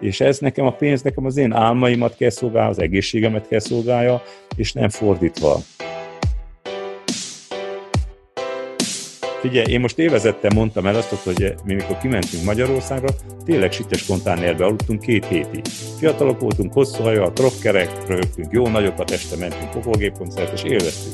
[0.00, 4.22] És ez nekem a pénz, nekem az én álmaimat kell szolgálja, az egészségemet kell szolgálja,
[4.56, 5.58] és nem fordítva.
[9.40, 13.08] Figyelj, én most évezettem mondtam el azt, hogy mi mikor kimentünk Magyarországra,
[13.44, 15.64] tényleg sites kontánerbe aludtunk két hétig.
[15.98, 21.12] Fiatalok voltunk, hosszú hajjal, trokkerek, röhögtünk, jó nagyokat este mentünk popolgépkoncert, és élveztük.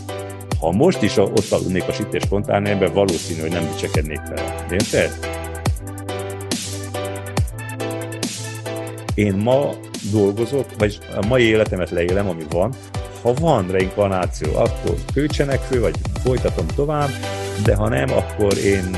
[0.60, 4.66] Ha most is ott aludnék a sites kontánerbe, valószínű, hogy nem dicsekednék fel.
[4.70, 5.39] Érted?
[9.14, 9.71] Én ma
[10.13, 12.75] dolgozok, vagy a mai életemet leélem, ami van,
[13.23, 17.11] ha van reinkarnáció, akkor költsenek fő, vagy folytatom tovább,
[17.64, 18.96] de ha nem, akkor én,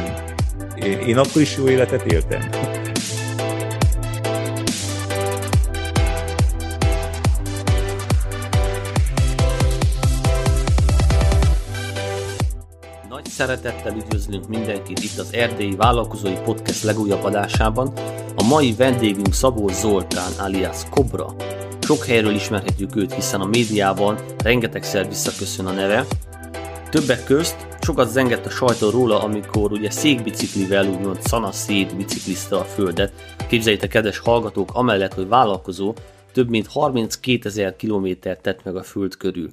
[0.83, 2.49] én, én akkor is jó életet éltem.
[13.09, 17.93] Nagy szeretettel üdvözlünk mindenkit itt az Erdélyi Vállalkozói Podcast legújabb adásában.
[18.53, 21.35] Mai vendégünk Szabó Zoltán alias Kobra.
[21.81, 26.07] Sok helyről ismerhetjük őt, hiszen a médiában rengetegszer visszaköszön a neve.
[26.91, 33.13] Többek közt Sokat zengett a sajtó róla, amikor ugye székbiciklivel, úgymond szanaszét biciklizte a földet.
[33.49, 35.95] Képzeljétek, kedves hallgatók, amellett, hogy vállalkozó,
[36.33, 39.51] több mint 32 ezer kilométert tett meg a föld körül.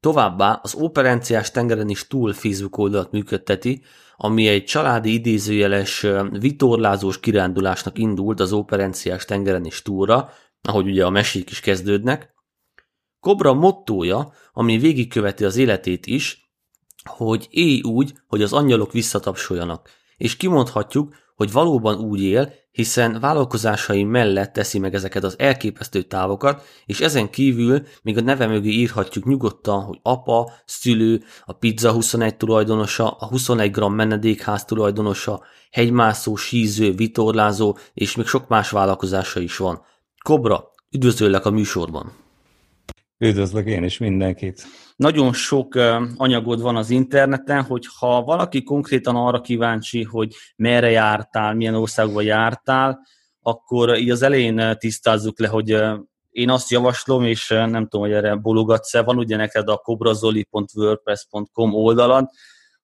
[0.00, 3.82] Továbbá az operenciás tengeren is túl Facebook oldalt működteti,
[4.24, 10.30] ami egy családi idézőjeles vitorlázós kirándulásnak indult az operenciás tengeren is túlra,
[10.62, 12.34] ahogy ugye a mesék is kezdődnek.
[13.20, 16.52] Kobra mottója, ami végigköveti az életét is,
[17.04, 24.04] hogy élj úgy, hogy az angyalok visszatapsoljanak, és kimondhatjuk, hogy valóban úgy él, hiszen vállalkozásai
[24.04, 29.24] mellett teszi meg ezeket az elképesztő távokat, és ezen kívül még a neve mögé írhatjuk
[29.24, 36.92] nyugodtan, hogy apa, szülő, a Pizza 21 tulajdonosa, a 21 g menedékház tulajdonosa, hegymászó, síző,
[36.92, 39.82] vitorlázó, és még sok más vállalkozása is van.
[40.24, 42.12] Kobra, üdvözöllek a műsorban!
[43.18, 44.66] Üdvözlök én is mindenkit!
[45.02, 45.74] Nagyon sok
[46.16, 52.20] anyagod van az interneten, hogy ha valaki konkrétan arra kíváncsi, hogy merre jártál, milyen országba
[52.20, 53.00] jártál,
[53.40, 55.76] akkor így az elején tisztázzuk le, hogy
[56.30, 62.28] én azt javaslom, és nem tudom, hogy erre bologatsz-e, van ugye neked a kobrazoli.wordpress.com oldalad,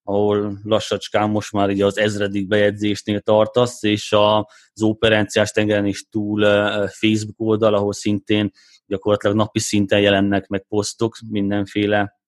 [0.03, 6.45] ahol lassacskán most már így az ezredik bejegyzésnél tartasz, és az operenciás tengeren is túl
[6.89, 8.51] Facebook oldal, ahol szintén
[8.89, 12.19] gyakorlatilag napi szinten jelennek meg posztok mindenféle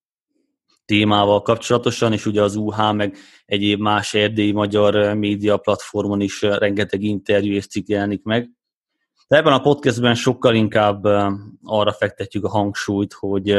[0.91, 7.03] témával kapcsolatosan, és ugye az UH meg egyéb más erdélyi magyar média platformon is rengeteg
[7.03, 8.51] interjú és cikk jelenik meg.
[9.29, 11.05] De ebben a podcastben sokkal inkább
[11.63, 13.59] arra fektetjük a hangsúlyt, hogy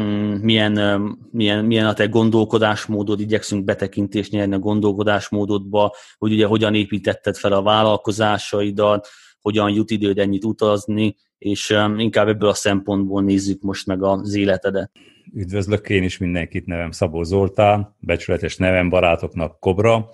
[0.00, 6.74] mm, milyen, milyen, milyen a te gondolkodásmódod, igyekszünk betekintést nyerni a gondolkodásmódodba, hogy ugye hogyan
[6.74, 9.08] építetted fel a vállalkozásaidat,
[9.40, 14.90] hogyan jut időd ennyit utazni, és inkább ebből a szempontból nézzük most meg az életedet.
[15.32, 20.08] Üdvözlök én is mindenkit, nevem Szabó Zoltán, becsületes nevem barátoknak Kobra.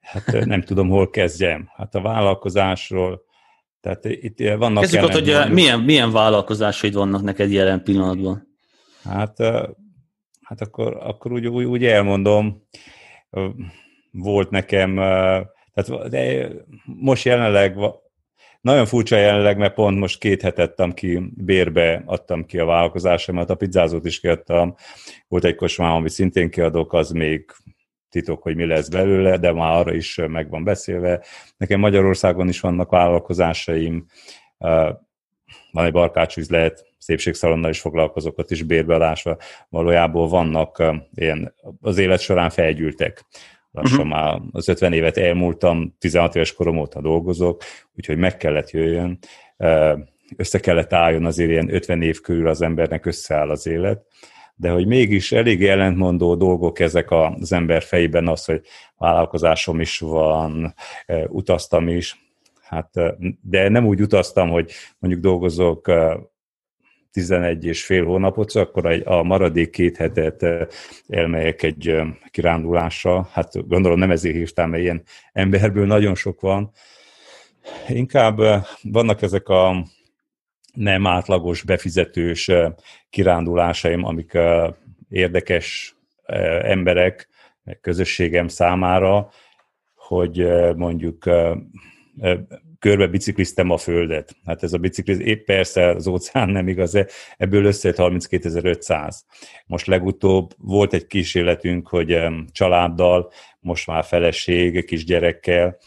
[0.00, 1.68] Hát nem tudom, hol kezdjem.
[1.76, 3.24] Hát a vállalkozásról,
[3.80, 4.82] tehát itt vannak...
[4.82, 8.48] Kezdjük ott, hogy mondjuk, milyen, milyen vállalkozásaid vannak neked jelen pillanatban?
[9.04, 9.36] Hát,
[10.42, 12.68] hát akkor, akkor úgy, úgy, úgy elmondom,
[14.10, 14.94] volt nekem,
[15.74, 16.48] tehát de
[16.84, 17.76] most jelenleg
[18.66, 23.50] nagyon furcsa jelenleg, mert pont most két hetet adtam ki, bérbe adtam ki a vállalkozásomat,
[23.50, 24.74] a pizzázót is kiadtam,
[25.28, 27.50] volt egy kocsmám, amit szintén kiadok, az még
[28.10, 31.24] titok, hogy mi lesz belőle, de már arra is meg van beszélve.
[31.56, 34.06] Nekem Magyarországon is vannak vállalkozásaim,
[35.72, 39.36] van egy barkácsüzlet, szépségszalonnal is foglalkozok, ott is bérbeadásra.
[39.68, 40.82] Valójában vannak
[41.14, 43.24] ilyen, az élet során felgyűltek
[43.76, 44.12] lassan uh-huh.
[44.12, 47.62] már az 50 évet elmúltam, 16 éves korom óta dolgozok,
[47.96, 49.18] úgyhogy meg kellett jöjjön,
[50.36, 54.04] össze kellett álljon azért ilyen 50 év körül az embernek összeáll az élet,
[54.54, 58.60] de hogy mégis elég ellentmondó dolgok ezek az ember fejében az, hogy
[58.96, 60.74] vállalkozásom is van,
[61.28, 62.16] utaztam is,
[62.62, 62.90] hát,
[63.42, 65.90] de nem úgy utaztam, hogy mondjuk dolgozok
[67.16, 70.46] 11 és fél hónapot, akkor a maradék két hetet
[71.08, 71.94] elmegyek egy
[72.30, 73.28] kirándulásra.
[73.32, 75.02] Hát gondolom nem ezért hívtam, mert ilyen
[75.32, 76.70] emberből nagyon sok van.
[77.88, 78.40] Inkább
[78.82, 79.84] vannak ezek a
[80.72, 82.50] nem átlagos, befizetős
[83.10, 84.38] kirándulásaim, amik
[85.08, 85.96] érdekes
[86.62, 87.28] emberek,
[87.80, 89.28] közösségem számára,
[89.94, 90.46] hogy
[90.76, 91.24] mondjuk
[92.78, 94.36] körbe bicikliztem a földet.
[94.44, 96.98] Hát ez a bicikliz, épp persze az óceán nem igaz,
[97.36, 99.14] ebből összejött 32.500.
[99.66, 102.18] Most legutóbb volt egy kísérletünk, hogy
[102.52, 105.78] családdal, most már feleség, kisgyerekkel,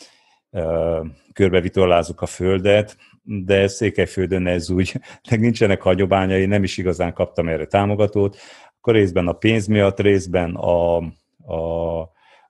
[1.33, 4.93] körbevitorlázzuk a Földet, de Székelyföldön ez úgy,
[5.29, 8.37] nincsenek hagyományai, nem is igazán kaptam erre támogatót.
[8.77, 10.97] Akkor részben a pénz miatt, részben a,
[11.45, 11.99] a,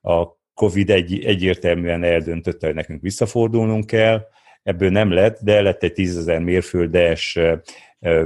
[0.01, 4.27] a Covid egy, egyértelműen eldöntötte, hogy nekünk visszafordulnunk kell,
[4.63, 7.39] ebből nem lett, de lett egy tízezer mérföldes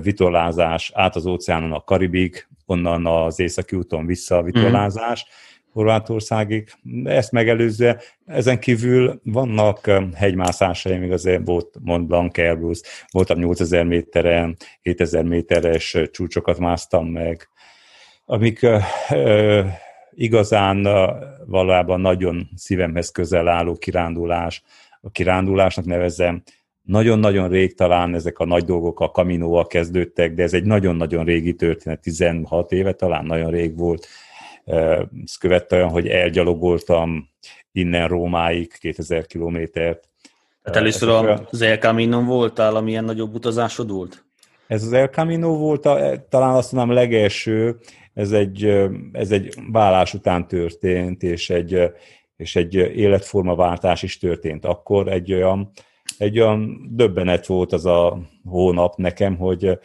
[0.02, 5.32] vitorlázás át az óceánon a Karibig, onnan az északi úton vissza a vitorlázás, mm.
[5.72, 6.70] Horvátországig.
[7.04, 12.80] Ezt megelőzve, ezen kívül vannak hegymászásai, még azért volt Mont Blanc Airbus,
[13.12, 17.48] voltam 8000 méteren, 7000 méteres csúcsokat másztam meg,
[18.26, 18.66] amik
[20.15, 20.88] igazán
[21.45, 24.63] valójában nagyon szívemhez közel álló kirándulás,
[25.01, 26.44] a kirándulásnak nevezem,
[26.83, 31.56] nagyon-nagyon rég talán ezek a nagy dolgok a kaminóval kezdődtek, de ez egy nagyon-nagyon régi
[31.56, 34.07] történet, 16 éve talán nagyon rég volt.
[35.24, 37.30] Ez követte olyan, hogy elgyalogoltam
[37.71, 40.10] innen Rómáig 2000 kilométert.
[40.63, 41.10] Hát először
[41.51, 44.25] az El Camino voltál, amilyen nagyobb utazásod volt?
[44.68, 45.81] Ez az El Camino volt,
[46.30, 47.77] talán azt mondom legelső,
[48.13, 48.65] ez egy,
[49.12, 51.92] ez egy vállás után történt, és egy,
[52.38, 54.65] és egy életformaváltás is történt.
[54.65, 55.71] Akkor egy olyan,
[56.18, 59.80] egy olyan döbbenet volt az a hónap nekem, hogy,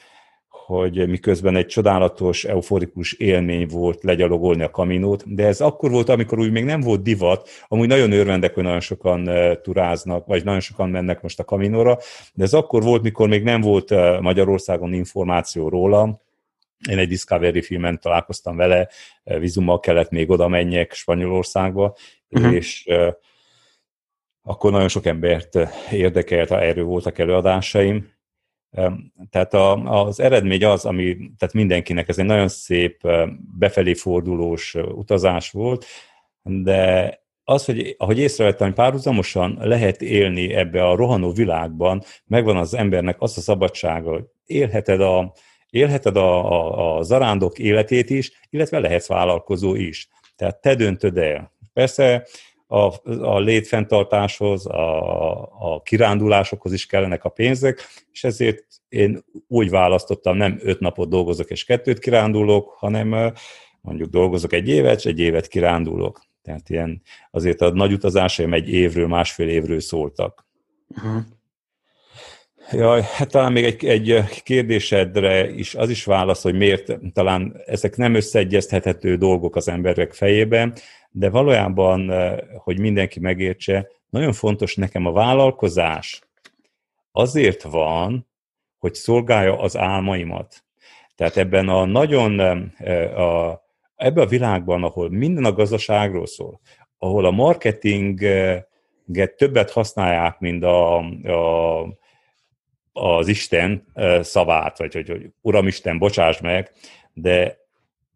[0.69, 6.39] hogy miközben egy csodálatos, euforikus élmény volt legyalogolni a kaminót, de ez akkor volt, amikor
[6.39, 9.31] úgy még nem volt divat, amúgy nagyon örvendek, hogy nagyon sokan
[9.63, 11.99] turáznak, vagy nagyon sokan mennek most a kaminóra,
[12.35, 16.21] de ez akkor volt, mikor még nem volt Magyarországon információ róla,
[16.89, 18.89] én egy Discovery filmen találkoztam vele,
[19.25, 21.97] vizummal kellett még oda menjek Spanyolországba,
[22.31, 22.55] uh-huh.
[22.55, 22.87] és
[24.43, 25.59] akkor nagyon sok embert
[25.91, 28.17] érdekelt, erről voltak előadásaim.
[29.31, 33.09] Tehát a, az eredmény az, ami, tehát mindenkinek ez egy nagyon szép
[33.59, 35.85] befelé fordulós utazás volt,
[36.43, 37.13] de
[37.45, 43.17] az, hogy ahogy észrevettem, hogy párhuzamosan lehet élni ebbe a rohanó világban, megvan az embernek
[43.19, 45.33] az a szabadsága, hogy élheted a,
[45.71, 50.09] élheted a, a, a zarándok életét is, illetve lehetsz vállalkozó is.
[50.37, 51.53] Tehát te döntöd el.
[51.73, 52.27] Persze
[52.71, 60.37] a, a létfenntartáshoz, a, a kirándulásokhoz is kellenek a pénzek, és ezért én úgy választottam,
[60.37, 63.33] nem öt napot dolgozok és kettőt kirándulok, hanem
[63.81, 66.21] mondjuk dolgozok egy évet, és egy évet kirándulok.
[66.43, 70.47] Tehát ilyen azért a nagy utazásaim egy évről, másfél évről szóltak.
[70.89, 71.23] Uh-huh.
[72.73, 77.97] Jaj, hát talán még egy, egy kérdésedre is az is válasz, hogy miért talán ezek
[77.97, 80.73] nem összeegyeztethető dolgok az emberek fejében,
[81.19, 82.13] de valójában,
[82.57, 86.23] hogy mindenki megértse, nagyon fontos nekem a vállalkozás
[87.13, 88.27] azért van,
[88.79, 90.65] hogy szolgálja az álmaimat.
[91.15, 92.39] Tehát ebben a nagyon,
[93.17, 93.63] a,
[93.97, 96.61] ebben a világban, ahol minden a gazdaságról szól,
[96.99, 98.67] ahol a marketinget
[99.37, 101.99] többet használják, mint a, a
[102.93, 103.87] az Isten
[104.21, 106.73] szavát, vagy hogy, hogy Uram Isten, bocsáss meg,
[107.13, 107.59] de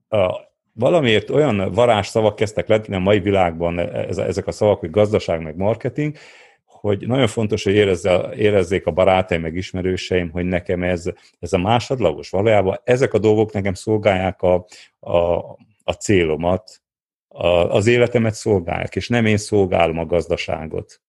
[0.08, 4.90] a, valamiért olyan varázs szavak kezdtek lenni a mai világban ez, ezek a szavak, hogy
[4.90, 6.16] gazdaság meg marketing,
[6.64, 11.04] hogy nagyon fontos, hogy érezze, érezzék a barátaim meg ismerőseim, hogy nekem ez,
[11.38, 12.30] ez a másodlagos.
[12.30, 14.66] Valójában ezek a dolgok nekem szolgálják a,
[15.00, 15.36] a,
[15.84, 16.82] a célomat,
[17.28, 21.00] a, az életemet szolgálják, és nem én szolgálom a gazdaságot.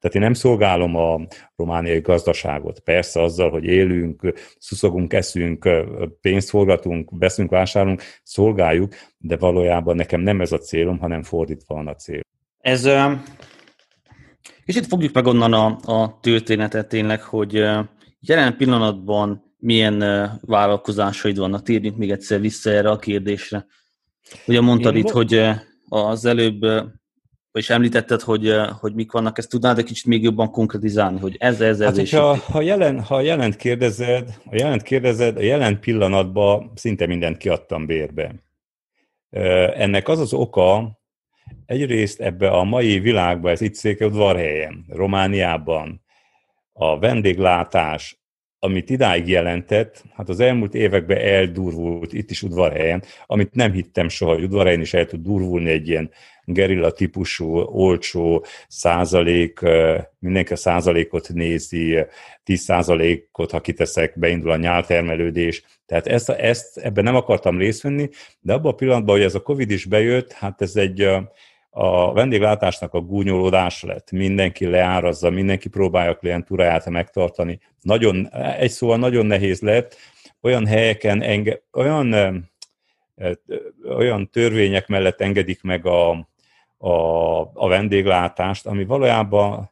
[0.00, 1.20] Tehát én nem szolgálom a
[1.56, 2.80] romániai gazdaságot.
[2.80, 5.68] Persze azzal, hogy élünk, szuszogunk, eszünk,
[6.20, 11.86] pénzt forgatunk, veszünk, vásárolunk, szolgáljuk, de valójában nekem nem ez a célom, hanem fordítva van
[11.86, 12.20] a cél.
[12.60, 12.88] Ez,
[14.64, 17.52] és itt fogjuk meg onnan a, a történetet tényleg, hogy
[18.20, 19.98] jelen pillanatban milyen
[20.40, 21.62] vállalkozásaid vannak.
[21.62, 23.66] Térjünk még egyszer vissza erre a kérdésre.
[24.46, 25.40] Ugye mondtad Én itt, hogy
[25.88, 26.60] az előbb
[27.58, 31.60] és említetted, hogy, hogy mik vannak, ezt tudnád egy kicsit még jobban konkretizálni, hogy ez,
[31.60, 35.80] ez, ez hát, és ha, ha, jelen, ha jelent kérdezed, a jelent kérdezed, a jelen
[35.80, 38.34] pillanatban szinte mindent kiadtam bérbe.
[39.74, 40.98] Ennek az az oka,
[41.66, 46.02] egyrészt ebbe a mai világban, ez itt Székelyudvarhelyen, Romániában,
[46.72, 48.18] a vendéglátás,
[48.58, 54.32] amit idáig jelentett, hát az elmúlt években eldurvult itt is udvarhelyen, amit nem hittem soha,
[54.34, 56.10] hogy udvarhelyen is el tud durvulni egy ilyen
[56.52, 59.60] gerilla típusú, olcsó százalék,
[60.18, 61.98] mindenki a százalékot nézi,
[62.44, 65.62] 10 százalékot, ha kiteszek, beindul a nyáltermelődés.
[65.86, 68.08] Tehát ezt, ezt ebben nem akartam részt venni,
[68.40, 71.08] de abban a pillanatban, hogy ez a Covid is bejött, hát ez egy
[71.70, 74.10] a vendéglátásnak a gúnyolódás lett.
[74.10, 77.60] Mindenki leárazza, mindenki próbálja a klientúráját megtartani.
[77.80, 78.28] Nagyon,
[78.58, 79.96] egy szóval nagyon nehéz lett.
[80.40, 82.14] Olyan helyeken, enge, olyan,
[83.84, 86.28] olyan törvények mellett engedik meg a,
[86.78, 89.70] a, a vendéglátást, ami valójában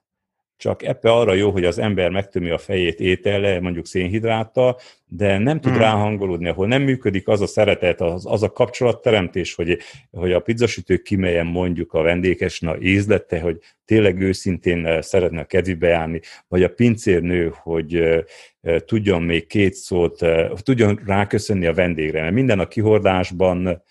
[0.57, 5.61] csak ebbe arra jó, hogy az ember megtömi a fejét étele, mondjuk szénhidráttal, de nem
[5.61, 5.81] tud hmm.
[5.81, 9.79] ráhangolódni, ahol nem működik az a szeretet, az, az a kapcsolatteremtés, hogy,
[10.11, 15.45] hogy a pizzasütő kimelyen mondjuk a vendéges na ízlette, hogy tényleg őszintén eh, szeretne a
[15.45, 18.23] kedvibe járni, vagy a pincérnő, hogy eh,
[18.61, 20.25] eh, tudjon még két szót,
[20.63, 23.83] tudjon ráköszönni a vendégre, mert minden a kihordásban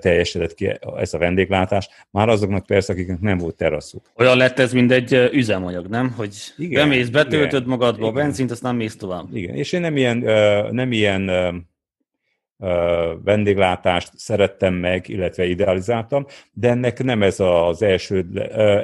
[0.00, 4.10] teljesedett ki ez a vendéglátás, már azoknak persze, akiknek nem volt teraszuk.
[4.16, 6.14] Olyan lett ez, mint egy üzemanyag, nem?
[6.16, 8.08] Hogy igen, bemész, betöltöd igen, magadba igen.
[8.08, 9.36] a benzint, aztán mész tovább.
[9.36, 10.16] Igen, és én nem ilyen,
[10.70, 11.30] nem ilyen
[13.24, 18.26] vendéglátást szerettem meg, illetve idealizáltam, de ennek nem ez az első,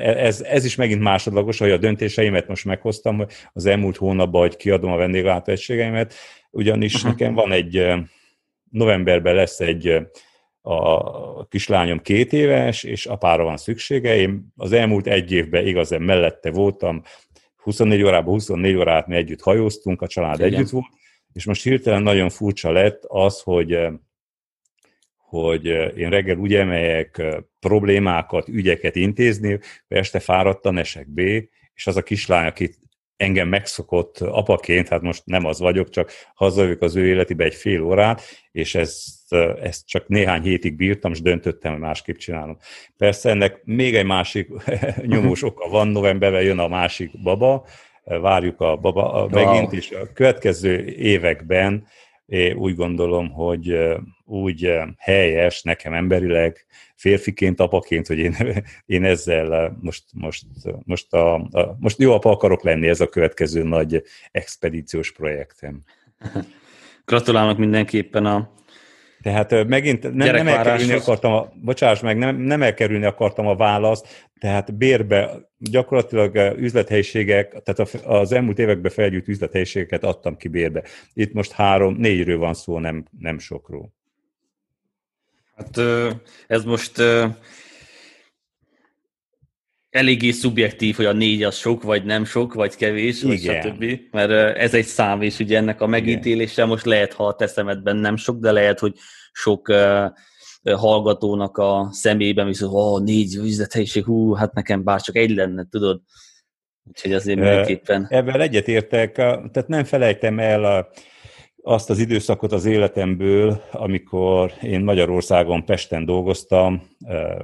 [0.00, 4.92] ez, ez is megint másodlagos, hogy a döntéseimet most meghoztam az elmúlt hónapban, hogy kiadom
[4.92, 6.14] a vendéglátóegységeimet,
[6.50, 7.10] ugyanis uh-huh.
[7.10, 7.86] nekem van egy,
[8.70, 10.06] novemberben lesz egy
[10.68, 14.16] a kislányom két éves, és apára van szüksége.
[14.16, 17.02] Én az elmúlt egy évben igazán mellette voltam,
[17.56, 20.52] 24 órában, 24 órát mi együtt hajóztunk, a család Igen.
[20.52, 20.86] együtt volt,
[21.32, 23.78] és most hirtelen nagyon furcsa lett az, hogy
[25.16, 25.64] hogy
[25.96, 27.22] én reggel úgy emeljek
[27.60, 29.58] problémákat, ügyeket intézni,
[29.88, 31.18] este fáradtan esek B,
[31.74, 32.78] és az a kislány, akit
[33.16, 37.82] engem megszokott apaként, hát most nem az vagyok, csak hazajövök az ő életébe egy fél
[37.82, 39.32] órát, és ezt,
[39.62, 42.58] ezt csak néhány hétig bírtam, és döntöttem, hogy másképp csinálom.
[42.96, 44.48] Persze ennek még egy másik
[45.06, 47.66] nyomós oka van, novemberben jön a másik baba,
[48.04, 51.86] várjuk a baba a megint, és a következő években
[52.26, 53.78] én úgy gondolom, hogy
[54.24, 58.36] úgy helyes nekem emberileg, férfiként, apaként, hogy én,
[58.86, 60.44] én ezzel most, most,
[60.84, 65.82] most, a, a, most jó apa akarok lenni, ez a következő nagy expedíciós projektem.
[67.04, 68.50] Gratulálok mindenképpen a
[69.26, 74.28] tehát megint nem, nem elkerülni akartam, a, bocsáss meg, nem, nem elkerülni akartam a választ,
[74.40, 80.82] tehát bérbe gyakorlatilag üzlethelyiségek, tehát az elmúlt években felgyűjt üzlethelyiségeket adtam ki bérbe.
[81.14, 83.92] Itt most három, négyről van szó, nem, nem sokról.
[85.56, 85.80] Hát
[86.46, 87.02] ez most
[89.96, 94.00] eléggé szubjektív, hogy a négy az sok, vagy nem sok, vagy kevés, vagy stb.
[94.10, 97.96] Mert ez egy szám, és ugye ennek a megítélése most lehet, ha a te szemedben
[97.96, 98.92] nem sok, de lehet, hogy
[99.32, 99.72] sok
[100.74, 106.00] hallgatónak a szemében, viszont ó, négy üzlethelyiség, hú, hát nekem bár csak egy lenne, tudod?
[106.88, 108.06] Úgyhogy azért mindenképpen...
[108.10, 110.88] Ebben egyetértek, tehát nem felejtem el a,
[111.68, 116.82] azt az időszakot az életemből, amikor én Magyarországon Pesten dolgoztam,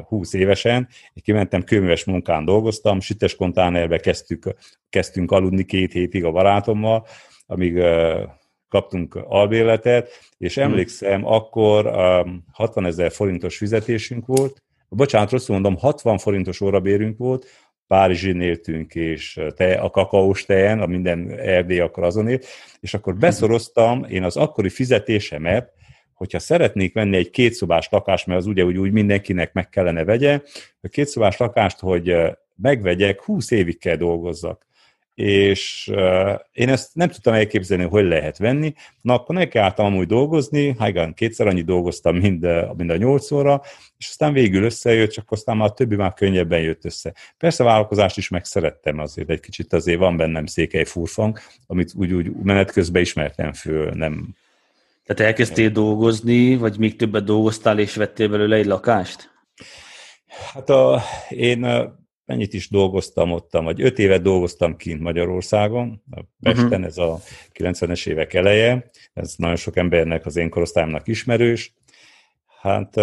[0.09, 4.55] 20 évesen, én kimentem kőműves munkán dolgoztam, sütes kontánerbe kezdtük,
[4.89, 7.07] kezdtünk aludni két hétig a barátommal,
[7.47, 7.83] amíg
[8.69, 10.65] kaptunk albérletet, és hmm.
[10.65, 11.93] emlékszem, akkor
[12.53, 17.47] 60 ezer forintos fizetésünk volt, bocsánat, rosszul mondom, 60 forintos órabérünk volt,
[17.93, 22.47] Párizsin éltünk, és te, a kakaós tejen, a minden Erdély akkor azon élt,
[22.81, 25.73] és akkor beszoroztam én az akkori fizetésemet,
[26.15, 30.41] hogyha szeretnék venni egy kétszobás lakást, mert az ugye úgy, úgy mindenkinek meg kellene vegye,
[30.81, 32.15] a kétszobás lakást, hogy
[32.57, 34.67] megvegyek, 20 évig kell dolgozzak
[35.15, 38.75] és uh, én ezt nem tudtam elképzelni, hogy lehet venni.
[39.01, 43.63] Na, akkor nekiálltam amúgy dolgozni, igen, kétszer annyit dolgoztam, mind, mind a nyolc óra,
[43.99, 47.15] és aztán végül összejött, csak aztán már a többi már könnyebben jött össze.
[47.39, 52.13] Persze a vállalkozást is megszerettem azért, egy kicsit azért van bennem székely furfang, amit úgy,
[52.13, 54.29] úgy menet közben ismertem föl, nem...
[55.05, 59.31] Tehát elkezdtél dolgozni, vagy még többet dolgoztál, és vettél belőle egy lakást?
[60.53, 61.91] Hát a, én
[62.25, 66.85] mennyit is dolgoztam ott, vagy öt évet dolgoztam kint Magyarországon, a Pesten, uh-huh.
[66.85, 67.19] ez a
[67.55, 71.75] 90-es évek eleje, ez nagyon sok embernek, az én korosztályomnak ismerős.
[72.61, 72.97] Hát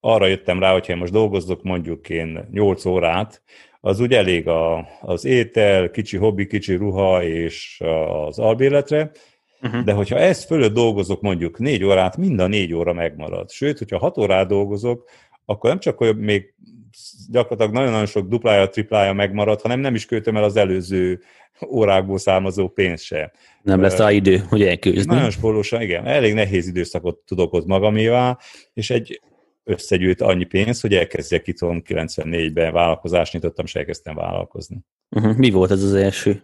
[0.00, 3.42] arra jöttem rá, hogyha én most dolgozok mondjuk én 8 órát,
[3.80, 7.80] az úgy elég a, az étel, kicsi hobbi, kicsi ruha és
[8.26, 9.10] az albéletre,
[9.62, 9.84] uh-huh.
[9.84, 13.50] de hogyha ezt fölött dolgozok mondjuk négy órát, mind a négy óra megmarad.
[13.50, 15.08] Sőt, hogyha hat órát dolgozok,
[15.44, 16.54] akkor nem csak, hogy még
[17.30, 21.20] gyakorlatilag nagyon-nagyon sok duplája, triplája megmarad, hanem nem is költöm el az előző
[21.68, 23.32] órákból származó pénzt se.
[23.62, 25.14] Nem lesz rá idő, hogy elkőzni.
[25.14, 26.06] Nagyon spórolósan, igen.
[26.06, 28.38] Elég nehéz időszakot tudok ott magamévá,
[28.74, 29.20] és egy
[29.64, 34.76] összegyűjt annyi pénz, hogy elkezdjek itt 94-ben vállalkozást nyitottam, és elkezdtem vállalkozni.
[35.10, 35.36] Uh-huh.
[35.36, 36.42] Mi volt ez az első?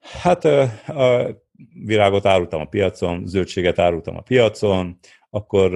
[0.00, 1.42] Hát a
[1.84, 4.98] virágot árultam a piacon, zöldséget árultam a piacon,
[5.30, 5.72] akkor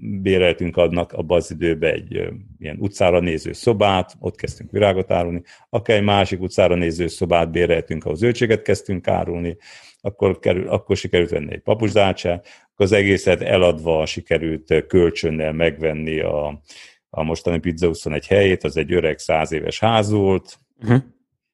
[0.00, 2.12] béreltünk adnak abban az időben egy
[2.58, 8.04] ilyen utcára néző szobát, ott kezdtünk virágot árulni, akár egy másik utcára néző szobát béreltünk,
[8.04, 9.56] ahol zöldséget kezdtünk árulni,
[10.00, 16.62] akkor, kerül, akkor sikerült venni egy papucsdácsát, akkor az egészet eladva sikerült kölcsönnel megvenni a,
[17.10, 21.02] a mostani Pizza 21 helyét, az egy öreg száz éves ház volt, uh-huh.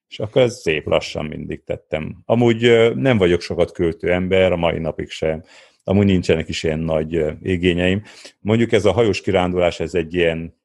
[0.09, 2.21] És akkor ez szép lassan mindig tettem.
[2.25, 5.43] Amúgy nem vagyok sokat költő ember, a mai napig sem.
[5.87, 8.03] Amúgy nincsenek is ilyen nagy igényeim.
[8.39, 10.55] Mondjuk ez a hajós kirándulás, ez egy ilyen,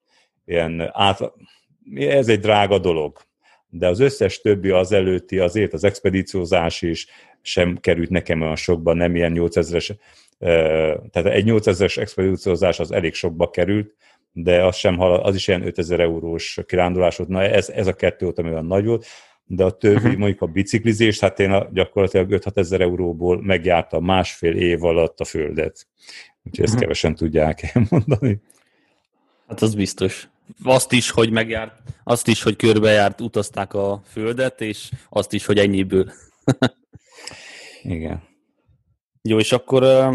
[0.45, 1.33] ilyen át,
[1.95, 3.19] ez egy drága dolog.
[3.69, 7.07] De az összes többi az előtti, azért az expedíciózás is
[7.43, 9.97] sem került nekem olyan sokba, nem ilyen 8000-es,
[11.11, 13.95] tehát egy 8000-es expedíciózás az elég sokba került,
[14.33, 17.31] de az sem halad, az is ilyen 5000 eurós kirándulás volt.
[17.31, 19.07] Na ez, ez a kettő volt, ami olyan nagy volt,
[19.53, 20.17] de a többi, uh-huh.
[20.17, 25.25] mondjuk a biciklizés, hát én a, gyakorlatilag 5-6 ezer euróból megjártam másfél év alatt a
[25.25, 25.87] földet.
[26.43, 26.81] Úgyhogy ezt uh-huh.
[26.81, 28.41] kevesen tudják elmondani.
[29.49, 30.29] Hát az biztos.
[30.63, 35.59] Azt is, hogy megjárt, azt is, hogy körbejárt, utazták a földet, és azt is, hogy
[35.59, 36.13] ennyiből.
[37.83, 38.23] Igen.
[39.23, 40.11] Jó, és akkor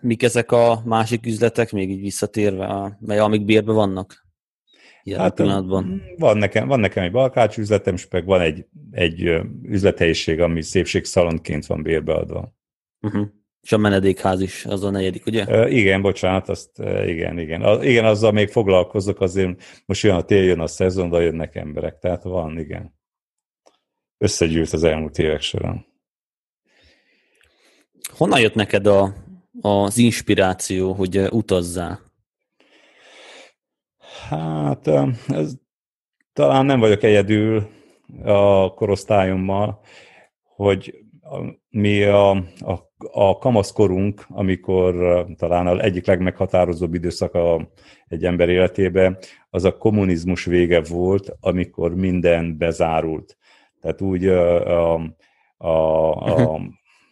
[0.00, 4.23] mik ezek a másik üzletek, még így visszatérve, mely amik bérbe vannak?
[5.12, 6.02] Hát, pillanatban.
[6.18, 11.66] Van nekem, van nekem egy balkács üzletem, és meg van egy, egy üzlethelyiség, ami szépségszalonként
[11.66, 12.54] van bérbeadva.
[13.00, 13.26] Uh-huh.
[13.60, 15.44] És a menedékház is, az a negyedik, ugye?
[15.44, 17.62] Uh, igen, bocsánat, azt uh, igen, igen.
[17.62, 21.54] A, igen, azzal még foglalkozok, azért most jön a tél, jön a szezon, de jönnek
[21.54, 22.94] emberek, tehát van, igen.
[24.18, 25.86] Összegyűlt az elmúlt évek során.
[28.16, 29.14] Honnan jött neked a,
[29.60, 32.03] az inspiráció, hogy utazzál?
[34.28, 34.86] Hát,
[35.28, 35.54] ez,
[36.32, 37.68] talán nem vagyok egyedül
[38.24, 39.80] a korosztályommal,
[40.42, 41.04] hogy
[41.70, 47.68] mi a, a, a kamaszkorunk, amikor talán az egyik legmeghatározóbb időszak a,
[48.08, 49.18] egy ember életében,
[49.50, 53.36] az a kommunizmus vége volt, amikor minden bezárult.
[53.80, 55.00] Tehát úgy a, a,
[55.56, 56.60] a, a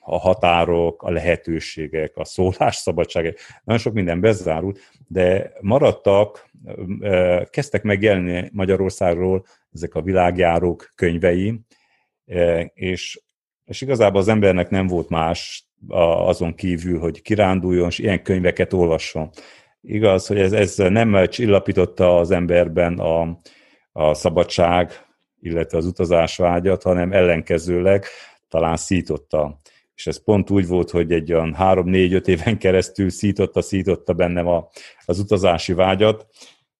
[0.05, 4.79] a határok, a lehetőségek, a szólásszabadság, nagyon sok minden bezárult,
[5.09, 6.51] de maradtak,
[7.51, 11.61] kezdtek megjelenni Magyarországról ezek a világjárók könyvei,
[12.75, 13.21] és,
[13.65, 19.31] és igazából az embernek nem volt más azon kívül, hogy kiránduljon, és ilyen könyveket olvasson.
[19.81, 23.41] Igaz, hogy ez, ez nem csillapította az emberben a,
[23.93, 24.93] a szabadság,
[25.41, 28.05] illetve az utazásvágyat, hanem ellenkezőleg
[28.49, 29.59] talán szította
[30.03, 34.69] és ez pont úgy volt, hogy egy olyan három-négy-öt éven keresztül szította, szította bennem a,
[35.05, 36.27] az utazási vágyat,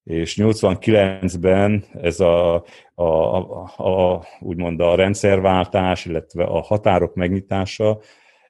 [0.05, 2.55] és 89-ben ez a,
[2.95, 8.01] a, a, a, úgymond a rendszerváltás, illetve a határok megnyitása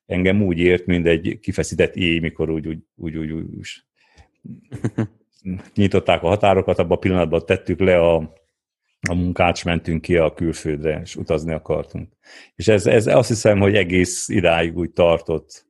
[0.06, 3.68] engem úgy ért, mint egy kifeszített éj, mikor úgy, úgy, úgy, úgy, úgy
[5.74, 8.32] nyitották a határokat, abban a pillanatban tettük le a,
[9.08, 12.08] a munkács mentünk ki a külföldre, és utazni akartunk.
[12.54, 15.66] És ez, ez azt hiszem, hogy egész idáig úgy tartott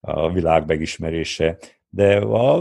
[0.00, 1.58] a világ megismerése.
[1.88, 2.58] De a,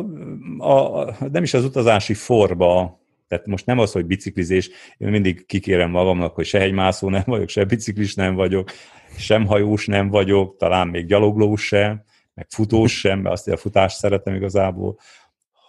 [0.57, 5.89] a, nem is az utazási forma, tehát most nem az, hogy biciklizés, én mindig kikérem
[5.89, 8.71] magamnak, hogy se hegymászó nem vagyok, se biciklis nem vagyok,
[9.17, 12.03] sem hajós nem vagyok, talán még gyaloglós sem,
[12.33, 14.99] meg futós sem, mert azt a futást szeretem igazából,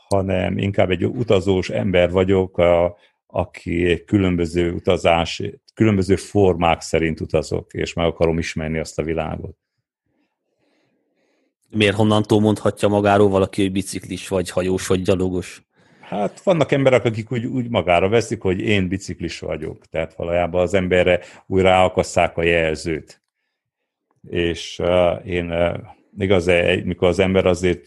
[0.09, 2.97] hanem inkább egy utazós ember vagyok, a,
[3.35, 5.43] aki különböző utazás,
[5.75, 9.57] különböző formák szerint utazok, és meg akarom ismerni azt a világot.
[11.71, 15.63] Miért honnantól mondhatja magáról valaki, hogy biciklis, vagy hajós, vagy gyalogos?
[16.01, 19.87] Hát vannak emberek, akik úgy, úgy magára veszik, hogy én biciklis vagyok.
[19.87, 23.23] Tehát valójában az emberre újra ráakasszák a jelzőt.
[24.29, 25.79] És uh, én uh,
[26.19, 26.51] igaz,
[26.85, 27.87] mikor az ember azért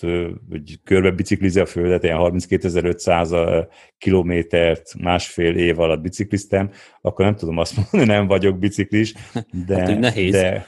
[0.50, 7.58] hogy körbe biciklizi a földet, ilyen 32.500 kilométert másfél év alatt bicikliztem, akkor nem tudom
[7.58, 9.14] azt mondani, nem vagyok biciklis,
[9.68, 10.32] de, hát, nehéz.
[10.32, 10.68] de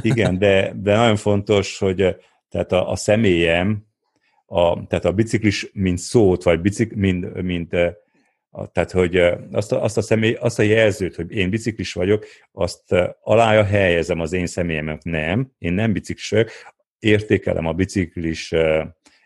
[0.00, 2.16] igen, de, de nagyon fontos, hogy
[2.48, 3.84] tehát a, a személyem,
[4.46, 7.72] a, tehát a biciklis, mint szót, vagy bicik, mint, mint
[8.50, 9.16] a, tehát, hogy
[9.50, 14.20] azt a, azt, a személy, azt a jelzőt, hogy én biciklis vagyok, azt alája helyezem
[14.20, 15.04] az én személyemet.
[15.04, 16.50] Nem, én nem biciklis vagyok,
[17.06, 18.54] értékelem a biciklis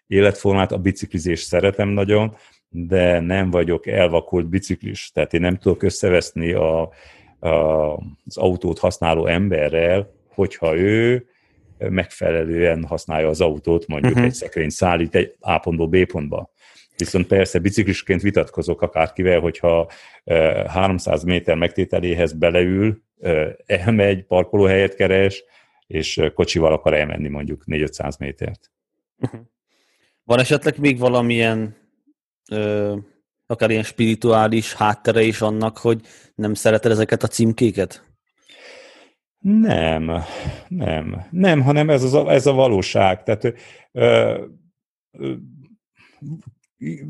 [0.06, 2.36] életformát, a biciklizést szeretem nagyon,
[2.68, 6.80] de nem vagyok elvakult biciklis, tehát én nem tudok összeveszni a,
[7.38, 7.48] a,
[8.24, 11.26] az autót használó emberrel, hogyha ő
[11.78, 14.26] megfelelően használja az autót, mondjuk uh-huh.
[14.26, 16.50] egy szekrény szállít egy A pontból B pontba.
[16.96, 19.90] Viszont persze biciklisként vitatkozok akárkivel, hogyha
[20.66, 23.02] 300 méter megtételéhez beleül,
[23.66, 25.44] elmegy, parkolóhelyet keres,
[25.90, 28.70] és kocsival akar elmenni mondjuk 4-500 métert.
[29.18, 29.40] Uh-huh.
[30.24, 31.76] Van esetleg még valamilyen
[32.50, 32.96] ö,
[33.46, 36.00] akár ilyen spirituális háttere is annak, hogy
[36.34, 38.04] nem szereted ezeket a címkéket?
[39.38, 40.12] Nem,
[40.68, 43.22] nem, nem, hanem ez, az a, ez a valóság.
[43.22, 43.44] Tehát
[43.92, 44.44] ö,
[45.10, 45.34] ö,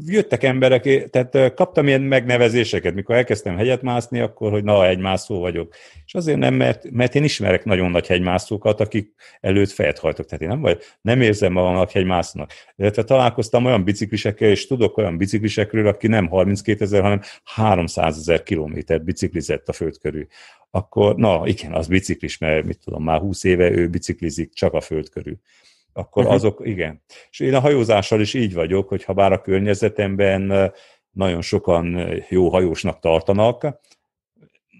[0.07, 5.75] jöttek emberek, tehát kaptam ilyen megnevezéseket, mikor elkezdtem hegyet mászni, akkor, hogy na, hegymászó vagyok.
[6.07, 10.27] És azért nem, mert, mert én ismerek nagyon nagy hegymászókat, akik előtt fejet hajtok.
[10.27, 12.51] Tehát én nem, vagy, nem érzem magamnak hegymászónak.
[12.77, 18.43] Illetve találkoztam olyan biciklisekkel, és tudok olyan biciklisekről, aki nem 32 ezer, hanem 300 ezer
[18.43, 20.27] kilométert biciklizett a föld körül.
[20.71, 24.81] Akkor, na igen, az biciklis, mert mit tudom, már 20 éve ő biciklizik csak a
[24.81, 25.39] föld körül
[25.93, 26.37] akkor uh-huh.
[26.37, 27.03] azok, igen.
[27.31, 30.73] És én a hajózással is így vagyok, hogy ha bár a környezetemben
[31.11, 33.81] nagyon sokan jó hajósnak tartanak,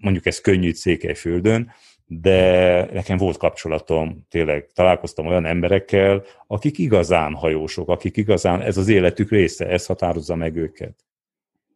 [0.01, 1.71] mondjuk ez könnyű Székelyföldön,
[2.05, 8.87] de nekem volt kapcsolatom, tényleg találkoztam olyan emberekkel, akik igazán hajósok, akik igazán ez az
[8.87, 10.95] életük része, ez határozza meg őket.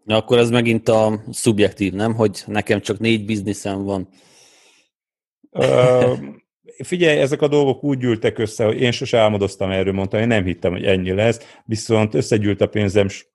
[0.03, 2.13] Na akkor ez megint a szubjektív, nem?
[2.13, 4.09] Hogy nekem csak négy bizniszem van.
[6.83, 10.43] Figyelj, ezek a dolgok úgy gyűltek össze, hogy én sose álmodoztam erről, mondtam, én nem
[10.43, 13.25] hittem, hogy ennyi lesz, viszont összegyűlt a pénzem, és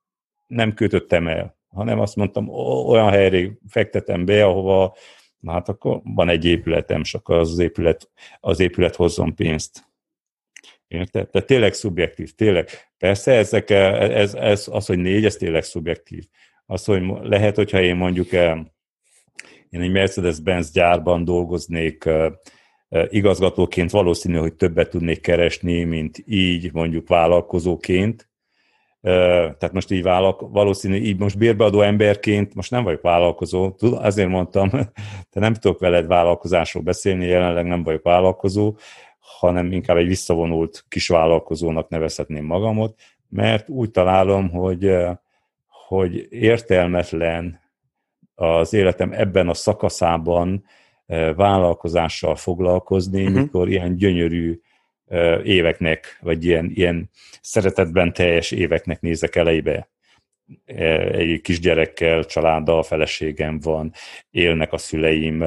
[0.47, 2.49] nem kötöttem el, hanem azt mondtam,
[2.87, 4.95] olyan helyre fektetem be, ahova,
[5.47, 9.89] hát akkor van egy épületem, és akkor az, épület, az épület hozzon pénzt.
[10.87, 11.29] Érted?
[11.29, 12.69] Tehát tényleg szubjektív, tényleg.
[12.97, 16.23] Persze ezek, ez, ez, az, hogy négy, ez tényleg szubjektív.
[16.65, 18.31] Az, hogy lehet, hogyha én mondjuk
[19.71, 22.09] én egy Mercedes-Benz gyárban dolgoznék
[23.09, 28.29] igazgatóként valószínű, hogy többet tudnék keresni, mint így mondjuk vállalkozóként.
[29.01, 34.69] Tehát most így vállalko- valószínű, így most bérbeadó emberként, most nem vagyok vállalkozó, azért mondtam,
[35.31, 38.75] te nem tudok veled vállalkozásról beszélni, jelenleg nem vagyok vállalkozó,
[39.19, 42.99] hanem inkább egy visszavonult kis vállalkozónak nevezhetném magamot,
[43.29, 44.95] mert úgy találom, hogy,
[45.87, 47.59] hogy értelmetlen
[48.35, 50.63] az életem ebben a szakaszában
[51.35, 53.41] vállalkozással foglalkozni, uh-huh.
[53.41, 54.59] mikor ilyen gyönyörű
[55.43, 57.09] éveknek, vagy ilyen, ilyen
[57.41, 59.89] szeretetben teljes éveknek nézek eleibe.
[60.65, 63.93] Egy kisgyerekkel, családdal, feleségem van,
[64.29, 65.43] élnek a szüleim,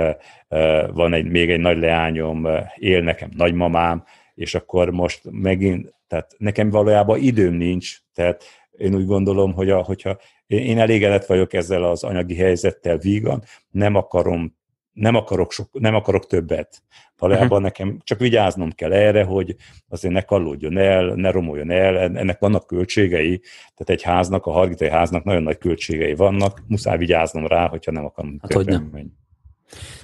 [0.92, 6.70] van egy, még egy nagy leányom, él nekem nagymamám, és akkor most megint, tehát nekem
[6.70, 12.04] valójában időm nincs, tehát én úgy gondolom, hogy a, hogyha én elégedett vagyok ezzel az
[12.04, 14.56] anyagi helyzettel vígan, nem akarom
[14.94, 16.82] nem akarok, sok, nem akarok többet.
[17.18, 17.62] Valójában uh-huh.
[17.62, 19.56] nekem csak vigyáznom kell erre, hogy
[19.88, 23.40] azért ne kallódjon el, ne romoljon el, ennek vannak költségei,
[23.74, 28.04] tehát egy háznak, a hargitai háznak nagyon nagy költségei vannak, muszáj vigyáznom rá, hogyha nem
[28.04, 28.90] akarom hát, hogy nem.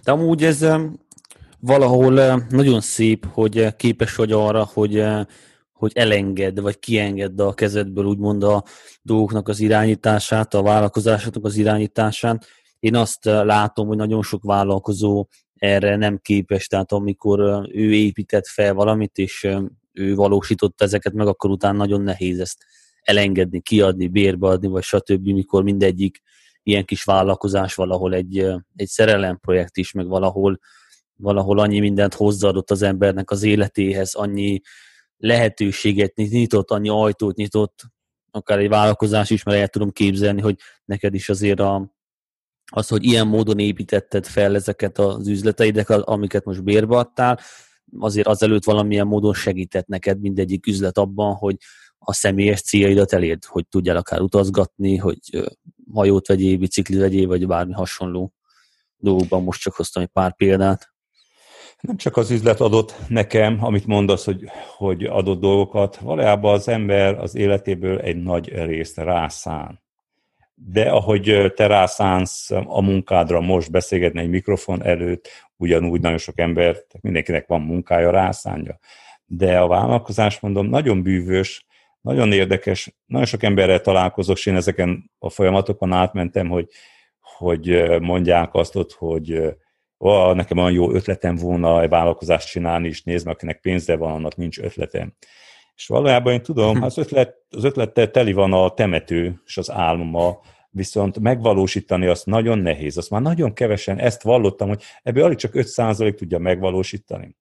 [0.05, 0.67] De amúgy ez
[1.61, 5.05] valahol nagyon szép, hogy képes vagy arra, hogy
[5.81, 8.65] hogy elenged, vagy kienged a kezedből úgymond a
[9.03, 12.47] dolgoknak az irányítását, a vállalkozásoknak az irányítását,
[12.81, 17.41] én azt látom, hogy nagyon sok vállalkozó erre nem képes, tehát amikor
[17.73, 19.49] ő épített fel valamit, és
[19.93, 22.65] ő valósította ezeket meg, akkor utána nagyon nehéz ezt
[23.01, 26.21] elengedni, kiadni, bérbe vagy stb., mikor mindegyik
[26.63, 28.39] ilyen kis vállalkozás valahol egy,
[28.77, 30.59] egy szerelemprojekt is, meg valahol,
[31.17, 34.61] valahol annyi mindent hozzáadott az embernek az életéhez, annyi
[35.17, 37.83] lehetőséget nyitott, annyi ajtót nyitott,
[38.31, 41.95] akár egy vállalkozás is, mert el tudom képzelni, hogy neked is azért a,
[42.71, 47.41] az, hogy ilyen módon építetted fel ezeket az üzleteidet, amiket most bérbe adtál,
[47.99, 51.57] azért azelőtt valamilyen módon segített neked mindegyik üzlet abban, hogy
[51.99, 55.19] a személyes céljaidat elérd, hogy tudjál akár utazgatni, hogy
[55.93, 58.33] hajót vegyél, bicikli vegyél, vagy bármi hasonló
[58.97, 59.43] dolgokban.
[59.43, 60.89] Most csak hoztam egy pár példát.
[61.81, 64.45] Nem csak az üzlet adott nekem, amit mondasz, hogy,
[64.77, 69.83] hogy adott dolgokat, valójában az ember az életéből egy nagy részt rászán
[70.67, 76.77] de ahogy te rászánsz a munkádra most beszélgetni egy mikrofon előtt, ugyanúgy nagyon sok ember,
[77.01, 78.79] mindenkinek van munkája, rászánja.
[79.25, 81.67] De a vállalkozás, mondom, nagyon bűvös,
[82.01, 86.69] nagyon érdekes, nagyon sok emberrel találkozok, és én ezeken a folyamatokon átmentem, hogy,
[87.21, 89.57] hogy mondják azt ott, hogy
[89.99, 94.13] ó, nekem olyan jó ötletem volna egy vállalkozást csinálni, és nézd meg, akinek pénze van,
[94.13, 95.15] annak nincs ötletem.
[95.81, 100.41] És valójában én tudom, az, ötlet, az ötlettel teli van a temető és az álmoma,
[100.71, 102.97] viszont megvalósítani azt nagyon nehéz.
[102.97, 107.37] Azt már nagyon kevesen ezt vallottam, hogy ebből alig csak 5% tudja megvalósítani.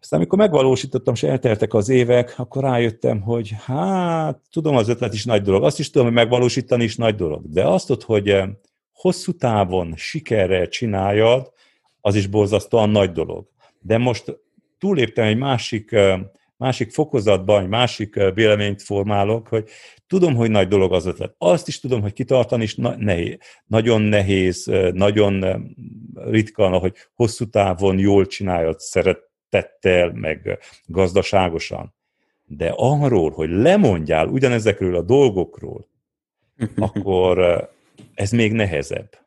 [0.00, 5.24] Aztán amikor megvalósítottam, és elteltek az évek, akkor rájöttem, hogy hát, tudom, az ötlet is
[5.24, 8.48] nagy dolog, azt is tudom, hogy megvalósítani is nagy dolog, de azt ott, hogy eh,
[8.92, 11.52] hosszú távon sikerrel csináljad,
[12.00, 13.46] az is borzasztóan nagy dolog.
[13.80, 14.38] De most
[14.78, 16.20] túléptem egy másik eh,
[16.62, 19.68] másik fokozatban, egy másik véleményt formálok, hogy
[20.06, 21.34] tudom, hogy nagy dolog az ötlet.
[21.38, 25.64] Azt is tudom, hogy kitartani is nehéz, nagyon nehéz, nagyon
[26.14, 31.94] ritka, hogy hosszú távon jól csináljad szeretettel, meg gazdaságosan.
[32.44, 35.88] De arról, hogy lemondjál ugyanezekről a dolgokról,
[36.76, 37.68] akkor
[38.14, 39.21] ez még nehezebb.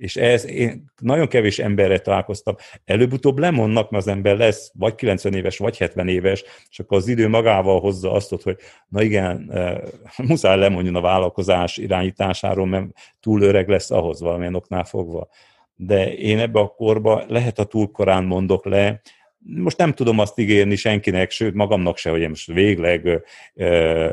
[0.00, 2.54] És ez, én nagyon kevés emberre találkoztam.
[2.84, 7.08] Előbb-utóbb lemondnak, mert az ember lesz vagy 90 éves, vagy 70 éves, és akkor az
[7.08, 8.56] idő magával hozza azt, hogy
[8.88, 9.52] na igen,
[10.28, 12.86] muszáj lemondjon a vállalkozás irányításáról, mert
[13.20, 15.28] túl öreg lesz ahhoz valamilyen oknál fogva.
[15.74, 19.00] De én ebbe a korba lehet, a túl korán mondok le,
[19.38, 23.22] most nem tudom azt ígérni senkinek, sőt magamnak se, hogy én most végleg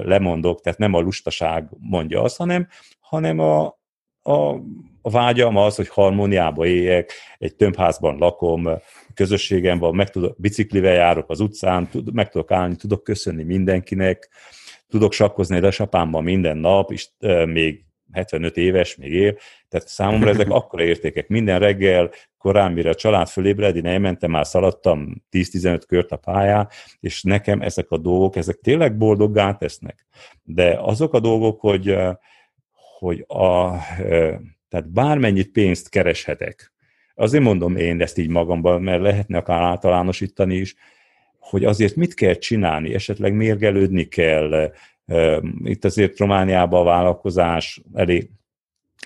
[0.04, 2.68] lemondok, tehát nem a lustaság mondja azt, hanem,
[3.00, 3.66] hanem a,
[4.22, 4.56] a,
[5.08, 8.70] a vágyam az, hogy harmóniába éljek, egy tömbházban lakom,
[9.14, 14.30] közösségem van, meg tudok, biciklivel járok az utcán, tud, meg tudok állni, tudok köszönni mindenkinek,
[14.90, 19.38] tudok sakkozni édesapámmal minden nap, és e, még 75 éves, még él,
[19.70, 21.28] tehát számomra ezek akkora értékek.
[21.28, 26.68] Minden reggel, korán, mire a család fölébred, én elmentem, már szaladtam 10-15 kört a pályán,
[27.00, 30.06] és nekem ezek a dolgok, ezek tényleg boldoggá tesznek.
[30.44, 31.96] De azok a dolgok, hogy,
[33.00, 33.76] hogy a,
[34.70, 36.72] tehát bármennyit pénzt kereshetek,
[37.16, 40.76] azért mondom én ezt így magamban, mert lehetne akár általánosítani is,
[41.40, 44.74] hogy azért mit kell csinálni, esetleg mérgelődni kell.
[45.64, 48.30] Itt azért Romániában a vállalkozás elég,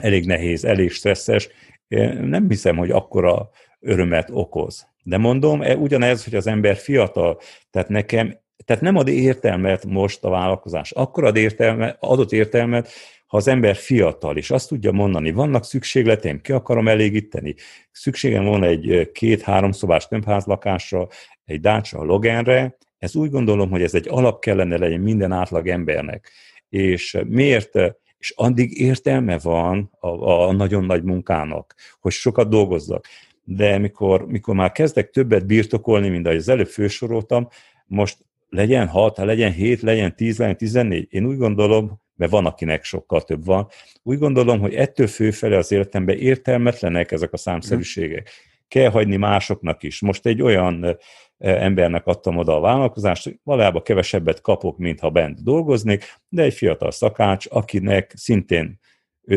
[0.02, 1.50] elég nehéz, elég stresszes.
[1.88, 4.88] Én nem hiszem, hogy akkora örömet okoz.
[5.04, 10.24] De mondom, e, ugyanez, hogy az ember fiatal, tehát nekem, tehát nem ad értelmet most
[10.24, 10.92] a vállalkozás.
[10.92, 12.90] Akkor ad értelme, adott értelmet,
[13.32, 17.56] ha az ember fiatal, és azt tudja mondani, vannak szükségleteim, ki akarom elégíteni,
[17.92, 21.08] szükségem van egy két-három szobás tömbházlakásra,
[21.46, 25.68] egy dácsa a Loganre, ez úgy gondolom, hogy ez egy alap kellene legyen minden átlag
[25.68, 26.32] embernek.
[26.70, 27.76] És miért
[28.18, 33.06] és addig értelme van a, a nagyon nagy munkának, hogy sokat dolgozzak.
[33.44, 37.48] De mikor, mikor már kezdek többet birtokolni, mint ahogy az előbb fősoroltam,
[37.86, 38.18] most
[38.50, 43.22] legyen 6, legyen 7, legyen 10, legyen 14, én úgy gondolom, mert van, akinek sokkal
[43.22, 43.68] több van.
[44.04, 48.30] Úgy gondolom, hogy ettől főfele az életemben értelmetlenek ezek a számszerűségek.
[48.68, 50.02] Kell hagyni másoknak is.
[50.02, 50.98] Most egy olyan
[51.38, 56.54] embernek adtam oda a vállalkozást, hogy valójában kevesebbet kapok, mint ha bent dolgoznék, de egy
[56.54, 58.80] fiatal szakács, akinek szintén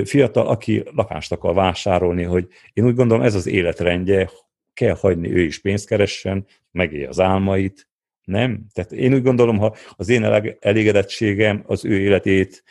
[0.04, 4.30] fiatal, aki lakást akar vásárolni, hogy én úgy gondolom ez az életrendje,
[4.74, 7.88] kell hagyni ő is pénzt keressen, megélje az álmait,
[8.24, 8.66] nem?
[8.72, 10.24] Tehát én úgy gondolom, ha az én
[10.60, 12.64] elégedettségem az ő életét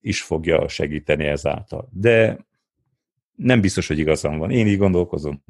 [0.00, 1.88] is fogja segíteni ezáltal.
[1.92, 2.46] De
[3.34, 4.50] nem biztos, hogy igazam van.
[4.50, 5.44] Én így gondolkozom.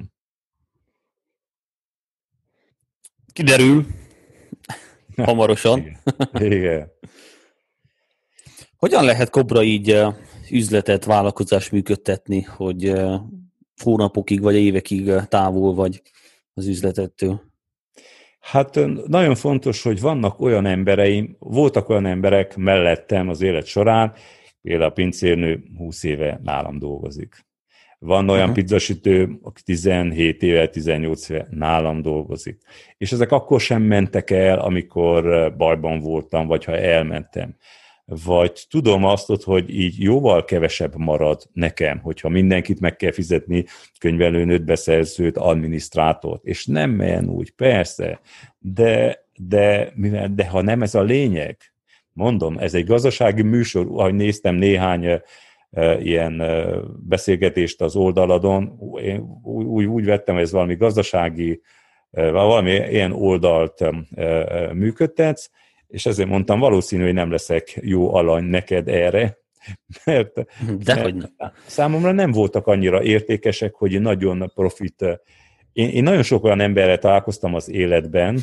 [3.33, 3.85] Kiderül
[5.15, 5.79] hamarosan.
[5.79, 6.51] Igen.
[6.51, 6.91] Igen.
[8.75, 10.01] Hogyan lehet Kobra így
[10.51, 12.93] üzletet, vállalkozást működtetni, hogy
[13.83, 16.01] hónapokig vagy évekig távol vagy
[16.53, 17.50] az üzletettől?
[18.41, 24.13] Hát nagyon fontos, hogy vannak olyan embereim, voltak olyan emberek mellettem az élet során,
[24.61, 27.45] például a pincérnő 20 éve nálam dolgozik.
[27.99, 28.55] Van olyan uh-huh.
[28.55, 32.61] pizzasütő, aki 17 éve, 18 éve nálam dolgozik.
[32.97, 37.55] És ezek akkor sem mentek el, amikor bajban voltam, vagy ha elmentem
[38.23, 43.65] vagy tudom azt, hogy így jóval kevesebb marad nekem, hogyha mindenkit meg kell fizetni,
[43.99, 48.19] könyvelőnőt, beszerzőt, adminisztrátort, és nem melyen úgy, persze,
[48.59, 49.93] de, de,
[50.31, 51.57] de ha nem ez a lényeg,
[52.13, 55.21] mondom, ez egy gazdasági műsor, ahogy néztem néhány
[55.99, 56.43] ilyen
[57.07, 61.61] beszélgetést az oldaladon, én úgy, úgy vettem, hogy ez valami gazdasági,
[62.11, 63.85] valami ilyen oldalt
[64.73, 65.49] működtetsz,
[65.91, 69.37] és ezért mondtam, valószínű, hogy nem leszek jó alany neked erre,
[70.05, 70.33] mert,
[70.85, 71.17] mert
[71.65, 75.05] számomra nem voltak annyira értékesek, hogy nagyon profit.
[75.73, 78.39] Én, én nagyon sok olyan emberrel találkoztam az életben,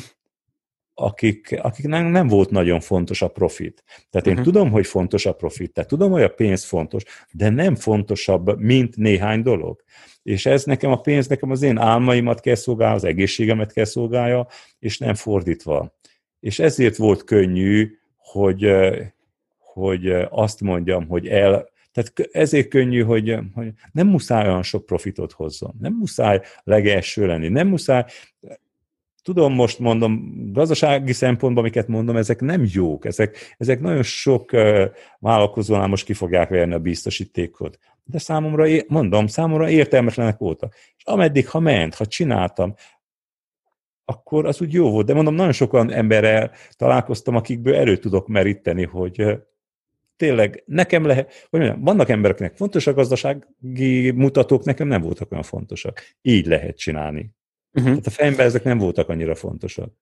[0.93, 3.83] akik, akiknek nem volt nagyon fontos a profit.
[4.09, 4.47] Tehát én uh-huh.
[4.47, 8.95] tudom, hogy fontos a profit, tehát tudom, hogy a pénz fontos, de nem fontosabb, mint
[8.95, 9.83] néhány dolog.
[10.23, 14.47] És ez nekem a pénz, nekem az én álmaimat kell szolgálja, az egészségemet kell szolgálja,
[14.79, 15.98] és nem fordítva
[16.39, 18.71] és ezért volt könnyű, hogy,
[19.57, 25.31] hogy azt mondjam, hogy el, tehát ezért könnyű, hogy, hogy nem muszáj olyan sok profitot
[25.31, 28.05] hozzon, nem muszáj legelső lenni, nem muszáj,
[29.21, 34.51] tudom, most mondom, gazdasági szempontból, amiket mondom, ezek nem jók, ezek, ezek nagyon sok
[35.19, 37.79] vállalkozónál most ki fogják verni a biztosítékot.
[38.03, 40.75] De számomra, mondom, számomra értelmetlenek voltak.
[40.97, 42.73] És ameddig, ha ment, ha csináltam,
[44.09, 45.05] akkor az úgy jó volt.
[45.05, 49.39] De mondom, nagyon sokan emberrel találkoztam, akikből erő tudok meríteni, hogy
[50.15, 55.43] tényleg nekem lehet, vagy mondjam, vannak embereknek fontos a gazdasági mutatók, nekem nem voltak olyan
[55.43, 56.01] fontosak.
[56.21, 57.31] Így lehet csinálni.
[57.71, 57.89] Uh-huh.
[57.89, 59.93] Tehát a fejemben ezek nem voltak annyira fontosak.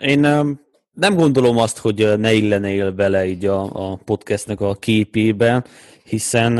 [0.00, 0.60] Én um,
[0.92, 5.64] nem gondolom azt, hogy ne illenél bele így a, a podcastnek a képébe,
[6.04, 6.58] hiszen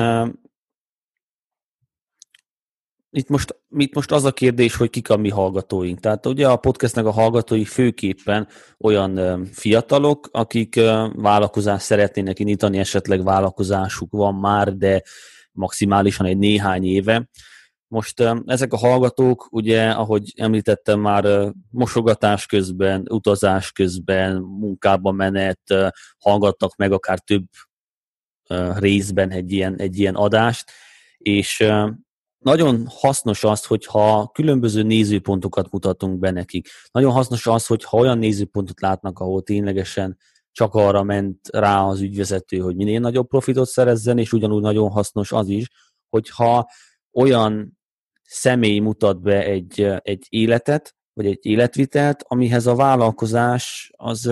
[3.16, 6.00] itt most, itt most az a kérdés, hogy kik a mi hallgatóink.
[6.00, 8.48] Tehát ugye a podcastnek a hallgatói főképpen
[8.79, 10.74] olyan fiatalok, akik
[11.12, 15.02] vállalkozást szeretnének indítani, esetleg vállalkozásuk van már, de
[15.52, 17.29] maximálisan egy néhány éve.
[17.88, 25.61] Most ezek a hallgatók, ugye, ahogy említettem már, mosogatás közben, utazás közben, munkába menet,
[26.18, 27.44] hallgatnak meg akár több
[28.74, 30.70] részben egy ilyen, egy ilyen adást,
[31.16, 31.64] és
[32.47, 36.69] nagyon hasznos az, hogyha különböző nézőpontokat mutatunk be nekik.
[36.91, 40.19] Nagyon hasznos az, hogyha olyan nézőpontot látnak, ahol ténylegesen
[40.53, 45.33] csak arra ment rá az ügyvezető, hogy minél nagyobb profitot szerezzen, és ugyanúgy nagyon hasznos
[45.33, 45.67] az is,
[46.09, 46.71] hogyha
[47.13, 47.79] olyan
[48.23, 54.31] személy mutat be egy, egy életet, vagy egy életvitelt, amihez a vállalkozás az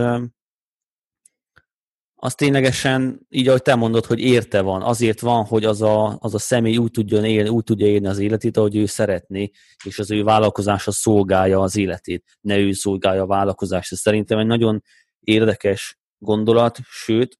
[2.25, 6.35] az ténylegesen, így ahogy te mondod, hogy érte van, azért van, hogy az a, az
[6.35, 9.51] a személy úgy, tudjon élni, úgy tudja élni az életét, ahogy ő szeretné,
[9.85, 13.93] és az ő vállalkozása szolgálja az életét, ne ő szolgálja a vállalkozást.
[13.93, 14.83] Ez szerintem egy nagyon
[15.21, 17.39] érdekes gondolat, sőt,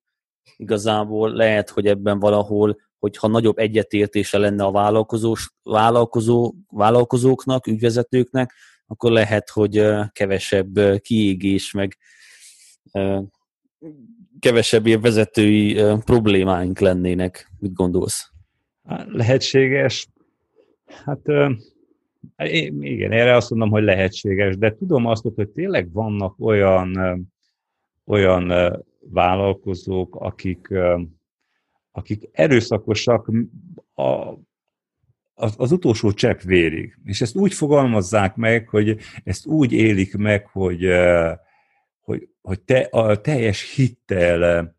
[0.57, 8.53] igazából lehet, hogy ebben valahol, hogyha nagyobb egyetértése lenne a vállalkozós, vállalkozó, vállalkozóknak, ügyvezetőknek,
[8.87, 11.99] akkor lehet, hogy kevesebb kiégés, meg
[14.39, 17.51] kevesebb ilyen vezetői problémáink lennének.
[17.59, 18.31] Mit gondolsz?
[19.07, 20.09] Lehetséges.
[21.05, 21.21] Hát
[22.81, 26.99] igen, erre azt mondom, hogy lehetséges, de tudom azt, hogy tényleg vannak olyan,
[28.05, 28.53] olyan
[29.11, 30.69] vállalkozók, akik,
[31.93, 33.31] akik erőszakosak
[33.95, 34.33] a,
[35.35, 36.99] az, az utolsó csepp vérig.
[37.05, 40.85] És ezt úgy fogalmazzák meg, hogy ezt úgy élik meg, hogy,
[42.05, 44.75] hogy, hogy te, a teljes hittel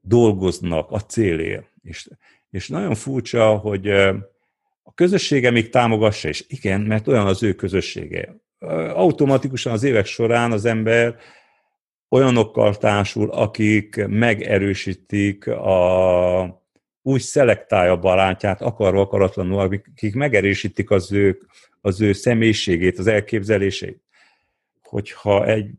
[0.00, 1.72] dolgoznak a célért.
[1.82, 2.08] És,
[2.50, 3.88] és nagyon furcsa, hogy
[4.82, 8.36] a közössége még támogassa, és igen, mert olyan az ő közössége.
[8.94, 11.16] Automatikusan az évek során az ember
[12.08, 16.66] olyanokkal társul, akik megerősítik a
[17.02, 21.38] úgy szelektálja a barátját, akarva akaratlanul, akik megerősítik az ő,
[21.80, 24.07] az ő személyiségét, az elképzelését
[24.88, 25.70] hogyha egy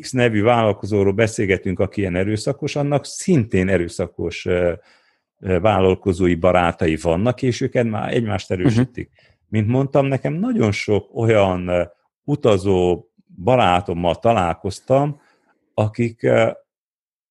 [0.00, 4.48] X nevű vállalkozóról beszélgetünk, aki ilyen erőszakos, annak szintén erőszakos
[5.38, 9.10] vállalkozói barátai vannak, és őket már egymást erősítik.
[9.12, 9.34] Uh-huh.
[9.48, 11.90] Mint mondtam, nekem nagyon sok olyan
[12.24, 13.08] utazó
[13.44, 15.20] barátommal találkoztam,
[15.74, 16.28] akik,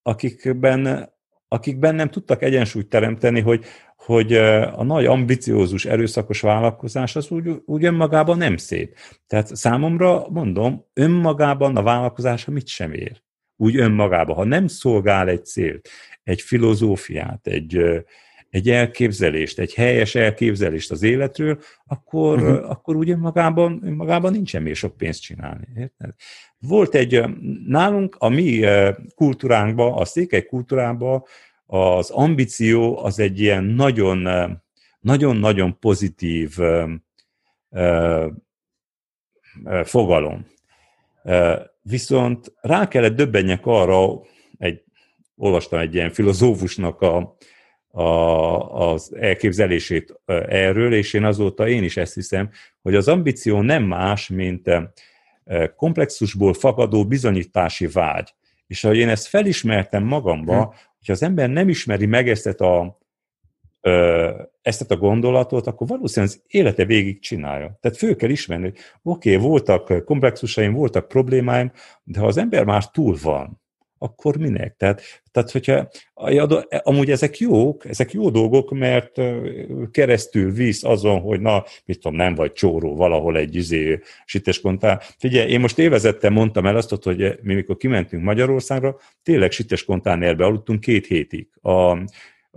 [0.01, 1.09] akikben,
[1.47, 3.65] akikben nem tudtak egyensúlyt teremteni, hogy
[4.05, 4.33] hogy
[4.73, 8.95] a nagy ambiciózus, erőszakos vállalkozás az úgy, úgy önmagában nem szép.
[9.27, 13.21] Tehát számomra, mondom, önmagában a vállalkozása mit sem ér.
[13.55, 14.35] Úgy önmagában.
[14.35, 15.89] Ha nem szolgál egy célt,
[16.23, 17.81] egy filozófiát, egy,
[18.49, 22.69] egy elképzelést, egy helyes elképzelést az életről, akkor, uh-huh.
[22.69, 25.67] akkor úgy önmagában, önmagában nincs semmi sok pénzt csinálni.
[25.77, 26.13] Érted?
[26.59, 27.23] Volt egy,
[27.67, 28.65] nálunk a mi
[29.15, 31.23] kultúránkban, a székely kultúrában
[31.65, 34.27] az ambíció az egy ilyen nagyon,
[34.99, 36.57] nagyon-nagyon pozitív
[39.83, 40.45] fogalom.
[41.81, 44.19] Viszont rá kellett döbbenjek arra,
[44.57, 44.83] egy,
[45.35, 47.37] olvastam egy ilyen filozófusnak a,
[47.87, 48.03] a,
[48.91, 52.49] az elképzelését erről, és én azóta én is ezt hiszem,
[52.81, 54.69] hogy az ambíció nem más, mint
[55.75, 58.33] komplexusból fakadó bizonyítási vágy.
[58.67, 60.75] És ahogy én ezt felismertem magamba,
[61.05, 62.99] hogyha az ember nem ismeri meg ezt a,
[64.61, 67.77] ezt a gondolatot, akkor valószínűleg az élete végig csinálja.
[67.81, 71.71] Tehát fő kell ismerni, hogy oké, okay, voltak komplexusaim, voltak problémáim,
[72.03, 73.61] de ha az ember már túl van,
[73.97, 74.75] akkor minek?
[74.77, 75.87] Tehát, tehát hogyha
[76.83, 79.21] amúgy ezek jók, ezek jó dolgok, mert
[79.91, 85.01] keresztül visz azon, hogy na, mit tudom, nem vagy csóró valahol egy izé siteskontál.
[85.17, 90.79] Figyelj, én most évezettel mondtam el azt, hogy mi mikor kimentünk Magyarországra, tényleg siteskontánerbe aludtunk
[90.79, 91.47] két hétig.
[91.61, 91.71] A,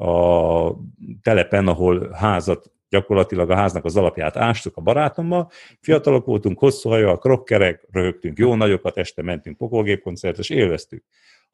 [0.04, 0.76] a
[1.22, 5.50] telepen, ahol házat gyakorlatilag a háznak az alapját ástuk a barátommal.
[5.80, 11.04] Fiatalok voltunk, hosszú hajjal, krokkerek, röhögtünk jó nagyokat, este mentünk pokolgépkoncert, és élveztük.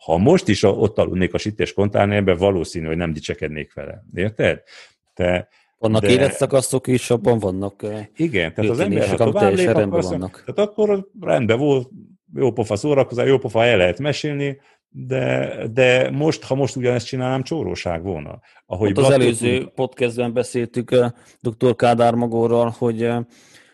[0.05, 4.05] Ha most is ott aludnék a sités kontánerben, valószínű, hogy nem dicsekednék vele.
[4.15, 4.63] Érted?
[5.15, 5.49] Te,
[5.79, 6.11] vannak de...
[6.11, 7.87] életszakaszok is, abban vannak
[8.17, 10.43] Igen, tehát az ember, ha tovább lép, akkor, vannak.
[10.47, 11.89] tehát akkor rendben volt,
[12.35, 17.43] jó pofa szórakozás, jó pofa el lehet mesélni, de, de most, ha most ugyanezt csinálnám,
[17.43, 18.41] csóróság volna.
[18.67, 21.77] Ahogy hát az előző podcastben beszéltük dr.
[21.77, 23.11] Kádár Magorral, hogy,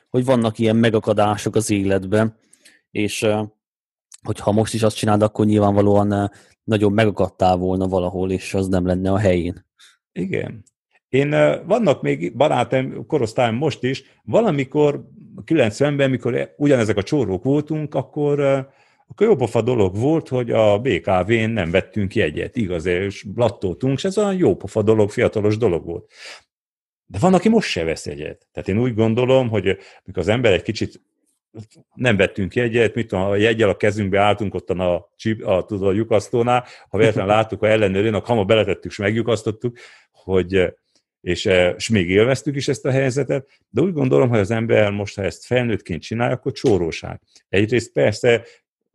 [0.08, 2.36] hogy vannak ilyen megakadások az életben,
[2.90, 3.26] és
[4.26, 6.30] hogyha most is azt csinálod, akkor nyilvánvalóan
[6.64, 9.66] nagyon megakadtál volna valahol, és az nem lenne a helyén.
[10.12, 10.64] Igen.
[11.08, 11.30] Én,
[11.66, 15.08] vannak még barátaim, korosztályom most is, valamikor
[15.46, 18.40] 90-ben, mikor ugyanezek a csórók voltunk, akkor,
[19.06, 24.18] akkor jópofa dolog volt, hogy a BKV-n nem vettünk jegyet, igaz, és blattoltunk, és ez
[24.18, 26.12] olyan jópofa dolog, fiatalos dolog volt.
[27.06, 28.48] De van, aki most se vesz jegyet.
[28.52, 31.02] Tehát én úgy gondolom, hogy mikor az ember egy kicsit
[31.94, 35.08] nem vettünk jegyet, mit tudom, a jegyel a kezünkbe álltunk ott a, a,
[35.42, 39.78] a, tudod, a lyukasztónál, ha véletlenül láttuk, ha ellenőrén, akkor hamar beletettük, és megjukasztottuk,
[40.12, 40.74] hogy
[41.20, 41.44] és,
[41.76, 45.22] és még élveztük is ezt a helyzetet, de úgy gondolom, hogy az ember most, ha
[45.22, 47.20] ezt felnőttként csinálja, akkor csóróság.
[47.48, 48.44] Egyrészt persze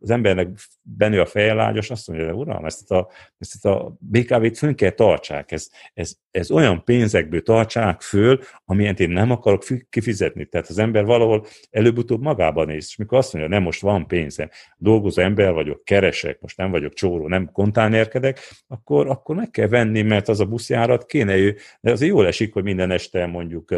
[0.00, 0.48] az embernek
[0.82, 5.52] benő a fejelágyas, azt mondja, hogy uram, ezt a, ezt a BKV-t fönn kell tartsák,
[5.52, 10.44] ez, ez, ez olyan pénzekből tartsák föl, amilyent én nem akarok kifizetni.
[10.44, 14.48] Tehát az ember valahol előbb-utóbb magában néz, és mikor azt mondja, nem most van pénzem,
[14.76, 20.02] dolgozó ember vagyok, keresek, most nem vagyok csóró, nem kontánerkedek, akkor, akkor meg kell venni,
[20.02, 23.74] mert az a buszjárat kéne ő, de azért jól esik, hogy minden este mondjuk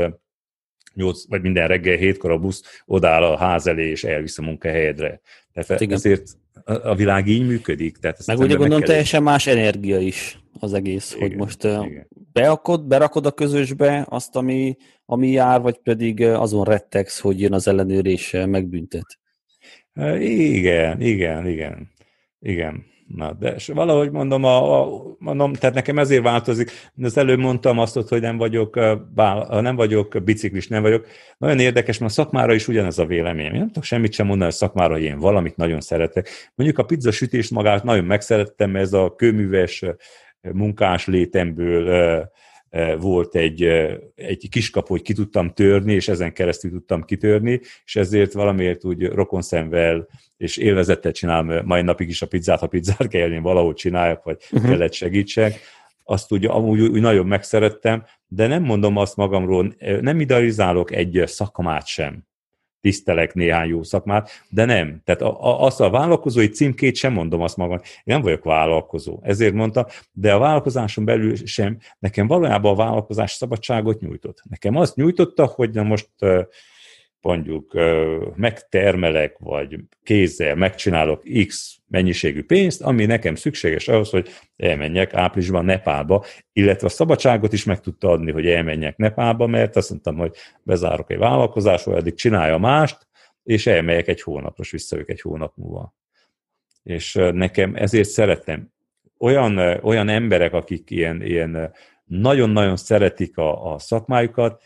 [0.95, 5.21] 8, vagy minden reggel hétkor a busz odáll a ház elé, és elvisz a munkahelyedre.
[5.53, 5.95] Tehát hát Igen.
[5.95, 6.31] ezért
[6.65, 7.97] a világ így működik.
[7.97, 11.29] Tehát Meg ugye gondolom teljesen más energia is az egész, Igen.
[11.29, 12.09] hogy most Igen.
[12.33, 17.69] beakod, berakod a közösbe azt, ami, ami jár, vagy pedig azon rettegsz, hogy jön az
[17.69, 19.19] ellenőrés megbüntet.
[20.19, 21.91] Igen, igen, igen.
[22.41, 22.85] Igen.
[23.17, 26.71] Na, de és valahogy mondom, a, a, mondom, tehát nekem ezért változik.
[27.03, 28.79] Az előbb mondtam azt, hogy nem vagyok,
[29.15, 31.07] bál, nem vagyok biciklis, nem vagyok.
[31.39, 33.45] Nagyon érdekes, mert a szakmára is ugyanez a vélemény.
[33.45, 36.51] Én nem tudok semmit sem mondani a szakmára, hogy én valamit nagyon szeretek.
[36.55, 39.85] Mondjuk a pizza sütést magát nagyon megszerettem, ez a kőműves
[40.41, 42.31] munkás létemből
[42.99, 43.63] volt egy,
[44.15, 49.07] egy kiskapu, hogy ki tudtam törni, és ezen keresztül tudtam kitörni, és ezért valamiért úgy
[49.07, 54.25] rokonszenvel és élvezettel csinálom mai napig is a pizzát, ha pizzát kell én valahogy csináljak,
[54.25, 54.71] vagy uh-huh.
[54.71, 55.61] kellett segítsek.
[56.05, 61.87] Azt ugye amúgy úgy nagyon megszerettem, de nem mondom azt magamról, nem idealizálok egy szakmát
[61.87, 62.28] sem
[62.81, 65.01] tisztelek néhány jó szakmát, de nem.
[65.05, 67.79] Tehát a, a, azt a vállalkozói címkét sem mondom azt magam.
[67.83, 73.33] Én nem vagyok vállalkozó, ezért mondtam, de a vállalkozáson belül sem, nekem valójában a vállalkozás
[73.33, 74.43] szabadságot nyújtott.
[74.51, 76.09] Nekem azt nyújtotta, hogy na most
[77.21, 77.73] mondjuk
[78.35, 86.25] megtermelek, vagy kézzel megcsinálok X mennyiségű pénzt, ami nekem szükséges ahhoz, hogy elmenjek áprilisban Nepálba,
[86.53, 91.11] illetve a szabadságot is meg tudta adni, hogy elmenjek Nepálba, mert azt mondtam, hogy bezárok
[91.11, 93.07] egy vállalkozás, vagy addig csinálja mást,
[93.45, 95.95] és elmegyek egy hónapra, és visszajövök egy hónap múlva.
[96.83, 98.73] És nekem ezért szeretem.
[99.19, 101.73] Olyan, olyan emberek, akik ilyen, ilyen
[102.05, 104.63] nagyon-nagyon szeretik a, a szakmájukat,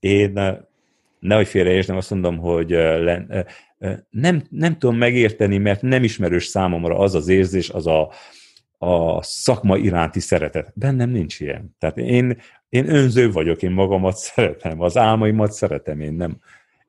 [0.00, 0.66] én
[1.18, 2.76] nehogy félreértsem, azt mondom, hogy
[4.10, 8.12] nem, nem tudom megérteni, mert nem ismerős számomra az az érzés, az a,
[8.78, 10.72] a szakma iránti szeretet.
[10.74, 11.76] Bennem nincs ilyen.
[11.78, 12.38] Tehát én,
[12.68, 16.38] én önző vagyok, én magamat szeretem, az álmaimat szeretem, én nem,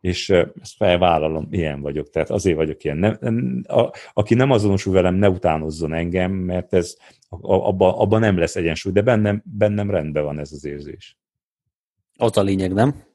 [0.01, 2.97] és ezt felvállalom, ilyen vagyok, tehát azért vagyok ilyen.
[2.97, 6.95] Nem, a, aki nem azonosul velem, ne utánozzon engem, mert ez
[7.29, 11.17] abban abba nem lesz egyensúly, de bennem, bennem rendben van ez az érzés.
[12.15, 13.06] Az a lényeg, nem?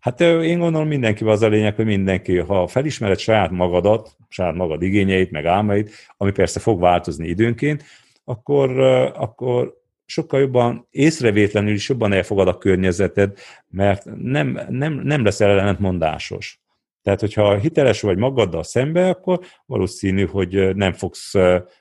[0.00, 4.82] Hát én gondolom mindenki az a lényeg, hogy mindenki, ha felismered saját magadat, saját magad
[4.82, 7.84] igényeit, meg álmait, ami persze fog változni időnként,
[8.24, 8.80] akkor,
[9.14, 16.60] akkor sokkal jobban észrevétlenül is jobban elfogad a környezeted, mert nem, nem, nem leszel ellentmondásos.
[17.02, 21.34] Tehát, hogyha hiteles vagy magaddal szembe, akkor valószínű, hogy nem fogsz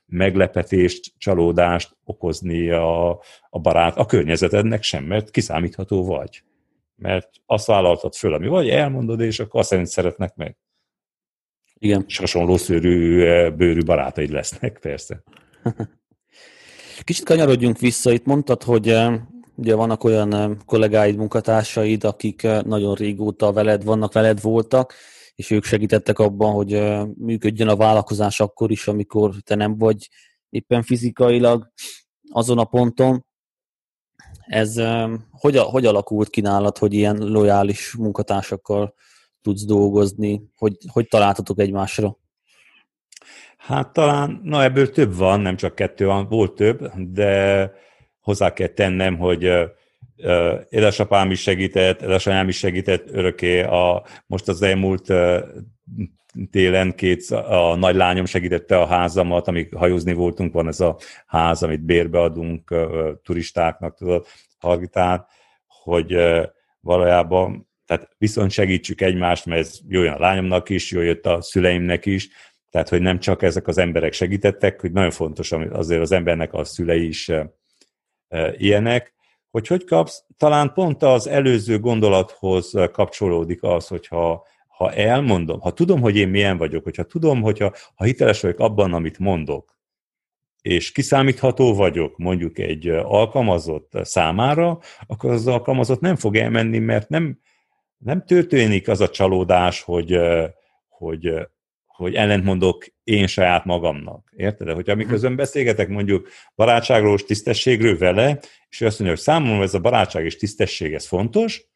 [0.05, 3.09] meglepetést, csalódást okozni a,
[3.49, 6.43] a barát, a környezetednek sem, mert kiszámítható vagy
[6.95, 10.57] mert azt vállaltad föl, ami vagy, elmondod, és akkor azt szerint szeretnek meg.
[11.73, 12.03] Igen.
[12.07, 13.19] És hasonló szőrű,
[13.49, 15.23] bőrű barátaid lesznek, persze.
[17.03, 18.11] Kicsit kanyarodjunk vissza.
[18.11, 18.97] Itt mondtad, hogy
[19.55, 24.93] ugye vannak olyan kollégáid, munkatársaid, akik nagyon régóta veled vannak, veled voltak,
[25.35, 26.83] és ők segítettek abban, hogy
[27.17, 30.09] működjön a vállalkozás akkor is, amikor te nem vagy
[30.49, 31.71] éppen fizikailag
[32.31, 33.24] azon a ponton.
[34.45, 34.81] Ez
[35.31, 38.93] hogy, hogy alakult ki nálad, hogy ilyen lojális munkatársakkal
[39.41, 40.41] tudsz dolgozni?
[40.55, 42.17] Hogy, hogy találtatok egymásra?
[43.57, 47.71] Hát talán, na ebből több van, nem csak kettő van, volt több, de
[48.19, 49.51] hozzá kell tennem, hogy
[50.69, 53.61] édesapám is segített, édesanyám is segített örökké.
[53.61, 55.13] A, most az elmúlt
[56.51, 61.81] télen két, a nagylányom segítette a házamat, amíg hajózni voltunk, van ez a ház, amit
[61.81, 62.75] bérbe adunk
[63.23, 64.25] turistáknak, tudod,
[64.57, 65.25] Hargitán,
[65.67, 66.17] hogy
[66.79, 72.05] valójában tehát viszont segítsük egymást, mert ez jó a lányomnak is, jó jött a szüleimnek
[72.05, 72.29] is,
[72.69, 76.63] Tehát, hogy nem csak ezek az emberek segítettek, hogy nagyon fontos, azért az embernek a
[76.63, 77.31] szülei is
[78.51, 79.13] ilyenek,
[79.51, 86.01] hogy hogy kapsz, talán pont az előző gondolathoz kapcsolódik az, hogyha ha elmondom, ha tudom,
[86.01, 89.77] hogy én milyen vagyok, hogyha tudom, hogyha ha hiteles vagyok abban, amit mondok,
[90.61, 97.39] és kiszámítható vagyok mondjuk egy alkalmazott számára, akkor az alkalmazott nem fog elmenni, mert nem,
[97.97, 100.19] nem történik az a csalódás, hogy,
[100.87, 101.33] hogy,
[101.85, 104.33] hogy ellentmondok én saját magamnak.
[104.35, 104.69] Érted?
[104.69, 105.39] Hogy amiközben mhm.
[105.39, 110.25] beszélgetek mondjuk barátságról és tisztességről vele, és ő azt mondja, hogy számomra ez a barátság
[110.25, 111.73] és tisztesség, ez fontos,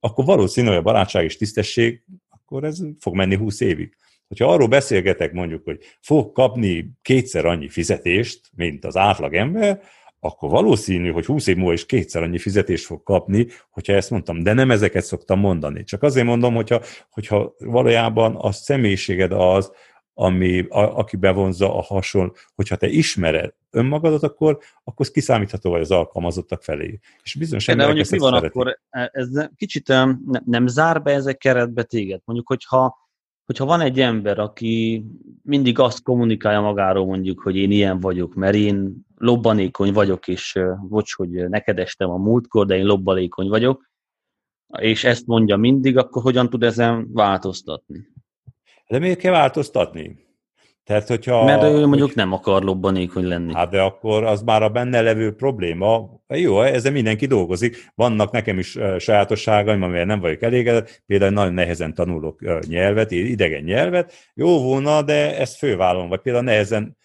[0.00, 2.02] akkor valószínű, hogy a barátság és tisztesség,
[2.48, 3.96] akkor ez fog menni 20 évig.
[4.28, 9.80] Hogyha arról beszélgetek mondjuk, hogy fog kapni kétszer annyi fizetést, mint az átlag ember,
[10.20, 14.42] akkor valószínű, hogy 20 év múlva is kétszer annyi fizetést fog kapni, hogyha ezt mondtam.
[14.42, 15.84] De nem ezeket szoktam mondani.
[15.84, 16.80] Csak azért mondom, hogyha,
[17.10, 19.72] hogyha valójában a személyiséged az,
[20.20, 25.90] ami, a, aki bevonza a hasonló, hogyha te ismered önmagadat, akkor, akkor kiszámítható vagy az
[25.90, 27.00] alkalmazottak felé.
[27.22, 28.56] És bizonyos De mondjuk mi van szeretik.
[28.56, 32.20] akkor, ez kicsit nem, nem zár be ezek keretbe téged?
[32.24, 32.96] Mondjuk, hogyha
[33.44, 35.04] hogyha van egy ember, aki
[35.42, 40.58] mindig azt kommunikálja magáról mondjuk, hogy én ilyen vagyok, mert én lobbanékony vagyok, és
[40.88, 43.90] bocs, hogy neked estem a múltkor, de én lobbalékony vagyok,
[44.78, 48.08] és ezt mondja mindig, akkor hogyan tud ezen változtatni?
[48.88, 50.26] De miért kell változtatni?
[50.84, 53.54] Tehát, hogyha, Mert ő mondjuk hogy, nem akar lobbanékony lenni.
[53.54, 56.20] Hát de akkor az már a benne levő probléma.
[56.28, 57.90] Jó, ezzel mindenki dolgozik.
[57.94, 61.02] Vannak nekem is sajátosságaim, amivel nem vagyok elégedett.
[61.06, 64.12] Például nagyon nehezen tanulok nyelvet, idegen nyelvet.
[64.34, 66.08] Jó volna, de ezt fővállom.
[66.08, 66.96] Vagy például nehezen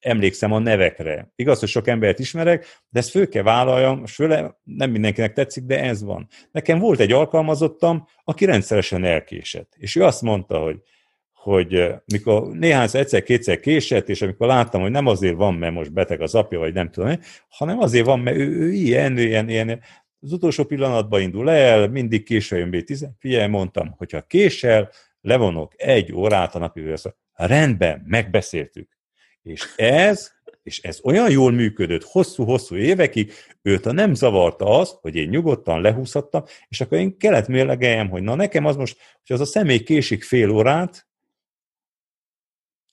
[0.00, 1.32] emlékszem a nevekre.
[1.36, 5.64] Igaz, hogy sok embert ismerek, de ezt föl kell vállaljam, és főle nem mindenkinek tetszik,
[5.64, 6.28] de ez van.
[6.50, 9.72] Nekem volt egy alkalmazottam, aki rendszeresen elkésett.
[9.76, 10.80] És ő azt mondta, hogy
[11.32, 16.20] hogy mikor néhányszor egyszer-kétszer késett, és amikor láttam, hogy nem azért van, mert most beteg
[16.20, 17.18] az apja, vagy nem tudom,
[17.48, 19.80] hanem azért van, mert ő, ő ilyen, ilyen, ilyen,
[20.20, 23.08] az utolsó pillanatban indul el, mindig késő jön B10.
[23.18, 24.90] Figyelj, mondtam, hogyha késel,
[25.20, 26.94] levonok egy órát a napi
[27.32, 28.97] Rendben, megbeszéltük.
[29.48, 30.32] És ez,
[30.62, 33.32] és ez olyan jól működött hosszú-hosszú évekig,
[33.62, 38.22] őt a nem zavarta az, hogy én nyugodtan lehúzhattam, és akkor én kellett mérlegeljem, hogy
[38.22, 38.96] na nekem az most,
[39.26, 41.06] hogy az a személy késik fél órát,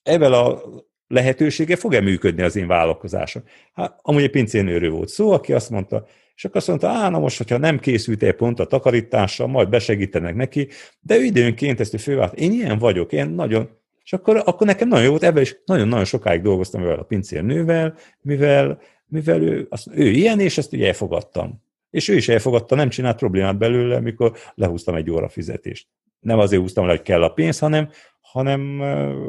[0.02, 0.60] ebben a
[1.06, 3.42] lehetősége fog-e működni az én vállalkozásom?
[3.72, 7.18] Hát, amúgy egy pincénőről volt szó, aki azt mondta, és akkor azt mondta, á, na
[7.18, 10.68] most, hogyha nem készült egy pont a takarítással, majd besegítenek neki,
[11.00, 13.70] de ő időnként ezt a fővált, én ilyen vagyok, én nagyon,
[14.06, 17.94] és akkor, akkor nekem nagyon jó volt, ebben is nagyon-nagyon sokáig dolgoztam vele a pincérnővel,
[18.20, 21.62] mivel, mivel ő, azt, ő ilyen, és ezt ugye elfogadtam.
[21.90, 25.88] És ő is elfogadta, nem csinált problémát belőle, mikor lehúztam egy óra fizetést.
[26.20, 27.88] Nem azért húztam le, hogy kell a pénz, hanem,
[28.20, 28.78] hanem,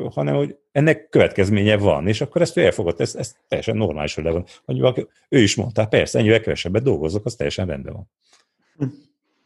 [0.09, 4.23] hanem hogy ennek következménye van, és akkor ezt ő elfogadta, ez, ez teljesen normális, hogy
[4.23, 4.45] le van.
[4.65, 8.09] Mondjuk, ő is mondta, persze, ennyivel kevesebbet dolgozok, az teljesen rendben van.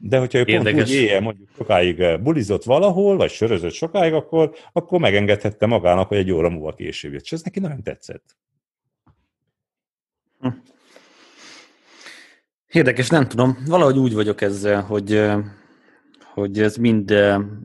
[0.03, 0.73] De hogyha ő Érdekes.
[0.73, 6.17] pont úgy éjjel mondjuk sokáig bulizott valahol, vagy sörözött sokáig, akkor, akkor megengedhette magának, hogy
[6.17, 7.23] egy óra múlva később jött.
[7.23, 8.37] És ez neki nagyon tetszett.
[10.39, 10.47] Hm.
[12.67, 13.57] Érdekes, nem tudom.
[13.67, 15.31] Valahogy úgy vagyok ezzel, hogy
[16.33, 17.13] hogy ez mind,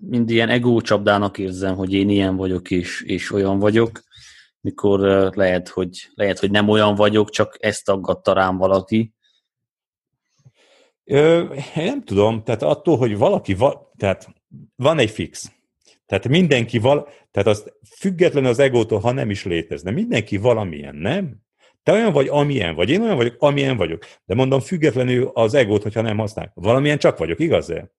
[0.00, 4.00] mind ilyen egócsapdának érzem, hogy én ilyen vagyok és, és olyan vagyok,
[4.60, 5.00] mikor
[5.34, 9.14] lehet hogy, lehet, hogy nem olyan vagyok, csak ezt aggatta rám valaki.
[11.08, 14.28] Ö, nem tudom, tehát attól, hogy valaki, va, tehát
[14.76, 15.52] van egy fix.
[16.06, 19.90] Tehát mindenki val, tehát az független az egótól, ha nem is létezne.
[19.90, 21.36] Mindenki valamilyen, nem?
[21.82, 22.90] Te olyan vagy, amilyen vagy.
[22.90, 24.04] Én olyan vagyok, amilyen vagyok.
[24.24, 26.52] De mondom, függetlenül az egót, hogyha nem használok.
[26.54, 27.90] Valamilyen csak vagyok, igaz-e?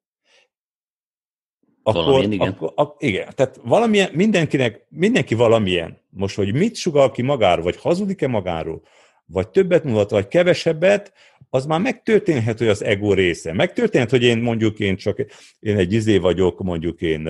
[1.88, 2.48] akkor, valamilyen, igen.
[2.48, 3.28] Akkor, akkor, igen.
[3.36, 6.02] Tehát valamilyen, mindenkinek, mindenki valamilyen.
[6.10, 8.82] Most, hogy mit sugal ki magáról, vagy hazudik-e magáról,
[9.26, 11.14] vagy többet mutat, vagy kevesebbet,
[11.50, 13.54] az már megtörténhet, hogy az ego része.
[13.54, 15.26] Megtörténhet, hogy én mondjuk én csak,
[15.60, 17.24] én egy izé vagyok, mondjuk én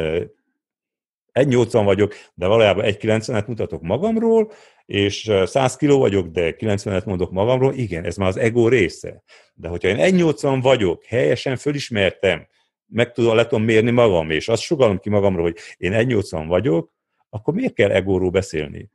[1.39, 4.51] 1,80 vagyok, de valójában 1,90-et mutatok magamról,
[4.85, 9.23] és 100 kiló vagyok, de 90-et mondok magamról, igen, ez már az ego része.
[9.53, 12.47] De hogyha én 1,80 vagyok, helyesen fölismertem,
[12.85, 16.91] meg tudom, le tudom mérni magam, és azt sugalom ki magamról, hogy én 1,80 vagyok,
[17.29, 18.89] akkor miért kell egóról beszélni?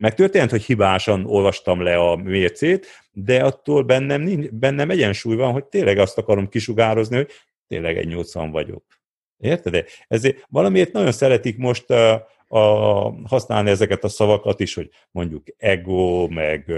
[0.00, 5.64] Megtörtént, hogy hibásan olvastam le a mércét, de attól bennem, nincs, bennem egyensúly van, hogy
[5.64, 7.30] tényleg azt akarom kisugározni, hogy
[7.66, 8.84] tényleg egy 80 vagyok.
[9.38, 9.84] Érted?
[10.08, 12.28] Ezért valamiért nagyon szeretik most a,
[13.24, 16.72] használni ezeket a szavakat is, hogy mondjuk ego, meg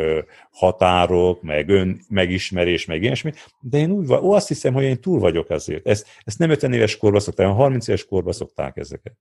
[0.50, 5.18] határok, meg ön, megismerés, meg ilyesmi, de én úgy ó, azt hiszem, hogy én túl
[5.18, 5.86] vagyok ezért.
[5.86, 9.16] Ezt, ezt nem 50 éves korban szokták, hanem 30 éves korban szokták ezeket.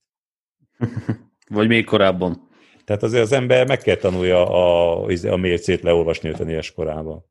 [1.50, 2.50] Vagy még korábban.
[2.92, 7.26] Tehát azért az ember meg kell tanulja a, a mércét leolvasni ötönéves korában.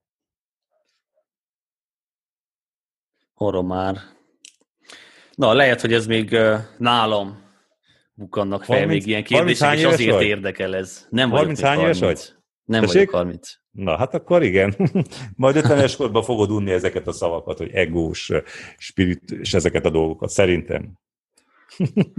[3.35, 3.97] Horror már.
[5.35, 6.37] Na, lehet, hogy ez még
[6.79, 7.43] nálam
[8.15, 10.23] bukannak fel 30, még ilyen kérdések, és azért vagy?
[10.23, 11.07] érdekel ez.
[11.11, 12.21] Nem 30 hány éves vagy?
[12.65, 12.97] Nem Tessék?
[12.97, 13.53] vagyok 30.
[13.71, 14.77] Na, hát akkor igen.
[15.37, 18.31] Majd 50-es korban fogod unni ezeket a szavakat, hogy egós,
[18.77, 20.99] spirit, és ezeket a dolgokat, szerintem.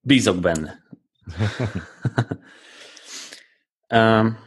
[0.00, 0.82] Bízok benne.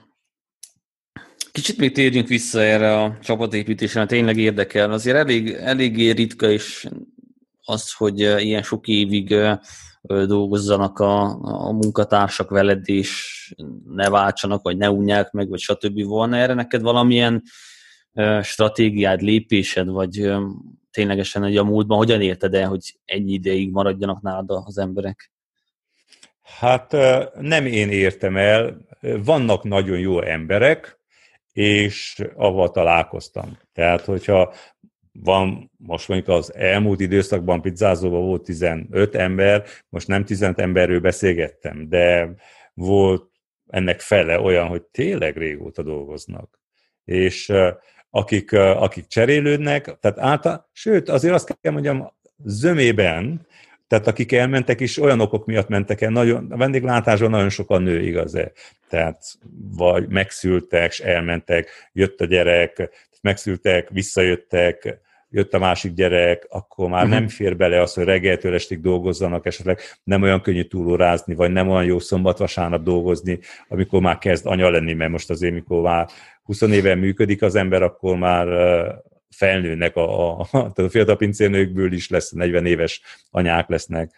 [1.52, 4.92] Kicsit még térjünk vissza erre a csapatépítésre, mert tényleg érdekel.
[4.92, 6.88] Azért elég, eléggé ritka is
[7.64, 9.36] az, hogy ilyen sok évig
[10.02, 13.54] dolgozzanak a, a munkatársak veled, és
[13.86, 16.04] ne váltsanak, vagy ne unják meg, vagy stb.
[16.04, 17.44] Volna erre neked valamilyen
[18.42, 20.32] stratégiád, lépésed, vagy
[20.92, 25.32] ténylegesen hogy a múltban hogyan érted el, hogy ennyi ideig maradjanak nálad az emberek?
[26.56, 26.92] Hát
[27.40, 31.00] nem én értem el, vannak nagyon jó emberek,
[31.54, 33.58] és avval találkoztam.
[33.74, 34.54] Tehát, hogyha
[35.12, 41.90] van, most mondjuk az elmúlt időszakban pizzázóban volt 15 ember, most nem 15 emberről beszélgettem,
[41.90, 42.34] de
[42.74, 43.32] volt
[43.68, 46.60] ennek fele olyan, hogy tényleg régóta dolgoznak.
[47.04, 47.54] És
[48.10, 53.47] akik, akik cserélődnek, tehát által, sőt, azért azt kell mondjam, zömében,
[53.88, 58.02] tehát akik elmentek is, olyan okok miatt mentek el, nagyon, a vendéglátásban nagyon sokan nő,
[58.02, 58.52] igaz-e?
[58.90, 59.24] Tehát
[59.78, 62.90] vagy megszültek, és elmentek, jött a gyerek,
[63.22, 67.20] megszültek, visszajöttek, jött a másik gyerek, akkor már uh-huh.
[67.20, 71.70] nem fér bele az, hogy reggeltől estig dolgozzanak, esetleg nem olyan könnyű túlórázni, vagy nem
[71.70, 76.08] olyan jó szombat-vasárnap dolgozni, amikor már kezd anya lenni, mert most azért, mikor már
[76.44, 78.48] 20 éve működik az ember, akkor már
[79.30, 84.12] felnőnek a, a, tehát a fiatal pincérnőkből is lesz, 40 éves anyák lesznek,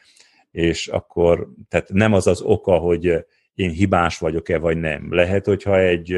[0.51, 5.13] és akkor, tehát nem az az oka, hogy én hibás vagyok-e, vagy nem.
[5.13, 6.15] Lehet, hogyha egy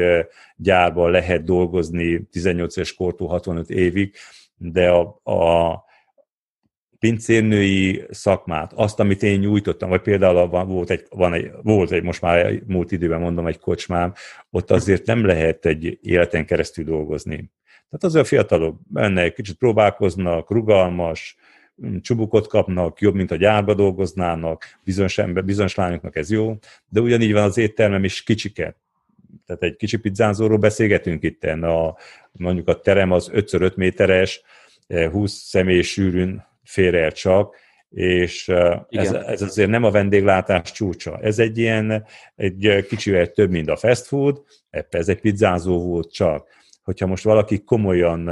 [0.56, 4.14] gyárban lehet dolgozni 18 éves kortól 65 évig,
[4.56, 5.84] de a, a
[6.98, 12.02] pincérnői szakmát, azt, amit én nyújtottam, vagy például van, volt, egy, van egy, volt egy,
[12.02, 14.14] most már múlt időben mondom, egy kocsmám,
[14.50, 17.50] ott azért nem lehet egy életen keresztül dolgozni.
[17.92, 21.36] Tehát azért a fiatalok benne egy kicsit próbálkoznak, rugalmas,
[22.00, 27.32] csubukot kapnak, jobb, mint a gyárba dolgoznának, bizonyos, ember, bizonyos lányoknak ez jó, de ugyanígy
[27.32, 28.76] van az éttermem is kicsike.
[29.46, 31.98] Tehát egy kicsi pizzázóról beszélgetünk itt, a,
[32.32, 34.42] mondjuk a terem az 5x5 méteres,
[35.10, 37.56] 20 személy sűrűn fér el csak,
[37.90, 38.48] és
[38.88, 41.18] ez, ez azért nem a vendéglátás csúcsa.
[41.18, 44.42] Ez egy ilyen, egy kicsivel több, mint a fast food,
[44.90, 46.60] ez egy pizzázó volt csak.
[46.82, 48.30] Hogyha most valaki komolyan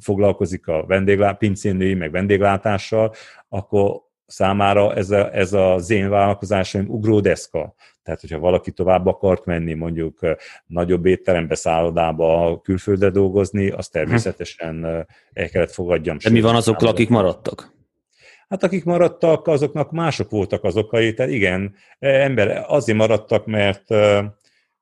[0.00, 3.14] foglalkozik a vendéglá, pincénői, meg vendéglátással,
[3.48, 7.74] akkor számára ez, a, ez az én vállalkozásom ugródeszka.
[8.02, 10.18] Tehát, hogyha valaki tovább akart menni, mondjuk
[10.66, 14.84] nagyobb étterembe, szállodába, külföldre dolgozni, az természetesen
[15.32, 16.16] el kellett fogadjam.
[16.22, 17.78] De mi van azokkal, akik maradtak?
[18.48, 23.84] Hát akik maradtak, azoknak mások voltak az okai, tehát igen, ember azért maradtak, mert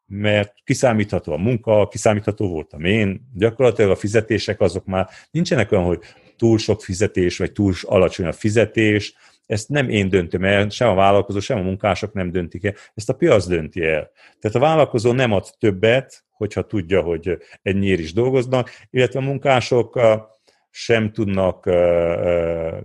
[0.09, 6.01] mert kiszámítható a munka, kiszámítható voltam én, gyakorlatilag a fizetések azok már nincsenek olyan, hogy
[6.37, 9.15] túl sok fizetés, vagy túl alacsony a fizetés,
[9.47, 13.09] ezt nem én döntöm el, sem a vállalkozó, sem a munkások nem döntik el, ezt
[13.09, 14.11] a piac dönti el.
[14.41, 20.01] Tehát a vállalkozó nem ad többet, hogyha tudja, hogy ennyiért is dolgoznak, illetve a munkások
[20.71, 21.65] sem tudnak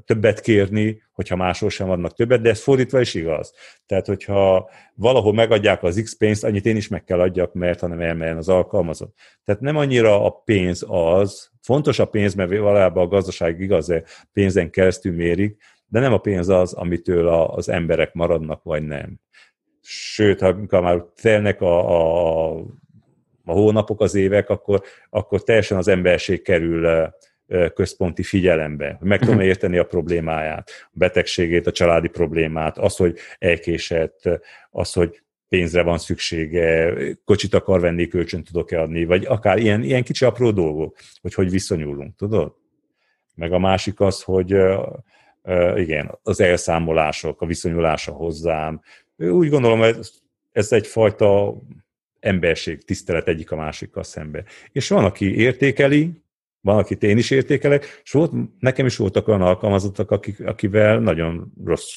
[0.06, 3.54] többet kérni, hogyha máshol sem adnak többet, de ez fordítva is igaz.
[3.86, 8.00] Tehát, hogyha valahol megadják az X pénzt, annyit én is meg kell adjak, mert hanem
[8.00, 9.16] elmelyen az alkalmazott.
[9.44, 13.94] Tehát nem annyira a pénz az, fontos a pénz, mert valójában a gazdaság igaz,
[14.34, 15.58] pénzen keresztül mérik,
[15.88, 19.20] de nem a pénz az, amitől az emberek maradnak, vagy nem.
[19.82, 22.52] Sőt, ha már telnek a, a,
[23.46, 27.12] a hónapok, az évek, akkor, akkor teljesen az emberség kerül
[27.74, 28.98] központi figyelembe.
[29.02, 29.44] Meg tudom mhm.
[29.44, 34.30] érteni a problémáját, a betegségét, a családi problémát, az, hogy elkésett,
[34.72, 36.94] az, hogy pénzre van szüksége,
[37.26, 41.50] kocsit akar venni, kölcsön tudok-e adni, vagy akár ilyen, ilyen kicsi apró dolgok, hogy hogy
[41.50, 42.54] viszonyulunk, tudod?
[43.36, 44.56] Meg a másik az, hogy
[45.76, 48.82] igen, az elszámolások, a viszonyulása hozzám.
[49.18, 50.12] Úgy gondolom, ez,
[50.52, 51.62] ez egyfajta
[52.20, 54.44] emberség, tisztelet egyik a másikkal szembe.
[54.72, 56.23] És van, aki értékeli,
[56.64, 61.52] van, akit én is értékelek, és volt, nekem is voltak olyan alkalmazottak, akik, akivel nagyon
[61.66, 61.92] rossz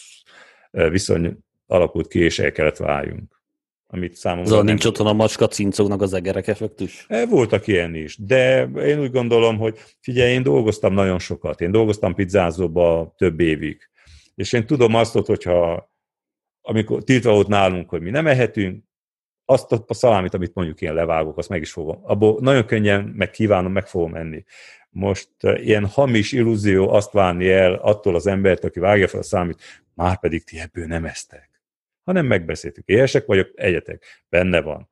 [0.70, 3.42] viszony alakult ki, és el kellett váljunk.
[3.86, 7.04] Amit számomra Szóval nincs otthon a macska cincognak az egerek effektus?
[7.08, 11.60] E, voltak ilyen is, de én úgy gondolom, hogy figyelj, én dolgoztam nagyon sokat.
[11.60, 13.90] Én dolgoztam pizzázóba több évig.
[14.34, 15.90] És én tudom azt, hogyha
[16.60, 18.84] amikor tiltva volt nálunk, hogy mi nem ehetünk,
[19.46, 22.00] azt a szalámit, amit mondjuk ilyen levágok, azt meg is fogom.
[22.02, 24.44] Abból nagyon könnyen meg kívánom, meg fogom enni.
[24.90, 29.84] Most ilyen hamis illúzió azt várni el attól az embert, aki vágja fel a számít,
[29.94, 31.50] már pedig ti ebből nem eztek.
[32.04, 32.86] Hanem megbeszéltük.
[32.86, 34.04] Éhesek vagyok, egyetek.
[34.28, 34.88] Benne van.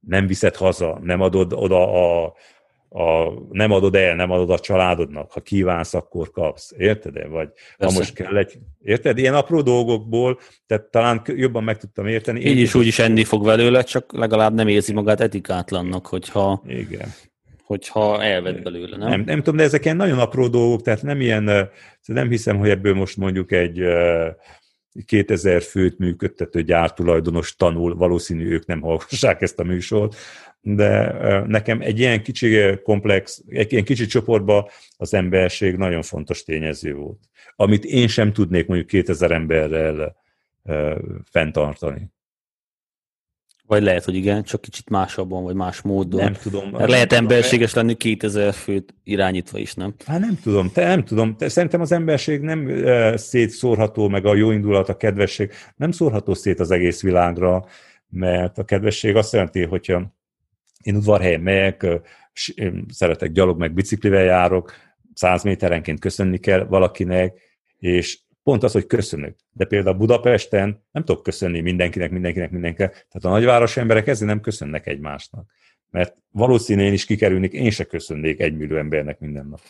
[0.00, 2.34] Nem viszed haza, nem adod oda a,
[2.92, 6.72] a, nem adod el, nem adod a családodnak, ha kívánsz, akkor kapsz.
[6.76, 7.28] Érted?
[7.28, 7.94] Vagy Persze.
[7.94, 8.58] ha most kell egy...
[8.80, 9.18] Érted?
[9.18, 12.40] Ilyen apró dolgokból, tehát talán jobban meg tudtam érteni.
[12.40, 17.08] Így is úgy is enni fog velőle, csak legalább nem érzi magát etikátlannak, hogyha, Igen.
[17.64, 19.08] hogyha elved belőle, nem?
[19.08, 19.20] nem?
[19.20, 21.70] Nem tudom, de ezek ilyen nagyon apró dolgok, tehát nem ilyen,
[22.04, 23.82] nem hiszem, hogy ebből most mondjuk egy
[25.04, 30.16] 2000 főt működtető gyártulajdonos tanul, valószínű ők nem hallgassák ezt a műsort,
[30.62, 31.12] de
[31.46, 37.20] nekem egy ilyen kicsi komplex, egy ilyen kicsi csoportban az emberség nagyon fontos tényező volt,
[37.56, 40.16] amit én sem tudnék mondjuk 2000 emberrel
[41.24, 42.10] fenntartani.
[43.66, 46.22] Vagy lehet, hogy igen, csak kicsit másabban, vagy más módon.
[46.22, 46.70] Nem tudom.
[46.70, 49.94] Mert lehet emberséges lenni 2000 főt irányítva is, nem?
[50.06, 51.36] Hát nem tudom, te nem tudom.
[51.36, 56.34] Te, szerintem az emberség nem uh, szétszórható, meg a jó indulat, a kedvesség nem szórható
[56.34, 57.66] szét az egész világra,
[58.08, 60.14] mert a kedvesség azt jelenti, hogyha
[60.82, 61.86] én udvarhelyen megyek,
[62.88, 64.72] szeretek gyalog, meg biciklivel járok,
[65.14, 67.40] száz méterenként köszönni kell valakinek,
[67.78, 69.36] és pont az, hogy köszönök.
[69.52, 72.90] De például Budapesten nem tudok köszönni mindenkinek, mindenkinek, mindenkinek.
[72.92, 75.50] Tehát a nagyváros emberek ezért nem köszönnek egymásnak.
[75.90, 79.60] Mert valószínűleg én is kikerülnék, én se köszönnék egy millió embernek minden nap.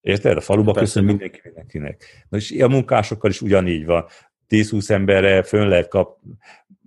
[0.00, 0.36] Érted?
[0.36, 0.80] A faluba Persze.
[0.86, 2.26] köszön mindenki mindenkinek.
[2.28, 4.06] Na és a munkásokkal is ugyanígy van.
[4.48, 6.18] 10-20 emberre fönn lehet kap,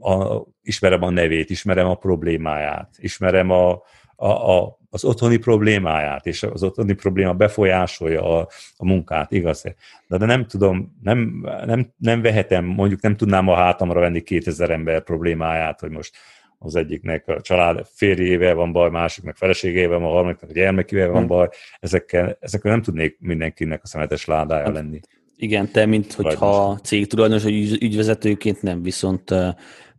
[0.04, 3.82] a, ismerem a nevét, ismerem a problémáját, ismerem a,
[4.16, 4.28] a,
[4.58, 8.47] a, az otthoni problémáját, és az otthoni probléma befolyásolja a,
[8.78, 9.62] a munkát, igaz?
[10.08, 14.70] De, de nem tudom, nem, nem, nem vehetem, mondjuk nem tudnám a hátamra venni 2000
[14.70, 16.16] ember problémáját, hogy most
[16.60, 21.22] az egyiknek a család férjével van baj, másiknak feleségével van, a harmadiknak a gyermekével van
[21.22, 21.28] hm.
[21.28, 21.49] baj,
[21.80, 24.99] ezekkel, ezekkel nem tudnék mindenkinek a szemetes ládája hát, lenni.
[25.36, 29.34] Igen, te, mint hogyha cégtulajdonos, vagy ügyvezetőként nem, viszont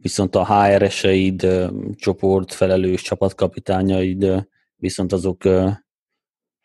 [0.04, 1.46] viszont a HR-eseid,
[1.96, 4.46] csoportfelelős csapatkapitányaid
[4.76, 5.48] viszont azok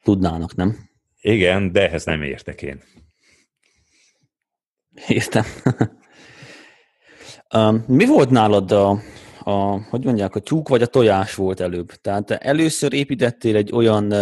[0.03, 0.89] tudnának, nem?
[1.21, 2.81] Igen, de ehhez nem értek én.
[5.07, 5.43] Értem.
[7.87, 8.89] Mi volt nálad a,
[9.39, 11.91] a, hogy mondják, a tyúk vagy a tojás volt előbb?
[11.91, 14.13] Tehát először építettél egy olyan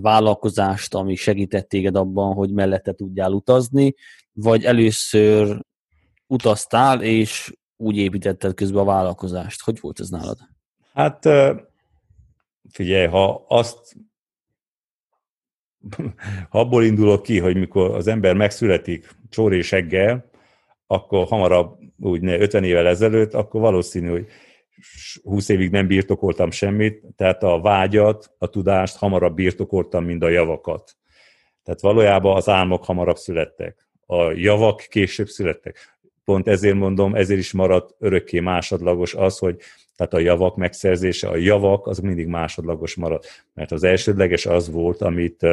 [0.00, 3.94] vállalkozást, ami segített téged abban, hogy mellette tudjál utazni,
[4.32, 5.60] vagy először
[6.26, 9.62] utaztál, és úgy építetted közben a vállalkozást.
[9.62, 10.38] Hogy volt ez nálad?
[10.92, 11.28] Hát
[12.70, 13.96] figyelj, ha azt
[16.50, 20.30] ha abból indulok ki, hogy mikor az ember megszületik csóréseggel,
[20.86, 24.26] akkor hamarabb, úgy ne 50 évvel ezelőtt, akkor valószínű, hogy
[25.22, 30.96] 20 évig nem birtokoltam semmit, tehát a vágyat, a tudást hamarabb birtokoltam, mint a javakat.
[31.62, 33.88] Tehát valójában az álmok hamarabb születtek.
[34.06, 35.95] A javak később születtek
[36.26, 39.56] pont ezért mondom, ezért is maradt örökké másodlagos az, hogy
[39.96, 45.02] tehát a javak megszerzése, a javak az mindig másodlagos maradt, mert az elsődleges az volt,
[45.02, 45.46] amit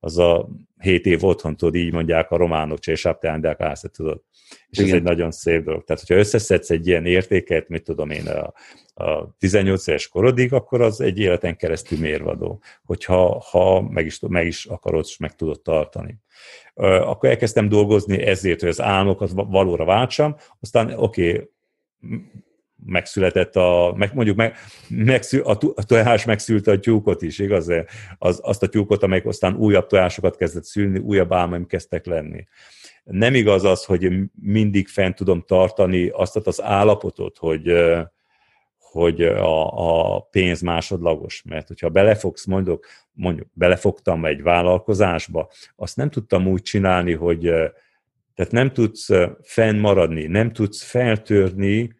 [0.00, 0.48] az a
[0.80, 4.22] hét év otthon, tudod, így mondják a románok, Csésapteán, de akár tudod.
[4.68, 4.90] És Igen.
[4.90, 5.84] ez egy nagyon szép dolog.
[5.84, 8.52] Tehát, hogyha összeszedsz egy ilyen értéket, mit tudom én, a,
[9.04, 14.46] a 18 éves korodig, akkor az egy életen keresztül mérvadó, hogyha ha meg, is, meg
[14.46, 16.20] is akarod, és meg tudod tartani
[16.82, 21.50] akkor elkezdtem dolgozni ezért, hogy az álmokat valóra váltsam, aztán oké, okay,
[22.86, 24.56] megszületett a, meg, mondjuk meg,
[24.88, 27.70] megszül, a, a tojás megszülte a tyúkot is, igaz?
[28.18, 32.46] Az, azt a tyúkot, amelyik aztán újabb tojásokat kezdett szülni, újabb álmaim kezdtek lenni.
[33.04, 37.72] Nem igaz az, hogy mindig fent tudom tartani azt az állapotot, hogy,
[38.78, 46.10] hogy a, a pénz másodlagos, mert hogyha belefogsz, mondok, mondjuk belefogtam egy vállalkozásba, azt nem
[46.10, 47.40] tudtam úgy csinálni, hogy
[48.34, 49.08] tehát nem tudsz
[49.42, 51.95] fennmaradni, nem tudsz feltörni,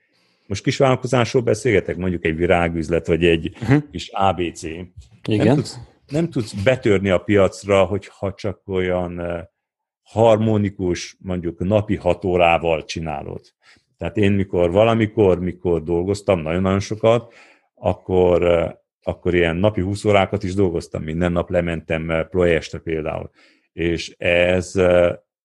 [0.47, 3.83] most kis vállalkozásról beszélgetek, mondjuk egy virágüzlet, vagy egy uh-huh.
[3.91, 4.63] kis ABC.
[4.63, 5.47] Igen.
[5.47, 9.23] Nem tudsz, nem tudsz betörni a piacra, hogyha csak olyan
[10.03, 13.41] harmonikus, mondjuk napi hat órával csinálod.
[13.99, 17.35] Tehát én mikor valamikor, mikor dolgoztam nagyon-nagyon sokat,
[17.75, 18.43] akkor,
[19.03, 23.31] akkor ilyen napi 20 órákat is dolgoztam, minden nap lementem projektre például.
[23.73, 24.73] És ez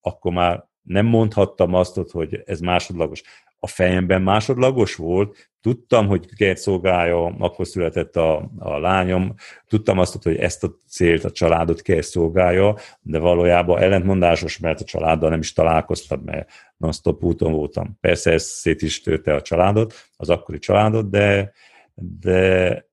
[0.02, 3.24] akkor már nem mondhattam azt, hogy ez másodlagos.
[3.64, 9.34] A fejemben másodlagos volt, tudtam, hogy kert szolgálja, akkor született a, a lányom,
[9.68, 14.84] tudtam azt, hogy ezt a célt, a családot kell szolgálja, de valójában ellentmondásos, mert a
[14.84, 17.98] családdal nem is találkoztam, mert non-stop úton voltam.
[18.00, 21.52] Persze ez szét is törte a családot, az akkori családot, de,
[21.96, 22.86] de,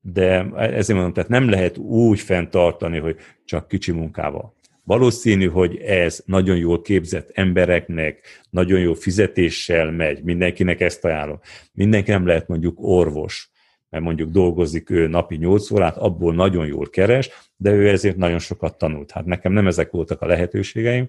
[0.00, 4.54] de ezért mondom, tehát nem lehet úgy fenntartani, hogy csak kicsi munkával.
[4.86, 8.20] Valószínű, hogy ez nagyon jól képzett embereknek,
[8.50, 11.40] nagyon jó fizetéssel megy, mindenkinek ezt ajánlom.
[11.72, 13.50] Mindenki nem lehet mondjuk orvos,
[13.88, 18.38] mert mondjuk dolgozik ő napi 8 órát, abból nagyon jól keres, de ő ezért nagyon
[18.38, 19.10] sokat tanult.
[19.10, 21.08] Hát nekem nem ezek voltak a lehetőségeim.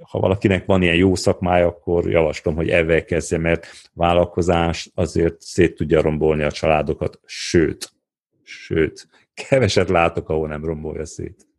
[0.00, 5.74] Ha valakinek van ilyen jó szakmája, akkor javaslom, hogy ezzel kezdje, mert vállalkozás azért szét
[5.74, 7.92] tudja rombolni a családokat, sőt,
[8.42, 11.51] sőt, keveset látok, ahol nem rombolja szét.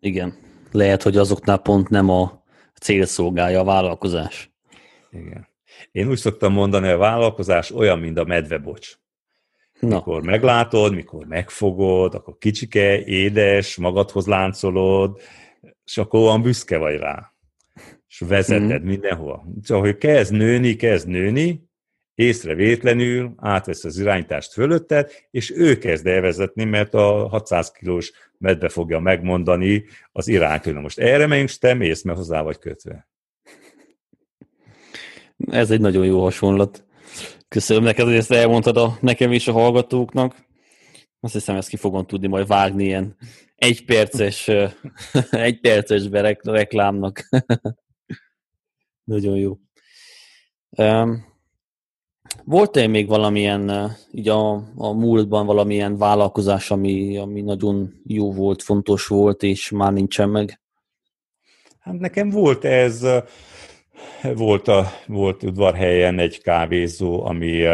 [0.00, 0.34] Igen.
[0.72, 2.44] Lehet, hogy azoknál pont nem a
[2.80, 4.50] cél szolgálja a vállalkozás.
[5.10, 5.48] Igen.
[5.92, 8.98] Én úgy szoktam mondani, a vállalkozás olyan, mint a medvebocs.
[9.80, 9.96] Na.
[9.96, 15.20] Mikor meglátod, mikor megfogod, akkor kicsike, édes, magadhoz láncolod,
[15.84, 17.32] és akkor olyan büszke vagy rá.
[18.08, 18.86] És vezeted mm.
[18.86, 19.44] mindenhova.
[19.62, 21.67] Csak, hogy kezd nőni, kezd nőni,
[22.18, 28.98] észrevétlenül átvesz az irányítást fölötted, és ő kezd elvezetni, mert a 600 kilós medve fogja
[28.98, 33.08] megmondani az irányt, hogy most erre megyünk, te mész, mert hozzá vagy kötve.
[35.50, 36.84] Ez egy nagyon jó hasonlat.
[37.48, 40.36] Köszönöm neked, hogy ezt elmondtad a, nekem és a hallgatóknak.
[41.20, 43.16] Azt hiszem, ezt ki fogom tudni majd vágni ilyen
[43.54, 44.50] egyperces,
[45.30, 46.08] egyperces
[46.42, 47.28] reklámnak.
[49.12, 49.58] nagyon jó.
[52.48, 59.06] Volt-e még valamilyen, így a, a múltban valamilyen vállalkozás, ami, ami nagyon jó volt, fontos
[59.06, 60.60] volt, és már nincsen meg?
[61.78, 63.06] Hát nekem volt ez,
[64.34, 67.64] volt, a, volt udvarhelyen egy kávézó, ami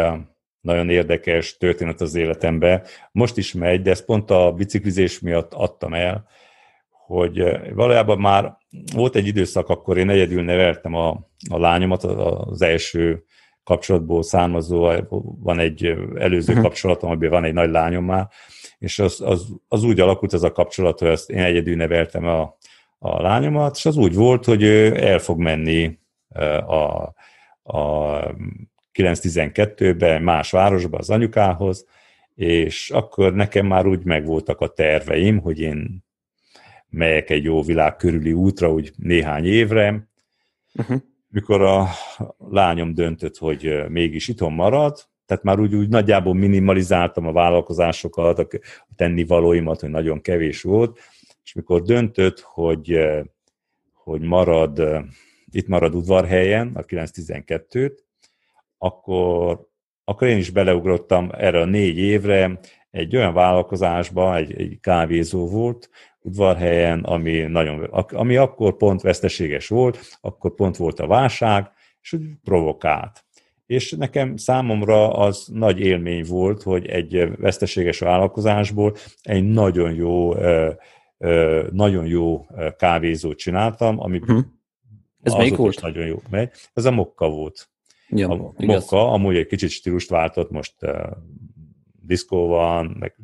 [0.61, 2.83] nagyon érdekes történet az életemben.
[3.11, 6.27] Most is megy, de ezt pont a biciklizés miatt adtam el,
[6.89, 8.57] hogy valójában már
[8.93, 11.09] volt egy időszak, akkor én egyedül neveltem a,
[11.49, 13.25] a lányomat, az első
[13.65, 14.91] kapcsolatból származó,
[15.39, 15.85] van egy
[16.15, 16.67] előző uh-huh.
[16.67, 18.27] kapcsolatom, amiben van egy nagy lányom már,
[18.77, 22.57] és az, az, az úgy alakult ez a kapcsolat, hogy ezt én egyedül neveltem a,
[22.97, 25.99] a lányomat, és az úgy volt, hogy ő el fog menni
[26.67, 27.13] a,
[27.63, 28.19] a
[28.93, 31.85] 9-12-ben más városba az anyukához,
[32.35, 36.03] és akkor nekem már úgy megvoltak a terveim, hogy én
[36.89, 40.07] megyek egy jó világ körüli útra, úgy néhány évre,
[40.73, 41.01] uh-huh
[41.35, 41.87] mikor a
[42.49, 48.47] lányom döntött, hogy mégis itthon marad, tehát már úgy, úgy nagyjából minimalizáltam a vállalkozásokat, a
[48.95, 50.99] tennivalóimat, hogy nagyon kevés volt,
[51.43, 52.99] és mikor döntött, hogy,
[53.93, 54.81] hogy marad,
[55.51, 57.97] itt marad udvarhelyen, a 912-t,
[58.77, 59.67] akkor,
[60.03, 62.59] akkor én is beleugrottam erre a négy évre
[62.91, 65.89] egy olyan vállalkozásba, egy, egy kávézó volt,
[66.25, 71.71] udvarhelyen, ami, nagyon, ami akkor pont veszteséges volt, akkor pont volt a válság,
[72.01, 73.25] és úgy provokált.
[73.65, 80.33] És nekem számomra az nagy élmény volt, hogy egy veszteséges vállalkozásból egy nagyon jó,
[81.71, 82.45] nagyon jó
[82.77, 84.43] kávézót csináltam, ami uh-huh.
[85.21, 85.81] Ez melyik volt?
[85.81, 86.21] Nagyon jó.
[86.73, 87.69] Ez a Mokka volt.
[88.09, 88.81] Ja, a igaz.
[88.81, 90.91] Mokka amúgy egy kicsit stílust váltott, most uh,
[92.01, 93.15] diszkó van, meg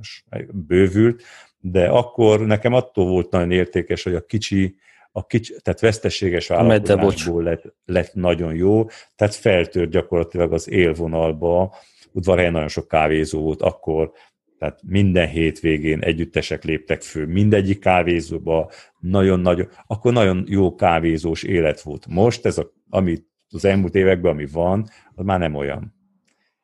[0.53, 1.23] bővült,
[1.61, 4.75] de akkor nekem attól volt nagyon értékes, hogy a kicsi,
[5.11, 8.85] a kicsi tehát veszteséges vállalkozásból lett, lett nagyon jó,
[9.15, 11.75] tehát feltört gyakorlatilag az élvonalba,
[12.11, 14.11] udvarhelyen nagyon sok kávézó volt akkor,
[14.57, 22.07] tehát minden hétvégén együttesek léptek fő, mindegyik kávézóba, nagyon-nagyon, akkor nagyon jó kávézós élet volt.
[22.07, 26.00] Most ez, a, amit az elmúlt években, ami van, az már nem olyan.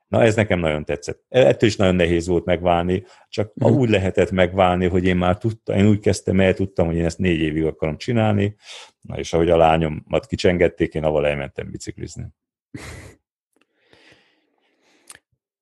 [0.08, 1.24] Na ez nekem nagyon tetszett.
[1.30, 3.74] Ettől is nagyon nehéz volt megválni, csak mm.
[3.74, 7.18] úgy lehetett megválni, hogy én már tudtam, én úgy kezdtem el, tudtam, hogy én ezt
[7.18, 8.56] négy évig akarom csinálni,
[9.02, 12.26] na és ahogy a lányomat kicsengették, én avval elmentem biciklizni.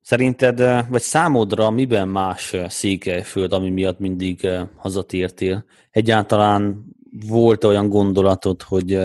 [0.02, 5.66] Szerinted, vagy számodra miben más Székelyföld, ami miatt mindig hazatértél?
[5.92, 6.86] Egyáltalán
[7.28, 9.00] volt olyan gondolatod, hogy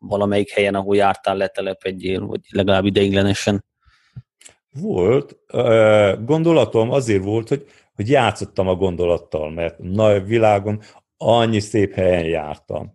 [0.00, 3.64] valamelyik helyen, ahol jártál, letelepedjél, vagy legalább ideiglenesen?
[4.80, 5.38] Volt.
[6.24, 10.80] Gondolatom azért volt, hogy, hogy játszottam a gondolattal, mert nagy világon
[11.16, 12.94] annyi szép helyen jártam.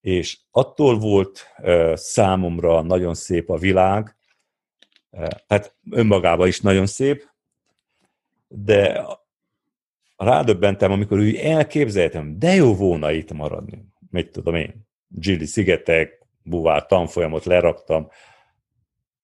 [0.00, 1.46] És attól volt
[1.94, 4.16] számomra nagyon szép a világ,
[5.48, 7.28] hát önmagában is nagyon szép,
[8.48, 9.06] de
[10.16, 13.84] rádöbbentem, amikor úgy elképzeltem, de jó volna itt maradni.
[14.10, 18.08] Mit tudom én, Gilly szigetek, buvár tanfolyamot leraktam,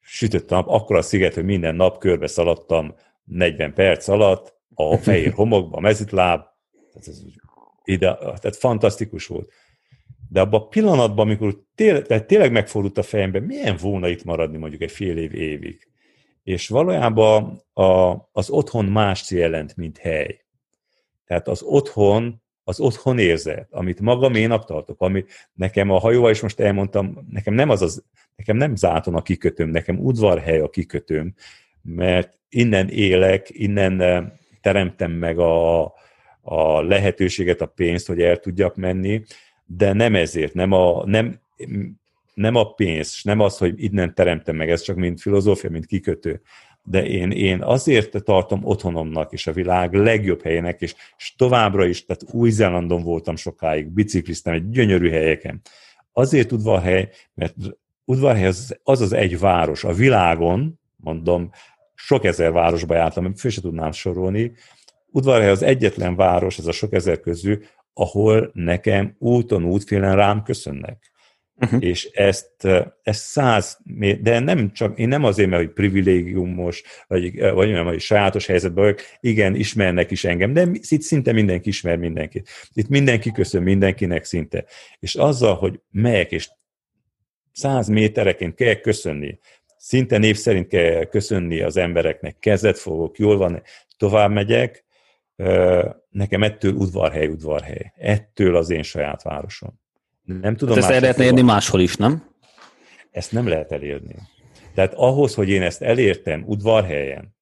[0.07, 2.95] sütött a nap, akkor a sziget, hogy minden nap körbe szaladtam
[3.25, 6.45] 40 perc alatt, a fehér homokba, a mezitláb,
[6.93, 7.23] tehát, ez,
[7.85, 9.53] ide, tehát fantasztikus volt.
[10.29, 14.57] De abban a pillanatban, amikor tényleg, tehát tényleg megfordult a fejembe, milyen volna itt maradni
[14.57, 15.89] mondjuk egy fél év évig.
[16.43, 20.45] És valójában a, az otthon más jelent, mint hely.
[21.25, 26.61] Tehát az otthon, az otthon érzet, amit magaménak tartok, ami nekem a hajóval is most
[26.61, 28.05] elmondtam, nekem nem az az,
[28.37, 31.35] nekem nem záton a kikötőm, nekem udvarhely a kikötőm,
[31.83, 34.25] mert innen élek, innen eh,
[34.61, 35.85] teremtem meg a,
[36.41, 39.23] a lehetőséget, a pénzt, hogy el tudjak menni,
[39.65, 41.41] de nem ezért, nem a, nem,
[42.35, 46.41] nem a pénz, nem az, hogy innen teremtem meg, ez csak mint filozófia, mint kikötő,
[46.89, 52.05] de én, én azért tartom otthonomnak és a világ legjobb helyének, és, és továbbra is,
[52.05, 55.61] tehát Új-Zélandon voltam sokáig, bicikliztem egy gyönyörű helyeken.
[56.13, 57.55] Azért udvarhely, mert
[58.05, 61.51] udvarhely az, az az egy város a világon, mondom,
[61.95, 64.53] sok ezer városba jártam, föl se tudnám sorolni,
[65.11, 67.63] udvarhely az egyetlen város, ez a sok ezer közül,
[67.93, 71.13] ahol nekem úton, útfélen rám köszönnek.
[71.61, 71.85] Uh-huh.
[71.85, 72.65] És ezt,
[73.03, 73.79] ezt száz,
[74.21, 78.85] de nem csak, én nem azért, mert hogy privilégiumos, vagy, vagy olyan, hogy sajátos helyzetben
[78.85, 82.49] vagyok, igen, ismernek is engem, de itt szinte mindenki ismer mindenkit.
[82.73, 84.65] Itt mindenki köszön mindenkinek szinte.
[84.99, 86.51] És azzal, hogy melyek, és
[87.53, 89.39] száz métereként kell köszönni,
[89.77, 93.63] szinte név szerint kell köszönni az embereknek, kezet fogok, jól van,
[93.97, 94.85] tovább megyek,
[96.09, 97.93] nekem ettől udvarhely, udvarhely.
[97.97, 99.85] Ettől az én saját városom.
[100.27, 102.25] Nem tudom hát ezt el lehetne érni máshol is, nem?
[103.11, 104.15] Ezt nem lehet elérni.
[104.75, 107.35] Tehát ahhoz, hogy én ezt elértem udvarhelyen,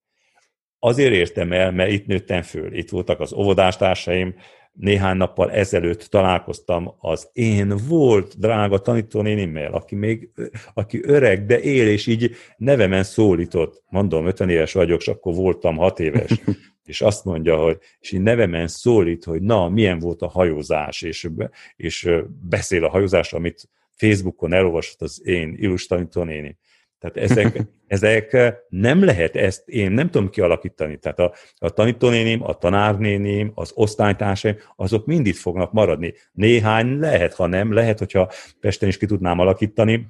[0.78, 2.74] azért értem el, mert itt nőttem föl.
[2.74, 4.34] Itt voltak az óvodástársaim,
[4.72, 10.30] néhány nappal ezelőtt találkoztam az én volt drága tanítónénimmel, aki még
[10.74, 13.82] aki öreg, de él, és így nevemen szólított.
[13.88, 16.30] Mondom, 50 éves vagyok, és akkor voltam 6 éves.
[16.84, 21.30] és azt mondja, hogy és így nevemen szólít, hogy na, milyen volt a hajózás, és,
[21.76, 22.10] és
[22.48, 26.58] beszél a hajózásról, amit Facebookon elolvasott az én illus tanítónéni.
[26.98, 30.98] Tehát ezek, ezek nem lehet ezt, én nem tudom kialakítani.
[30.98, 36.14] Tehát a, a tanítónéném, a tanárnéném, az osztálytársaim, azok mind itt fognak maradni.
[36.32, 38.30] Néhány lehet, ha nem, lehet, hogyha
[38.60, 40.06] Pesten is ki tudnám alakítani,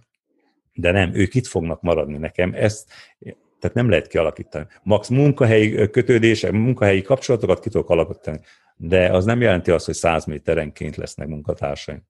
[0.74, 2.52] de nem, ők itt fognak maradni nekem.
[2.54, 2.92] Ezt,
[3.64, 4.66] tehát nem lehet kialakítani.
[4.82, 8.40] Max munkahelyi kötődések, munkahelyi kapcsolatokat ki tudok alakítani,
[8.76, 12.02] de az nem jelenti azt, hogy száz méterenként lesznek munkatársaim.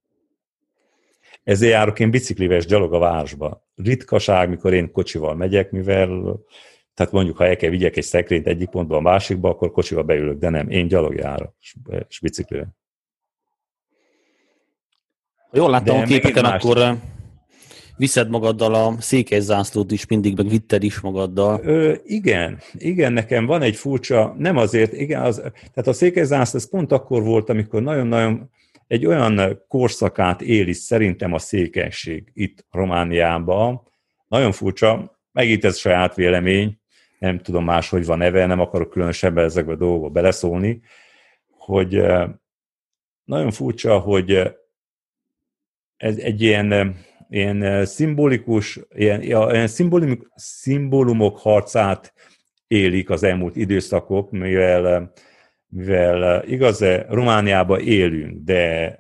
[1.44, 3.66] Ezért járok én biciklivel gyalog a városba.
[3.74, 6.40] Ritkaság, mikor én kocsival megyek, mivel
[6.94, 10.38] tehát mondjuk, ha el kell vigyek egy szekrényt egyik pontba a másikba, akkor kocsival beülök,
[10.38, 11.55] de nem, én gyalog járok,
[12.09, 12.76] és biciklivel.
[15.52, 16.96] Jól láttam de a képeken, akkor
[17.97, 21.61] viszed magaddal a székely zászlót is mindig, meg vitted is magaddal.
[21.62, 26.59] Ö, igen, igen, nekem van egy furcsa, nem azért, igen, az, tehát a székely zászló,
[26.59, 28.51] ez pont akkor volt, amikor nagyon-nagyon
[28.86, 33.80] egy olyan korszakát éli szerintem a székenység itt Romániában.
[34.28, 36.78] Nagyon furcsa, megint ez saját vélemény,
[37.18, 40.80] nem tudom más, hogy van neve, nem akarok különösebben ezekbe a dolgokba beleszólni,
[41.49, 42.03] hogy
[43.24, 44.42] nagyon furcsa, hogy
[45.97, 46.97] ez egy ilyen,
[47.29, 52.12] ilyen szimbolikus, ilyen, ilyen szimbólumok, szimbólumok harcát
[52.66, 55.12] élik az elmúlt időszakok, mivel
[55.75, 58.97] mivel eh, igaz, Romániában élünk, de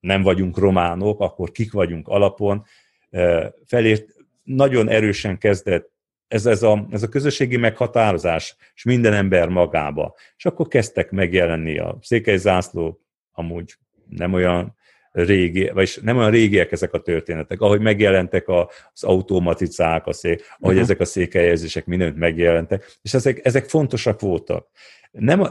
[0.00, 2.64] nem vagyunk románok, akkor kik vagyunk alapon,
[3.10, 4.06] eh, felért
[4.42, 5.94] nagyon erősen kezdett
[6.28, 10.14] ez, ez, a, ez a közösségi meghatározás, és minden ember magába.
[10.36, 13.00] És akkor kezdtek megjelenni a székely zászló,
[13.32, 13.74] amúgy
[14.08, 14.76] nem olyan
[15.24, 20.74] régi, vagy nem olyan régiek ezek a történetek, ahogy megjelentek az automaticák, a szék, ahogy
[20.74, 20.80] uh-huh.
[20.80, 24.68] ezek a székelyezések mindent megjelentek, és ezek, ezek fontosak voltak.
[25.10, 25.46] Nem,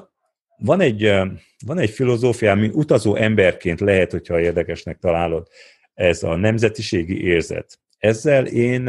[0.57, 1.13] van egy,
[1.66, 5.47] van egy filozófia, ami utazó emberként lehet, hogyha érdekesnek találod,
[5.93, 7.80] ez a nemzetiségi érzet.
[7.97, 8.82] Ezzel én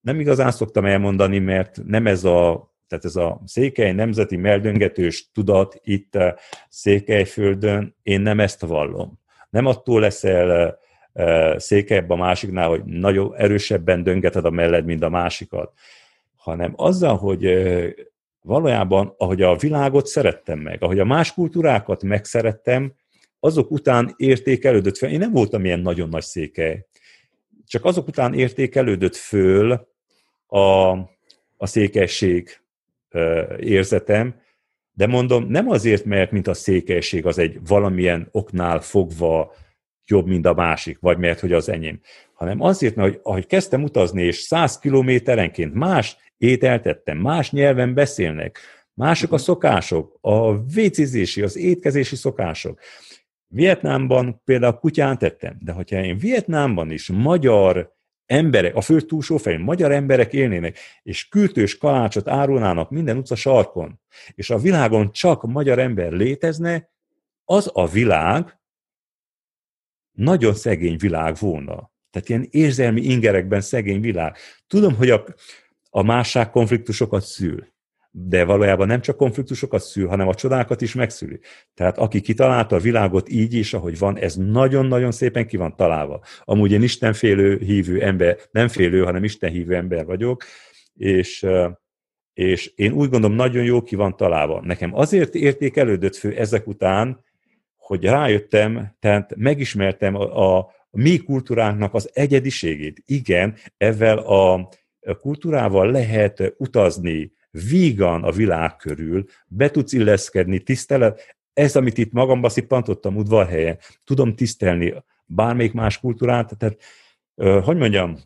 [0.00, 5.80] nem igazán szoktam elmondani, mert nem ez a, tehát ez a székely nemzeti meldöngetős tudat
[5.82, 6.18] itt
[6.68, 9.22] Székelyföldön, én nem ezt vallom.
[9.54, 10.78] Nem attól leszel
[11.56, 15.72] székelyebb a másiknál, hogy nagyon erősebben döngeted a melled, mint a másikat,
[16.36, 17.46] hanem azzal, hogy
[18.40, 22.94] valójában, ahogy a világot szerettem meg, ahogy a más kultúrákat megszerettem,
[23.40, 25.10] azok után értékelődött fel.
[25.10, 26.86] Én nem voltam ilyen nagyon nagy székely,
[27.66, 29.88] csak azok után értékelődött föl
[30.46, 30.90] a,
[31.56, 32.60] a székelység
[33.58, 34.42] érzetem,
[34.94, 39.54] de mondom, nem azért, mert mint a székelység az egy valamilyen oknál fogva
[40.06, 42.00] jobb, mint a másik, vagy mert hogy az enyém,
[42.34, 48.58] hanem azért, mert ahogy kezdtem utazni, és száz kilométerenként más ételt ettem, más nyelven beszélnek,
[48.94, 52.80] mások a szokások, a vécizési, az étkezési szokások.
[53.46, 57.93] Vietnámban például kutyán tettem, de hogyha én Vietnámban is magyar
[58.26, 64.00] emberek, a föld túlsó fején magyar emberek élnének, és kültős kalácsot árulnának minden utca sarkon,
[64.34, 66.92] és a világon csak magyar ember létezne,
[67.44, 68.58] az a világ
[70.12, 71.92] nagyon szegény világ volna.
[72.10, 74.36] Tehát ilyen érzelmi ingerekben szegény világ.
[74.66, 75.24] Tudom, hogy a,
[75.90, 77.73] a másság konfliktusokat szül
[78.16, 81.40] de valójában nem csak konfliktusokat szül, hanem a csodákat is megszüli.
[81.74, 86.20] Tehát aki kitalálta a világot így is, ahogy van, ez nagyon-nagyon szépen ki van találva.
[86.44, 90.44] Amúgy én istenfélő hívő ember, nem félő, hanem istenhívő ember vagyok,
[90.94, 91.46] és,
[92.32, 94.60] és én úgy gondolom, nagyon jó ki van találva.
[94.64, 97.24] Nekem azért értékelődött fő ezek után,
[97.76, 103.02] hogy rájöttem, tehát megismertem a, a mi kultúránknak az egyediségét.
[103.06, 104.70] Igen, ezzel a
[105.20, 107.32] kultúrával lehet utazni,
[107.68, 114.34] vígan a világ körül, be tudsz illeszkedni, tisztelet, ez, amit itt magamba szippantottam udvarhelyen, tudom
[114.34, 114.94] tisztelni
[115.26, 116.78] bármelyik más kultúrát, tehát,
[117.64, 118.18] hogy mondjam,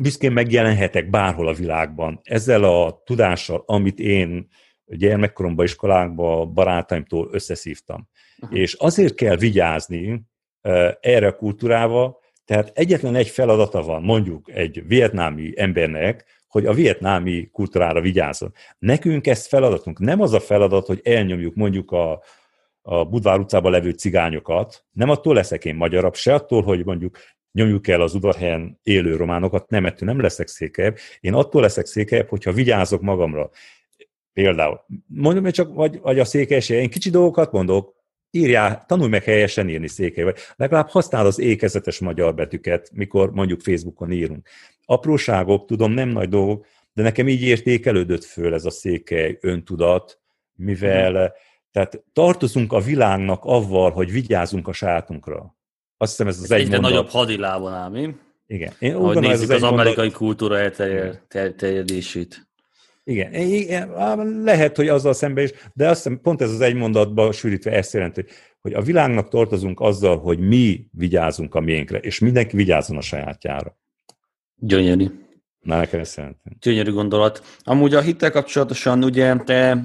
[0.00, 4.48] büszkén megjelenhetek bárhol a világban, ezzel a tudással, amit én
[4.86, 8.08] gyermekkoromban, iskolákban, barátaimtól összeszívtam.
[8.40, 8.54] Aha.
[8.54, 10.22] És azért kell vigyázni
[11.00, 17.48] erre a kultúrával, tehát egyetlen egy feladata van, mondjuk egy vietnámi embernek, hogy a vietnámi
[17.52, 18.52] kultúrára vigyázzon.
[18.78, 19.98] Nekünk ez feladatunk.
[19.98, 22.22] Nem az a feladat, hogy elnyomjuk mondjuk a,
[22.82, 27.18] a Budvár utcában levő cigányokat, nem attól leszek én magyarabb, se attól, hogy mondjuk
[27.52, 30.96] nyomjuk el az udvarhelyen élő románokat, nem, ettől nem leszek székelyebb.
[31.20, 33.50] Én attól leszek székelyebb, hogyha vigyázok magamra.
[34.32, 37.96] Például, mondom hogy csak, vagy, vagy a székelyes, én kicsi dolgokat mondok,
[38.30, 43.60] írjál, tanulj meg helyesen írni székely, vagy legalább használd az ékezetes magyar betűket, mikor mondjuk
[43.60, 44.48] Facebookon írunk.
[44.90, 50.20] Apróságok, tudom, nem nagy dolgok, de nekem így értékelődött föl ez a székely öntudat,
[50.54, 51.32] mivel
[51.70, 55.56] tehát tartozunk a világnak avval, hogy vigyázunk a sátunkra.
[55.96, 56.90] Azt hiszem ez az ez egy mondat.
[56.90, 58.14] nagyobb hadilában ám, mi?
[58.46, 58.72] Igen.
[58.78, 60.18] Én Ahogy nézzük az, az amerikai mondat...
[60.18, 60.58] kultúra
[61.28, 62.48] elterjedését.
[63.04, 63.90] Igen, igen,
[64.42, 67.92] lehet, hogy azzal szemben is, de azt hiszem pont ez az egy mondatban sűrítve ezt
[67.92, 68.24] jelenti,
[68.60, 73.76] hogy a világnak tartozunk azzal, hogy mi vigyázunk a miénkre, és mindenki vigyázzon a sajátjára.
[74.58, 75.06] Gyönyörű.
[75.60, 76.56] Na, nekem ezt jelenti.
[76.60, 77.42] Gyönyörű gondolat.
[77.62, 79.84] Amúgy a hittel kapcsolatosan ugye te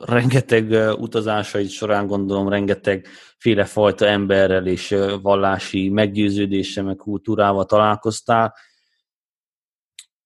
[0.00, 3.06] rengeteg utazásaid során gondolom rengeteg
[3.38, 8.54] félefajta emberrel és vallási meggyőződéssel, meg kultúrával találkoztál.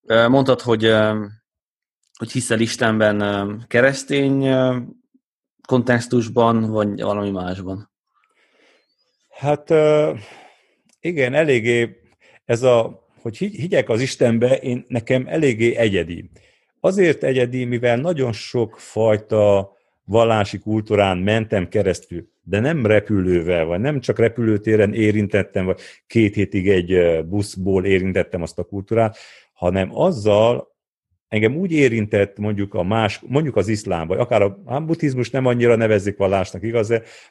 [0.07, 0.95] Mondtad, hogy
[2.19, 4.55] hogy hiszel Istenben keresztény
[5.69, 7.91] kontextusban, vagy valami másban?
[9.29, 9.71] Hát
[11.01, 12.01] igen, eléggé
[12.45, 16.31] ez a, hogy higgyek az Istenbe, én nekem eléggé egyedi.
[16.81, 19.73] Azért egyedi, mivel nagyon sok fajta
[20.05, 26.69] vallási kultúrán mentem keresztül, de nem repülővel, vagy nem csak repülőtéren érintettem, vagy két hétig
[26.69, 29.17] egy buszból érintettem azt a kultúrát,
[29.53, 30.77] hanem azzal,
[31.29, 35.47] engem úgy érintett mondjuk a más, mondjuk az iszlám, vagy akár a, a buddhizmus nem
[35.47, 36.89] annyira nevezik vallásnak, igaz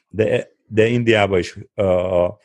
[0.09, 2.37] de, de Indiában is a, a,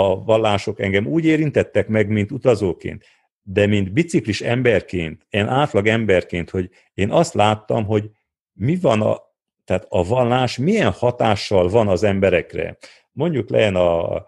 [0.00, 3.04] a vallások engem úgy érintettek meg, mint utazóként,
[3.42, 8.10] de mint biciklis emberként, én átlag emberként, hogy én azt láttam, hogy
[8.52, 9.20] mi van a,
[9.64, 12.76] tehát a vallás milyen hatással van az emberekre.
[13.12, 14.24] Mondjuk legyen a,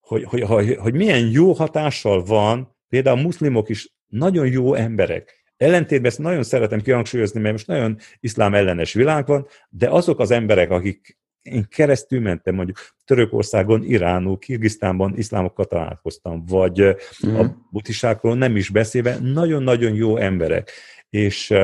[0.00, 5.38] hogy, hogy, hogy, hogy milyen jó hatással van, például a muszlimok is nagyon jó emberek,
[5.58, 10.30] Ellentétben ezt nagyon szeretem kihangsúlyozni, mert most nagyon iszlám ellenes világ van, de azok az
[10.30, 11.17] emberek, akik
[11.52, 16.96] én keresztül mentem mondjuk Törökországon, Iránul, Kirgisztánban iszlámokkal találkoztam, vagy
[17.26, 17.34] mm.
[17.34, 20.70] a buddhisákról nem is beszélve, nagyon-nagyon jó emberek.
[21.10, 21.54] És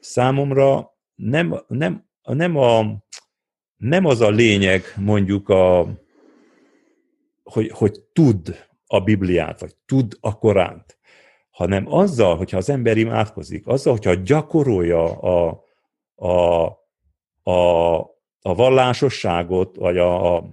[0.00, 2.84] számomra nem, nem, nem, a,
[3.76, 5.88] nem az a lényeg mondjuk, a,
[7.42, 10.98] hogy, hogy tud a Bibliát, vagy tud a Koránt,
[11.50, 15.64] hanem azzal, hogyha az ember imádkozik, azzal, hogyha gyakorolja a,
[16.14, 16.64] a,
[17.50, 17.98] a,
[18.42, 20.44] a vallásosságot, vagy a, a,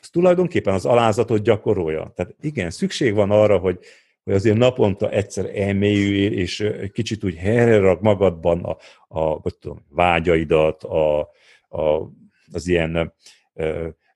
[0.00, 2.12] az tulajdonképpen az alázatot gyakorolja.
[2.14, 3.78] Tehát igen, szükség van arra, hogy,
[4.24, 8.76] hogy azért naponta egyszer elmélyülj, és kicsit úgy helyre magadban a,
[9.08, 11.20] a vagy tudom, vágyaidat, a,
[11.68, 12.10] a,
[12.52, 13.14] az ilyen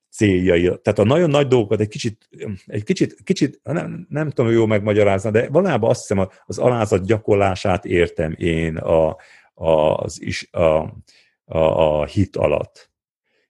[0.09, 0.61] céljai.
[0.61, 2.29] Tehát a nagyon nagy dolgokat egy kicsit,
[2.65, 7.85] egy kicsit, kicsit nem, nem tudom jó megmagyarázni, de valójában azt hiszem az alázat gyakorlását
[7.85, 9.17] értem én a,
[9.53, 10.93] a, az is, a,
[11.45, 12.88] a, a hit alatt.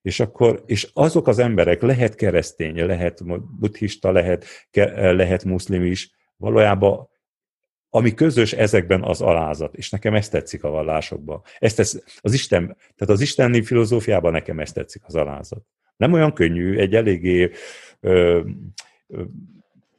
[0.10, 3.24] És akkor, és azok az emberek, lehet keresztény, lehet
[3.60, 4.46] buddhista, lehet,
[4.94, 7.10] lehet muszlim is, valójában
[7.90, 11.42] ami közös ezekben az alázat, és nekem ezt tetszik a vallásokban.
[11.60, 15.62] Ezt tesz, az Isten, tehát az isteni filozófiában nekem ezt tetszik az alázat.
[15.98, 17.52] Nem olyan könnyű, egy eléggé
[18.00, 18.42] ö,
[19.08, 19.22] ö,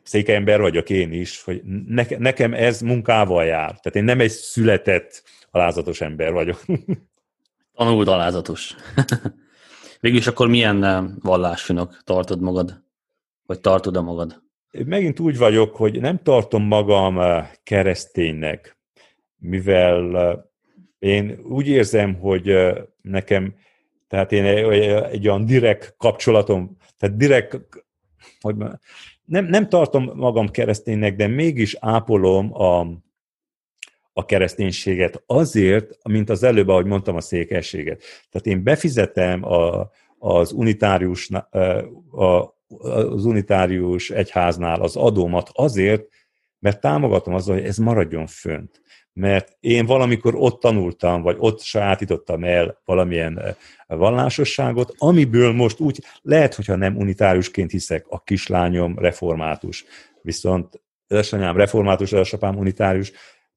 [0.02, 3.68] széke ember vagyok én is, hogy ne, nekem ez munkával jár.
[3.68, 6.64] Tehát én nem egy született alázatos ember vagyok.
[7.74, 8.74] Tanult alázatos.
[10.00, 12.82] Végülis akkor milyen vallásúnak tartod magad?
[13.46, 14.42] Vagy tartod-e magad?
[14.84, 17.18] Megint úgy vagyok, hogy nem tartom magam
[17.62, 18.78] kereszténynek,
[19.36, 20.48] mivel
[20.98, 22.56] én úgy érzem, hogy
[23.02, 23.54] nekem,
[24.08, 24.44] tehát én
[25.04, 27.60] egy olyan direkt kapcsolatom, tehát direkt,
[28.40, 28.56] hogy
[29.24, 32.86] nem, nem tartom magam kereszténynek, de mégis ápolom a,
[34.12, 38.02] a kereszténységet azért, mint az előbb, ahogy mondtam, a székességet.
[38.30, 41.28] Tehát én befizetem a, az unitárius,
[42.10, 46.04] a, az unitárius egyháznál az adómat azért,
[46.58, 48.80] mert támogatom azzal, hogy ez maradjon fönt.
[49.12, 53.56] Mert én valamikor ott tanultam, vagy ott sajátítottam el valamilyen
[53.86, 59.84] vallásosságot, amiből most úgy, lehet, hogyha nem unitáriusként hiszek, a kislányom református,
[60.22, 63.12] viszont édesanyám református, édesapám unitárius,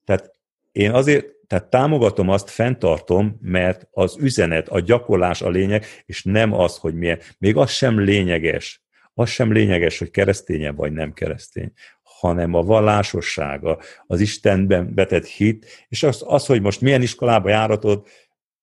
[0.05, 0.31] tehát
[0.73, 6.53] én azért, tehát támogatom azt, fenntartom, mert az üzenet, a gyakorlás a lényeg, és nem
[6.53, 7.19] az, hogy milyen.
[7.37, 8.83] Még az sem lényeges,
[9.13, 11.71] az sem lényeges, hogy kereszténye vagy nem keresztény,
[12.03, 18.07] hanem a vallásossága, az Istenben betett hit, és az, az hogy most milyen iskolába járatod,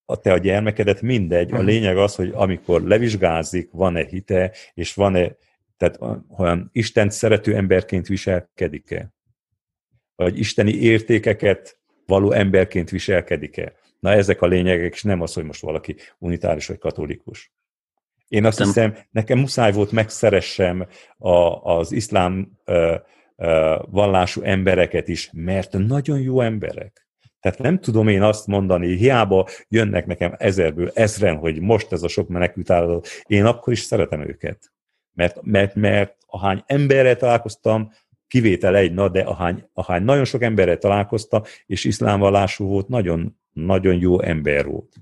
[0.04, 1.52] a te a gyermekedet, mindegy.
[1.52, 1.64] A mhm.
[1.64, 5.36] lényeg az, hogy amikor levizsgázik, van-e hite, és van-e,
[5.76, 5.98] tehát
[6.38, 9.12] olyan Isten szerető emberként viselkedik-e?
[10.16, 11.79] Vagy isteni értékeket
[12.10, 13.72] való emberként viselkedik-e?
[13.98, 17.52] Na ezek a lényegek, és nem az, hogy most valaki unitáris vagy katolikus.
[18.28, 18.66] Én azt nem.
[18.66, 20.86] hiszem, nekem muszáj volt megszeressem
[21.18, 21.30] a,
[21.72, 22.94] az iszlám ö,
[23.36, 27.08] ö, vallású embereket is, mert nagyon jó emberek.
[27.40, 32.08] Tehát nem tudom én azt mondani, hiába jönnek nekem ezerből ezren, hogy most ez a
[32.08, 34.72] sok menekült állat, én akkor is szeretem őket.
[35.12, 37.92] Mert, mert, mert ahány emberrel találkoztam,
[38.30, 43.98] kivétel egy, na, de ahány, ahány nagyon sok emberrel találkoztam, és iszlámvallású volt, nagyon, nagyon
[43.98, 44.96] jó ember volt.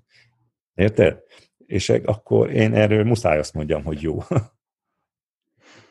[0.74, 1.26] Érted?
[1.68, 4.18] és akkor én erről muszáj azt mondjam, hogy jó.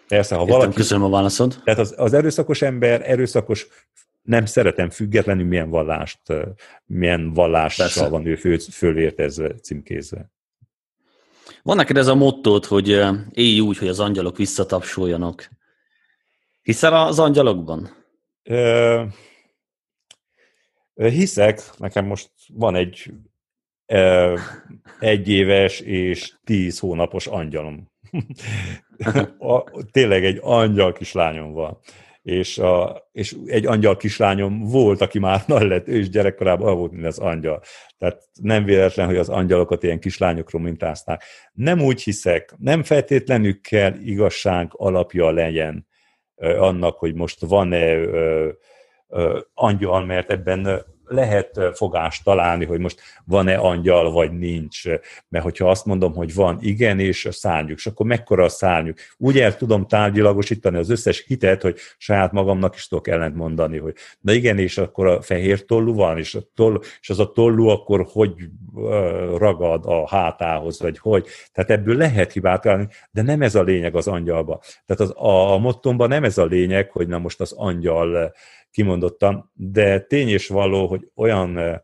[0.08, 0.76] Persze, ha Értem, valaki...
[0.76, 1.62] Köszönöm a válaszod.
[1.64, 3.68] Tehát az, az erőszakos ember, erőszakos,
[4.22, 6.20] nem szeretem függetlenül milyen vallást,
[6.86, 8.10] milyen vallással Persze.
[8.10, 10.32] van ő föl, fölértezve, címkézve.
[11.64, 12.88] Van neked ez a mottót, hogy
[13.32, 15.50] élj úgy, hogy az angyalok visszatapsoljanak.
[16.68, 17.90] Hiszel az angyalokban?
[18.44, 19.04] Ö,
[20.94, 23.12] hiszek, nekem most van egy
[25.00, 27.92] egy éves és tíz hónapos angyalom.
[29.40, 31.78] a, tényleg egy angyal kislányom van.
[32.22, 36.92] És, a, és egy angyal kislányom volt, aki már nagy lett, ő is gyerekkorában volt,
[36.92, 37.62] mint az angyal.
[37.98, 41.24] Tehát nem véletlen, hogy az angyalokat ilyen kislányokról mintázták.
[41.54, 45.88] Nem úgy hiszek, nem feltétlenül kell igazság alapja legyen
[46.38, 47.98] annak, hogy most van-e
[49.54, 54.82] angyal, mert ebben lehet fogást találni, hogy most van-e angyal, vagy nincs.
[55.30, 58.98] Mert hogyha azt mondom, hogy van, igen, és a szárnyuk, és akkor mekkora a szárnyuk.
[59.18, 63.94] Úgy el tudom tárgyilagosítani az összes hitet, hogy saját magamnak is tudok ellent mondani, hogy
[64.20, 67.68] na igen, és akkor a fehér tollú van, és, a toll, és az a tollú
[67.68, 68.34] akkor hogy
[69.38, 71.28] ragad a hátához, vagy hogy.
[71.52, 74.62] Tehát ebből lehet hibát találni, de nem ez a lényeg az angyalba.
[74.86, 78.34] Tehát az, a, a mottomban nem ez a lényeg, hogy na most az angyal
[78.78, 81.82] kimondottan, de tény és való, hogy olyan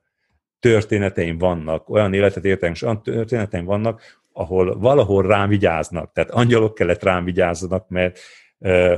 [0.60, 6.11] történeteim vannak, olyan életet értem, és olyan történeteim vannak, ahol valahol rám vigyáznak.
[6.11, 8.20] Tehát angyalok kellett rám vigyázzanak, mert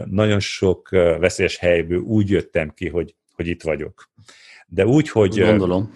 [0.06, 0.90] nagyon sok
[1.20, 4.10] veszélyes helyből úgy jöttem ki, hogy, hogy itt vagyok
[4.68, 5.40] de úgy, hogy...
[5.40, 5.94] Gondolom.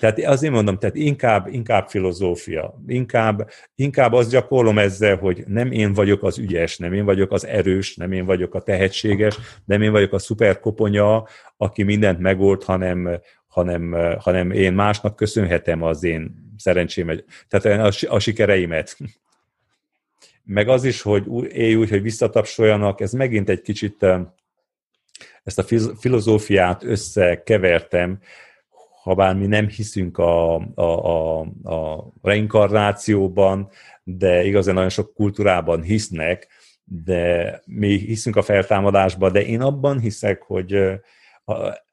[0.00, 5.92] Tehát azért mondom, tehát inkább, inkább filozófia, inkább, inkább azt gyakorlom ezzel, hogy nem én
[5.92, 9.90] vagyok az ügyes, nem én vagyok az erős, nem én vagyok a tehetséges, nem én
[9.90, 11.26] vagyok a szuperkoponya,
[11.56, 18.18] aki mindent megold, hanem, hanem, hanem én másnak köszönhetem az én szerencsémet, tehát a, a
[18.18, 18.96] sikereimet.
[20.44, 24.06] Meg az is, hogy élj úgy, hogy visszatapsoljanak, ez megint egy kicsit
[25.42, 28.18] ezt a filozófiát összekevertem,
[29.02, 33.68] ha bár mi nem hiszünk a, a, a, a reinkarnációban,
[34.04, 36.48] de igazán nagyon sok kultúrában hisznek,
[36.84, 40.74] de mi hiszünk a feltámadásban, de én abban hiszek, hogy
[41.44, 41.52] a,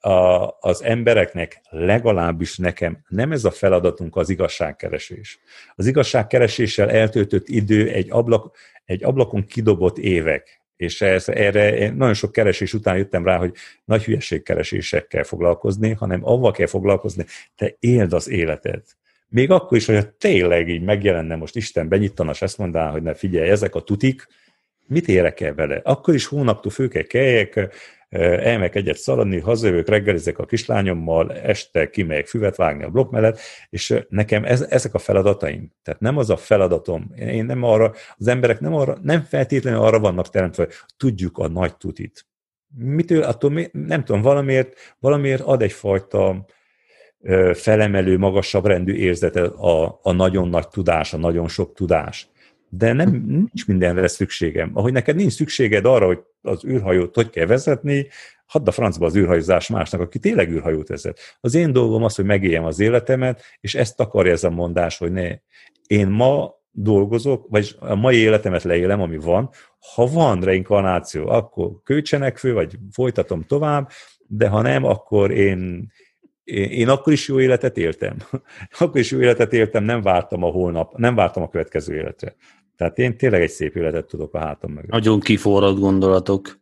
[0.09, 5.39] a, az embereknek, legalábbis nekem nem ez a feladatunk az igazságkeresés.
[5.75, 12.13] Az igazságkereséssel eltöltött idő egy, ablak, egy ablakon kidobott évek És ez, erre én nagyon
[12.13, 13.53] sok keresés után jöttem rá, hogy
[13.85, 17.25] nagy hülyeségkeresésekkel foglalkozni, hanem avval kell foglalkozni,
[17.55, 18.83] te éld az életed.
[19.27, 23.13] Még akkor is, hogyha tényleg így megjelenne most Isten benyittana, és ezt mondaná, hogy ne
[23.13, 24.27] figyelj, ezek a tutik,
[24.89, 25.81] mit érek el vele?
[25.83, 27.69] Akkor is hónaptól fő kell keljek,
[28.09, 33.39] elmegyek egyet szaladni, hazajövök, reggelizek a kislányommal, este kimegyek füvet vágni a blokk mellett,
[33.69, 35.71] és nekem ez, ezek a feladataim.
[35.83, 37.11] Tehát nem az a feladatom.
[37.15, 41.47] Én nem arra, az emberek nem, arra, nem feltétlenül arra vannak teremtve, hogy tudjuk a
[41.47, 42.27] nagy tutit.
[42.75, 46.45] Mitől, attól nem tudom, valamiért, valamiért ad egyfajta
[47.53, 52.29] felemelő, magasabb rendű érzete a, a nagyon nagy tudás, a nagyon sok tudás
[52.69, 54.71] de nem, nincs mindenre szükségem.
[54.73, 58.07] Ahogy neked nincs szükséged arra, hogy az űrhajót hogy kell vezetni,
[58.45, 61.19] hadd a francba az űrhajózás másnak, aki tényleg űrhajót vezet.
[61.39, 65.11] Az én dolgom az, hogy megéljem az életemet, és ezt akarja ez a mondás, hogy
[65.11, 65.29] ne.
[65.87, 69.49] Én ma dolgozok, vagy a mai életemet leélem, ami van.
[69.95, 73.89] Ha van reinkarnáció, akkor költsenek fő, vagy folytatom tovább,
[74.27, 75.91] de ha nem, akkor én,
[76.43, 78.17] én, én akkor is jó életet éltem.
[78.79, 82.35] akkor is jó életet éltem, nem vártam a holnap, nem vártam a következő életre.
[82.79, 84.89] Tehát én tényleg egy szép életet tudok a hátam mögött.
[84.89, 86.59] Nagyon kiforrad gondolatok.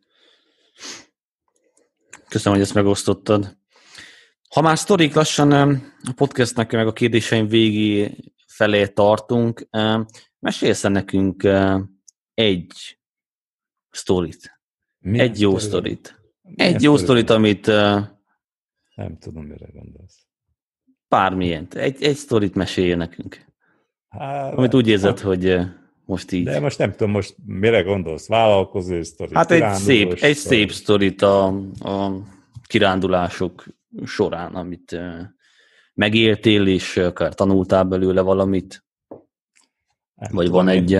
[2.30, 3.57] Köszönöm, hogy ezt megosztottad.
[4.49, 8.15] Ha már sztorik lassan a podcastnek meg a kérdéseim végé
[8.48, 9.68] felé tartunk,
[10.39, 11.48] mesélsz nekünk
[12.34, 12.99] egy
[13.89, 14.60] sztorit.
[14.98, 16.22] Milyen egy jó sztorit.
[16.41, 17.65] Milyen egy jó sztorit, amit...
[18.95, 20.27] Nem tudom, mire gondolsz.
[21.07, 21.68] Bármilyen.
[21.69, 23.45] Egy, egy sztorit mesélj nekünk.
[24.07, 25.68] Hát, amit úgy érzed, hogy
[26.08, 26.44] most így.
[26.44, 28.28] De most nem tudom, most mire gondolsz?
[28.28, 29.36] Vállalkozó sztori?
[29.36, 30.22] Hát egy szép, sztori.
[30.22, 31.46] egy szép sztorit a,
[31.80, 32.12] a
[32.68, 33.66] kirándulások
[34.06, 35.00] során, amit
[35.94, 38.86] megéltél, és akár tanultál belőle valamit?
[40.16, 41.00] Nem Vagy van egy...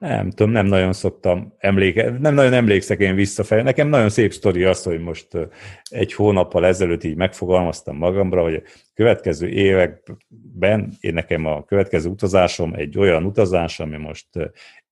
[0.00, 3.62] Nem tudom, nem nagyon szoktam emléke, nem nagyon emlékszek én visszafelé.
[3.62, 5.26] Nekem nagyon szép sztori az, hogy most
[5.90, 8.62] egy hónappal ezelőtt így megfogalmaztam magamra, hogy a
[8.94, 14.26] következő években én nekem a következő utazásom egy olyan utazás, ami most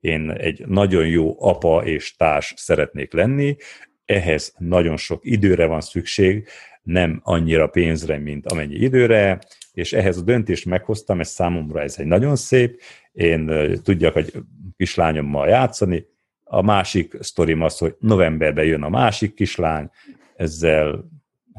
[0.00, 3.56] én egy nagyon jó apa és társ szeretnék lenni,
[4.04, 6.48] ehhez nagyon sok időre van szükség,
[6.82, 9.38] nem annyira pénzre, mint amennyi időre,
[9.72, 12.80] és ehhez a döntést meghoztam, ez számomra ez egy nagyon szép,
[13.12, 13.50] én
[13.82, 14.32] tudjak, hogy
[14.78, 16.06] kislányommal játszani.
[16.44, 19.90] A másik sztorim az, hogy novemberben jön a másik kislány,
[20.36, 21.04] ezzel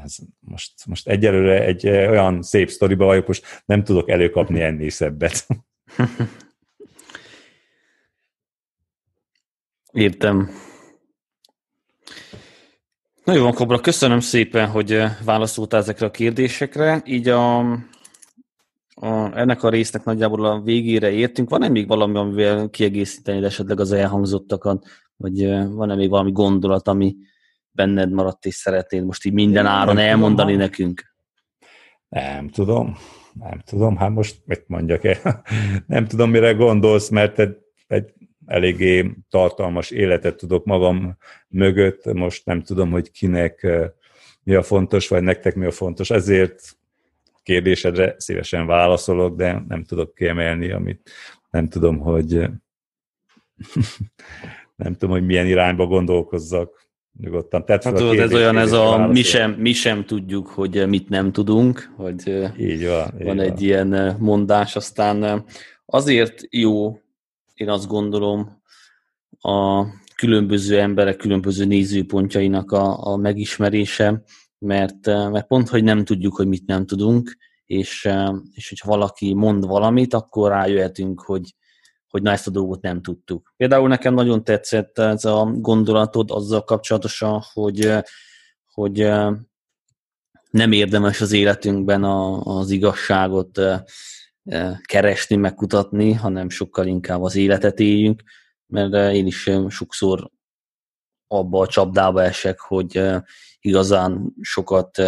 [0.03, 5.47] ez most, most egyelőre egy olyan szép sztoriba vagyok, most nem tudok előkapni ennél szebbet.
[9.91, 10.49] Értem.
[13.23, 17.01] Nagyon van, Kobra, köszönöm szépen, hogy válaszoltál ezekre a kérdésekre.
[17.05, 17.61] Így a
[18.99, 21.49] a, ennek a résznek nagyjából a végére értünk.
[21.49, 24.85] Van-e még valami, amivel kiegészíteni esetleg az elhangzottakat,
[25.15, 27.15] vagy van-e még valami gondolat, ami
[27.71, 31.13] benned maradt, és szeretnéd most így minden áron nem elmondani tudom, nekünk?
[32.09, 32.97] Nem tudom,
[33.33, 35.43] nem tudom, hát most mit mondjak el?
[35.87, 37.57] nem tudom, mire gondolsz, mert egy,
[37.87, 38.13] egy
[38.45, 41.17] eléggé tartalmas életet tudok magam
[41.47, 43.67] mögött, most nem tudom, hogy kinek
[44.43, 46.78] mi a fontos, vagy nektek mi a fontos, ezért
[47.49, 51.09] kérdésedre szívesen válaszolok, de nem tudok kiemelni, amit
[51.49, 52.29] nem tudom, hogy
[54.83, 56.87] nem tudom, hogy milyen irányba gondolkozzak.
[57.19, 57.65] Nyugodtan.
[57.65, 61.31] Tehát hát, tudod, ez olyan, ez a mi sem, mi sem tudjuk, hogy mit nem
[61.31, 63.61] tudunk, hogy így van, van így egy van.
[63.61, 65.45] ilyen mondás, aztán
[65.85, 66.99] azért jó,
[67.53, 68.61] én azt gondolom,
[69.39, 69.85] a
[70.15, 74.23] különböző emberek különböző nézőpontjainak a, a megismerése,
[74.59, 78.89] mert, eh, mert pont, hogy nem tudjuk, hogy mit nem tudunk, és, eh, és hogyha
[78.89, 81.55] valaki mond valamit, akkor rájöhetünk, hogy,
[82.07, 83.53] hogy na ezt a dolgot nem tudtuk.
[83.57, 88.01] Például nekem nagyon tetszett ez a gondolatod azzal kapcsolatosan, hogy, eh,
[88.65, 89.11] hogy
[90.49, 93.59] nem érdemes az életünkben a, az igazságot
[94.83, 98.23] keresni, megkutatni, hanem sokkal inkább az életet éljünk,
[98.67, 100.29] mert én is sokszor
[101.31, 103.01] abba a csapdába esek, hogy
[103.59, 105.01] igazán sokat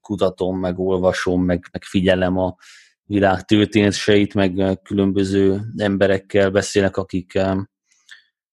[0.00, 2.56] kutatom, meg olvasom, meg, meg figyelem a
[3.04, 7.38] világ történeteit, meg különböző emberekkel beszélek, akik,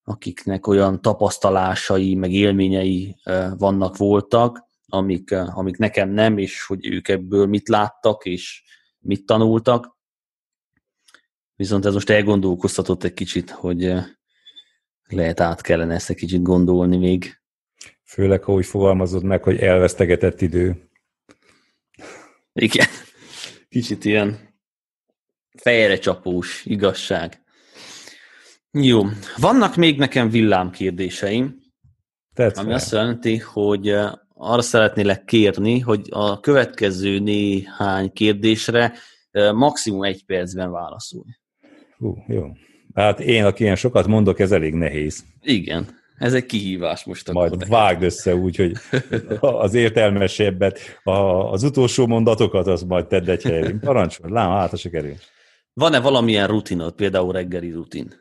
[0.03, 3.15] akiknek olyan tapasztalásai, meg élményei
[3.57, 8.63] vannak, voltak, amik, amik nekem nem, és hogy ők ebből mit láttak, és
[8.99, 9.97] mit tanultak.
[11.55, 13.93] Viszont ez most elgondolkoztatott egy kicsit, hogy
[15.07, 17.41] lehet át kellene ezt egy kicsit gondolni még.
[18.03, 20.89] Főleg, ha úgy fogalmazod meg, hogy elvesztegetett idő.
[22.53, 22.87] Igen.
[23.69, 24.39] Kicsit ilyen
[25.57, 27.43] fejre csapós igazság.
[28.71, 29.03] Jó.
[29.37, 31.59] Vannak még nekem villámkérdéseim,
[32.33, 32.75] Tetsz ami fel.
[32.75, 38.93] azt jelenti, hogy eh, arra szeretnélek kérni, hogy a következő néhány kérdésre
[39.31, 41.29] eh, maximum egy percben válaszolj.
[41.97, 42.51] Hú, jó.
[42.95, 45.23] Hát én, aki ilyen sokat mondok, ez elég nehéz.
[45.41, 47.41] Igen, ez egy kihívás most akkor.
[47.41, 47.73] Majd neked.
[47.73, 48.71] vágd össze úgy, hogy
[49.39, 51.11] az értelmesebbet, a,
[51.51, 53.79] az utolsó mondatokat, az majd tedd egy helyre.
[53.79, 55.15] Parancsol, lám, hát se kerül.
[55.73, 58.13] Van-e valamilyen rutinod, például reggeli rutin?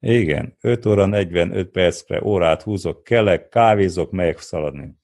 [0.00, 4.94] Igen, 5 óra 45 percre órát húzok, kelek, kávézok, megyek szaladni.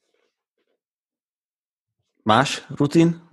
[2.23, 3.31] Más rutin?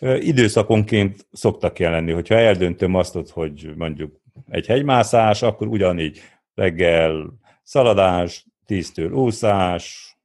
[0.00, 6.20] Időszakonként szoktak jelenni, hogyha eldöntöm azt, hogy mondjuk egy hegymászás, akkor ugyanígy
[6.54, 10.16] reggel szaladás, tíztől úszás,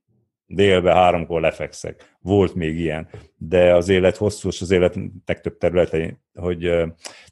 [0.46, 2.16] délbe háromkor lefekszek.
[2.20, 6.60] Volt még ilyen, de az élet hosszú, és az életnek több területein, hogy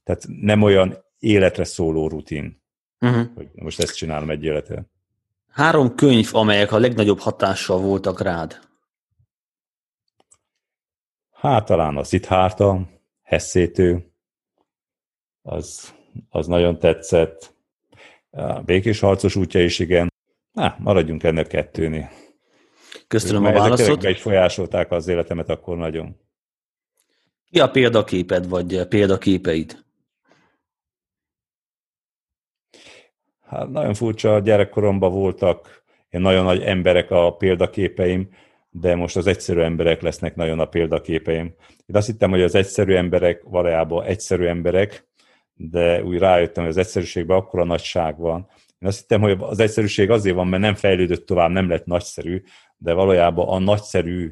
[0.04, 2.60] tehát nem olyan életre szóló rutin,
[3.02, 3.28] Uh-huh.
[3.36, 4.86] hogy most ezt csinálom egy életre.
[5.50, 8.60] Három könyv, amelyek a legnagyobb hatással voltak rád.
[11.42, 12.82] Hát talán a Szithárta,
[13.22, 14.12] Hesszétő,
[15.42, 15.94] az,
[16.30, 17.54] az nagyon tetszett.
[18.30, 20.12] A Békés harcos útja is igen.
[20.52, 22.10] Na, maradjunk ennek kettőnél.
[23.08, 24.00] Köszönöm a Mert ezek válaszot.
[24.00, 26.16] tényleg befolyásolták az életemet akkor nagyon.
[27.50, 29.86] Ki a példaképed, vagy példaképeid?
[33.42, 38.30] Hát nagyon furcsa, gyerekkoromban voltak ilyen nagyon nagy emberek a példaképeim,
[38.72, 41.46] de most az egyszerű emberek lesznek nagyon a példaképeim.
[41.86, 45.10] Én azt hittem, hogy az egyszerű emberek valójában egyszerű emberek,
[45.54, 48.48] de úgy rájöttem, hogy az egyszerűségben akkora nagyság van.
[48.80, 52.42] Én azt hittem, hogy az egyszerűség azért van, mert nem fejlődött tovább, nem lett nagyszerű,
[52.78, 54.32] de valójában a nagyszerű,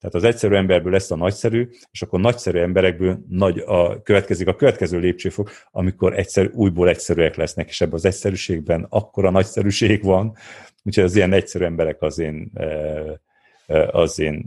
[0.00, 4.54] tehát az egyszerű emberből lesz a nagyszerű, és akkor nagyszerű emberekből nagy a, következik a
[4.54, 10.36] következő lépcsőfok, amikor egyszer, újból egyszerűek lesznek, és ebben az egyszerűségben akkora nagyszerűség van,
[10.82, 13.02] úgyhogy az ilyen egyszerű emberek az én, eh,
[13.90, 14.42] az én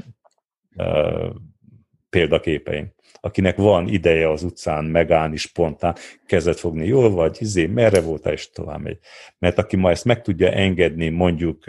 [2.10, 2.94] példaképeim.
[3.22, 5.96] Akinek van ideje az utcán megállni spontán,
[6.26, 8.98] kezet fogni, jól vagy, izé, merre voltál, és tovább megy.
[9.40, 11.66] Mert aki ma ezt meg tudja engedni, mondjuk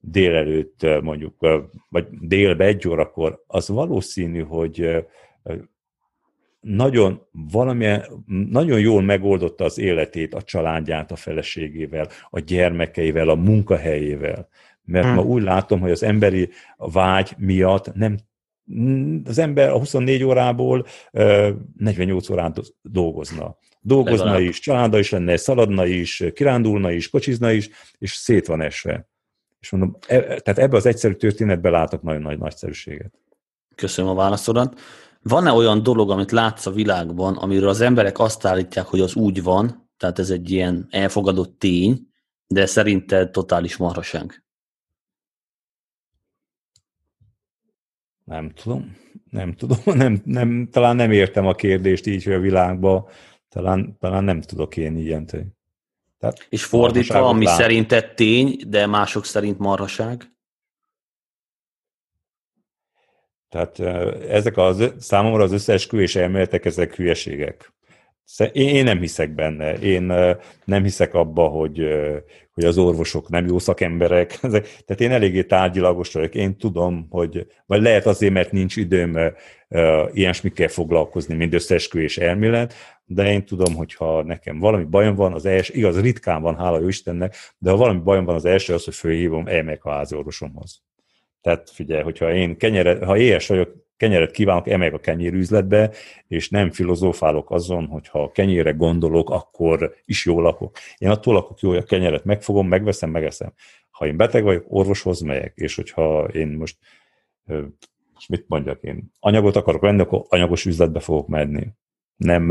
[0.00, 1.34] délelőtt, mondjuk,
[1.88, 5.06] vagy délbe egy órakor, az valószínű, hogy
[6.60, 14.48] nagyon valamilyen, nagyon jól megoldotta az életét, a családját, a feleségével, a gyermekeivel, a munkahelyével.
[14.90, 15.14] Mert Hmm.
[15.14, 18.16] ma úgy látom, hogy az emberi vágy miatt nem
[19.24, 23.56] az ember a 24 órából ö, 48 órán do- dolgozna.
[23.80, 24.48] Dolgozna Legalább.
[24.48, 29.08] is, családda is lenne, szaladna is, kirándulna is, kocsizna is, és szét van esve.
[29.60, 33.12] És mondom, e, tehát ebbe az egyszerű történetben látok nagyon nagy nagyszerűséget.
[33.74, 34.80] Köszönöm a válaszodat.
[35.22, 39.42] Van-e olyan dolog, amit látsz a világban, amiről az emberek azt állítják, hogy az úgy
[39.42, 41.98] van, tehát ez egy ilyen elfogadott tény,
[42.46, 44.42] de szerinted totális marhaság?
[48.30, 48.96] Nem tudom,
[49.30, 53.06] nem tudom, nem, nem, talán nem értem a kérdést így, hogy a világban,
[53.48, 55.30] talán, talán nem tudok én ilyent.
[55.30, 55.46] hogy-
[56.18, 57.60] Tehát És fordítva, ami látok.
[57.60, 60.34] szerinted tény, de mások szerint marhaság?
[63.48, 67.72] Tehát ö, ezek az, számomra az összeesküvés elméletek, ezek hülyeségek.
[68.52, 69.72] Én, nem hiszek benne.
[69.72, 70.02] Én
[70.64, 71.88] nem hiszek abba, hogy,
[72.52, 74.38] hogy az orvosok nem jó szakemberek.
[74.86, 76.34] Tehát én eléggé tárgyilagos vagyok.
[76.34, 79.18] Én tudom, hogy, vagy lehet azért, mert nincs időm
[80.12, 82.74] ilyesmikkel foglalkozni, mint összeesküvés elmélet,
[83.04, 86.80] de én tudom, hogy ha nekem valami bajom van, az első, igaz, ritkán van, hála
[86.80, 90.16] jó Istennek, de ha valami bajom van, az első az, hogy fölhívom, elmegyek a házi
[90.16, 90.82] orvosomhoz.
[91.40, 95.90] Tehát figyelj, hogyha én kenyeret, ha éhes vagyok, kenyeret kívánok, emegyek a kenyérüzletbe,
[96.28, 100.76] és nem filozófálok azon, hogy ha kenyére gondolok, akkor is jól lakok.
[100.98, 103.52] Én attól lakok jó, hogy a kenyeret megfogom, megveszem, megeszem.
[103.90, 106.76] Ha én beteg vagyok, orvoshoz megyek, és hogyha én most,
[108.14, 111.66] most mit mondjak én, anyagot akarok venni, akkor anyagos üzletbe fogok menni.
[112.16, 112.46] Nem,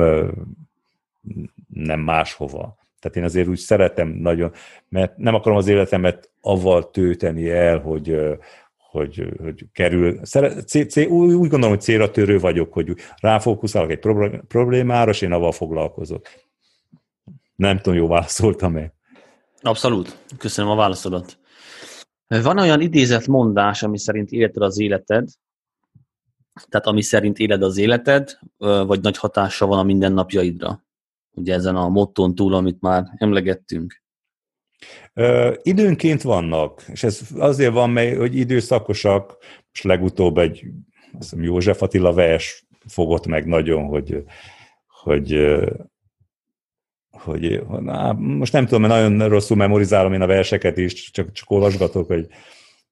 [1.67, 2.77] nem máshova.
[2.99, 4.51] Tehát én azért úgy szeretem nagyon,
[4.89, 8.17] mert nem akarom az életemet avval tölteni el, hogy,
[8.89, 10.19] hogy, hogy kerül.
[10.65, 13.99] Cél, úgy, gondolom, hogy célra törő vagyok, hogy ráfókuszálok egy
[14.47, 16.27] problémára, és én avval foglalkozok.
[17.55, 18.93] Nem tudom, jó válaszoltam-e.
[19.61, 20.17] Abszolút.
[20.37, 21.37] Köszönöm a válaszodat.
[22.27, 25.29] Van olyan idézett mondás, ami szerint élted az életed,
[26.67, 30.83] tehát ami szerint éled az életed, vagy nagy hatása van a mindennapjaidra?
[31.31, 34.03] Ugye ezen a mottón túl, amit már emlegettünk.
[35.13, 39.37] Ö, időnként vannak, és ez azért van, mert hogy időszakosak,
[39.73, 40.63] és legutóbb egy
[41.11, 44.23] azt hiszem, József Attila vers fogott meg nagyon, hogy,
[44.87, 45.57] hogy
[47.11, 51.49] hogy na, most nem tudom, mert nagyon rosszul memorizálom én a verseket is, csak, csak
[51.49, 52.27] olvasgatok, hogy,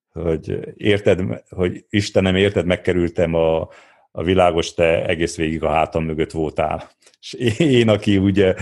[0.09, 3.69] hogy érted, hogy Istenem, érted, megkerültem a,
[4.11, 6.89] a világos, te egész végig a hátam mögött voltál.
[7.19, 8.55] És én, aki ugye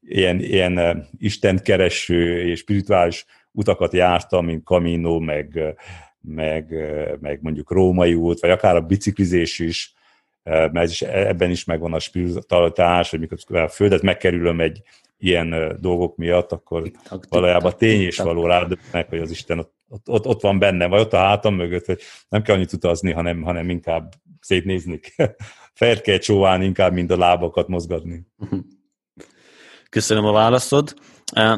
[0.00, 5.76] ilyen, ilyen Isten kereső és spirituális utakat jártam, mint Camino, meg,
[6.20, 6.74] meg,
[7.20, 9.94] meg mondjuk római út, vagy akár a biciklizés is,
[10.42, 14.82] mert is, ebben is megvan a spiritualitás, hogy mikor a földet megkerülöm egy
[15.18, 16.90] ilyen dolgok miatt, akkor
[17.28, 19.72] valójában tény és való rádöbbnek, hogy az Isten ott,
[20.06, 23.42] ott, ott, van benne, vagy ott a hátam mögött, hogy nem kell annyit utazni, hanem,
[23.42, 24.12] hanem inkább
[24.44, 25.00] szétnézni.
[25.74, 28.26] Fel kell csóválni inkább, mint a lábakat mozgatni.
[29.90, 30.94] Köszönöm a válaszod.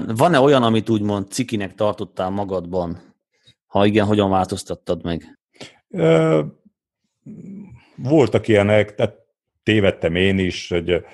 [0.06, 3.14] Van-e olyan, amit úgymond cikinek tartottál magadban?
[3.66, 5.38] Ha igen, hogyan változtattad meg?
[7.96, 9.14] voltak ilyenek, tehát
[9.62, 11.04] tévedtem én is, hogy,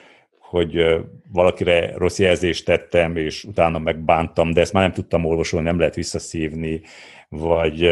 [0.50, 1.00] hogy
[1.32, 5.94] valakire rossz jelzést tettem, és utána megbántam, de ezt már nem tudtam olvasolni, nem lehet
[5.94, 6.80] visszaszívni,
[7.28, 7.90] vagy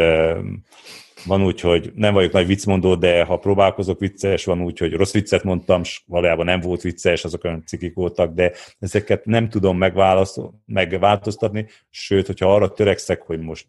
[1.25, 5.13] van úgy, hogy nem vagyok nagy viccmondó, de ha próbálkozok vicces, van úgy, hogy rossz
[5.13, 9.77] viccet mondtam, és valójában nem volt vicces, azok olyan cikik voltak, de ezeket nem tudom
[10.65, 13.67] megváltoztatni, sőt, hogyha arra törekszek, hogy most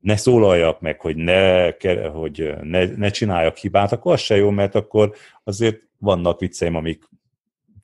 [0.00, 1.70] ne szólaljak meg, hogy ne,
[2.08, 7.08] hogy ne, ne csináljak hibát, akkor az se jó, mert akkor azért vannak vicceim, amik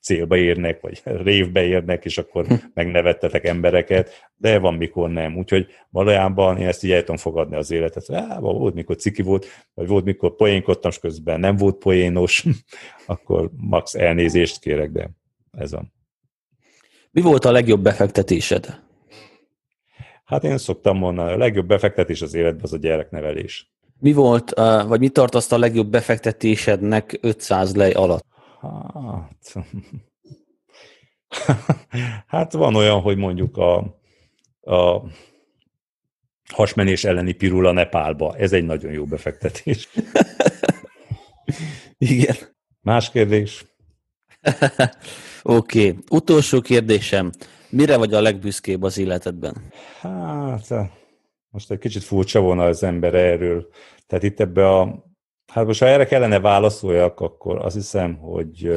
[0.07, 5.37] célba érnek, vagy révbe érnek, és akkor megnevettetek embereket, de van, mikor nem.
[5.37, 8.11] Úgyhogy valójában én ezt így el tudom fogadni az életet.
[8.11, 12.45] Á, volt, mikor ciki volt, vagy volt, mikor poénkodtam, és közben nem volt poénos,
[13.05, 15.09] akkor max elnézést kérek, de
[15.51, 15.93] ez van.
[17.11, 18.79] Mi volt a legjobb befektetésed?
[20.25, 23.71] Hát én szoktam mondani, a legjobb befektetés az életben az a gyereknevelés.
[23.99, 24.53] Mi volt,
[24.87, 28.26] vagy mit tartasz a legjobb befektetésednek 500 lej alatt?
[28.61, 29.53] Hát,
[32.27, 33.77] hát van olyan, hogy mondjuk a,
[34.61, 35.03] a
[36.53, 38.35] hasmenés elleni pirula Nepálba.
[38.37, 39.89] Ez egy nagyon jó befektetés.
[41.97, 42.35] Igen.
[42.81, 43.65] Más kérdés?
[45.43, 45.89] Oké.
[45.89, 46.03] Okay.
[46.09, 47.31] Utolsó kérdésem.
[47.69, 49.71] Mire vagy a legbüszkébb az életedben?
[49.99, 50.67] Hát,
[51.49, 53.67] most egy kicsit furcsa volna az ember erről.
[54.07, 55.05] Tehát itt ebbe a...
[55.53, 58.71] Hát most ha erre kellene válaszoljak, akkor azt hiszem, hogy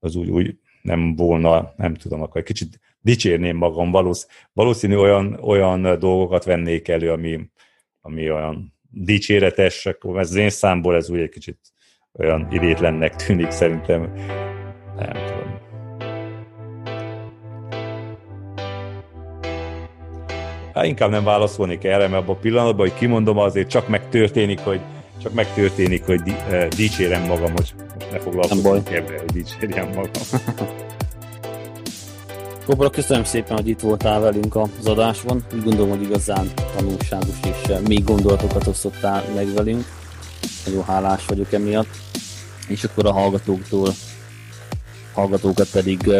[0.00, 5.38] az úgy, úgy nem volna, nem tudom, akkor egy kicsit dicsérném magam, valósz, valószínű olyan,
[5.42, 7.50] olyan dolgokat vennék elő, ami,
[8.00, 11.58] ami olyan dicséretes, akkor ez az én számból ez úgy egy kicsit
[12.12, 14.12] olyan idétlennek tűnik szerintem.
[14.96, 15.58] Nem tudom.
[20.74, 24.80] Hát inkább nem válaszolnék erre, mert abban a pillanatban, hogy kimondom, azért csak megtörténik, hogy
[25.22, 27.74] csak megtörténik, hogy di, uh, dicsérem magam, hogy most
[28.12, 30.22] ne foglalkozunk ebbe, hogy dicsérjem magam.
[32.66, 35.44] Kobra, köszönöm szépen, hogy itt voltál velünk az adásban.
[35.54, 39.84] Úgy gondolom, hogy igazán tanulságos és még gondolatokat osztottál meg velünk.
[40.66, 41.96] Nagyon hálás vagyok emiatt.
[42.68, 43.94] És akkor a hallgatóktól,
[45.12, 46.10] hallgatókat pedig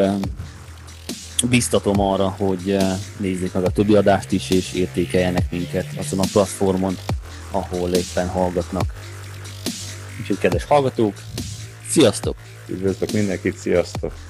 [1.48, 2.76] biztatom arra, hogy
[3.16, 6.96] nézzék meg a többi adást is, és értékeljenek minket azon a platformon,
[7.50, 8.94] ahol éppen hallgatnak.
[10.20, 11.14] Úgyhogy kedves hallgatók,
[11.88, 12.36] sziasztok!
[12.66, 14.29] Üdvözlök mindenkit, sziasztok!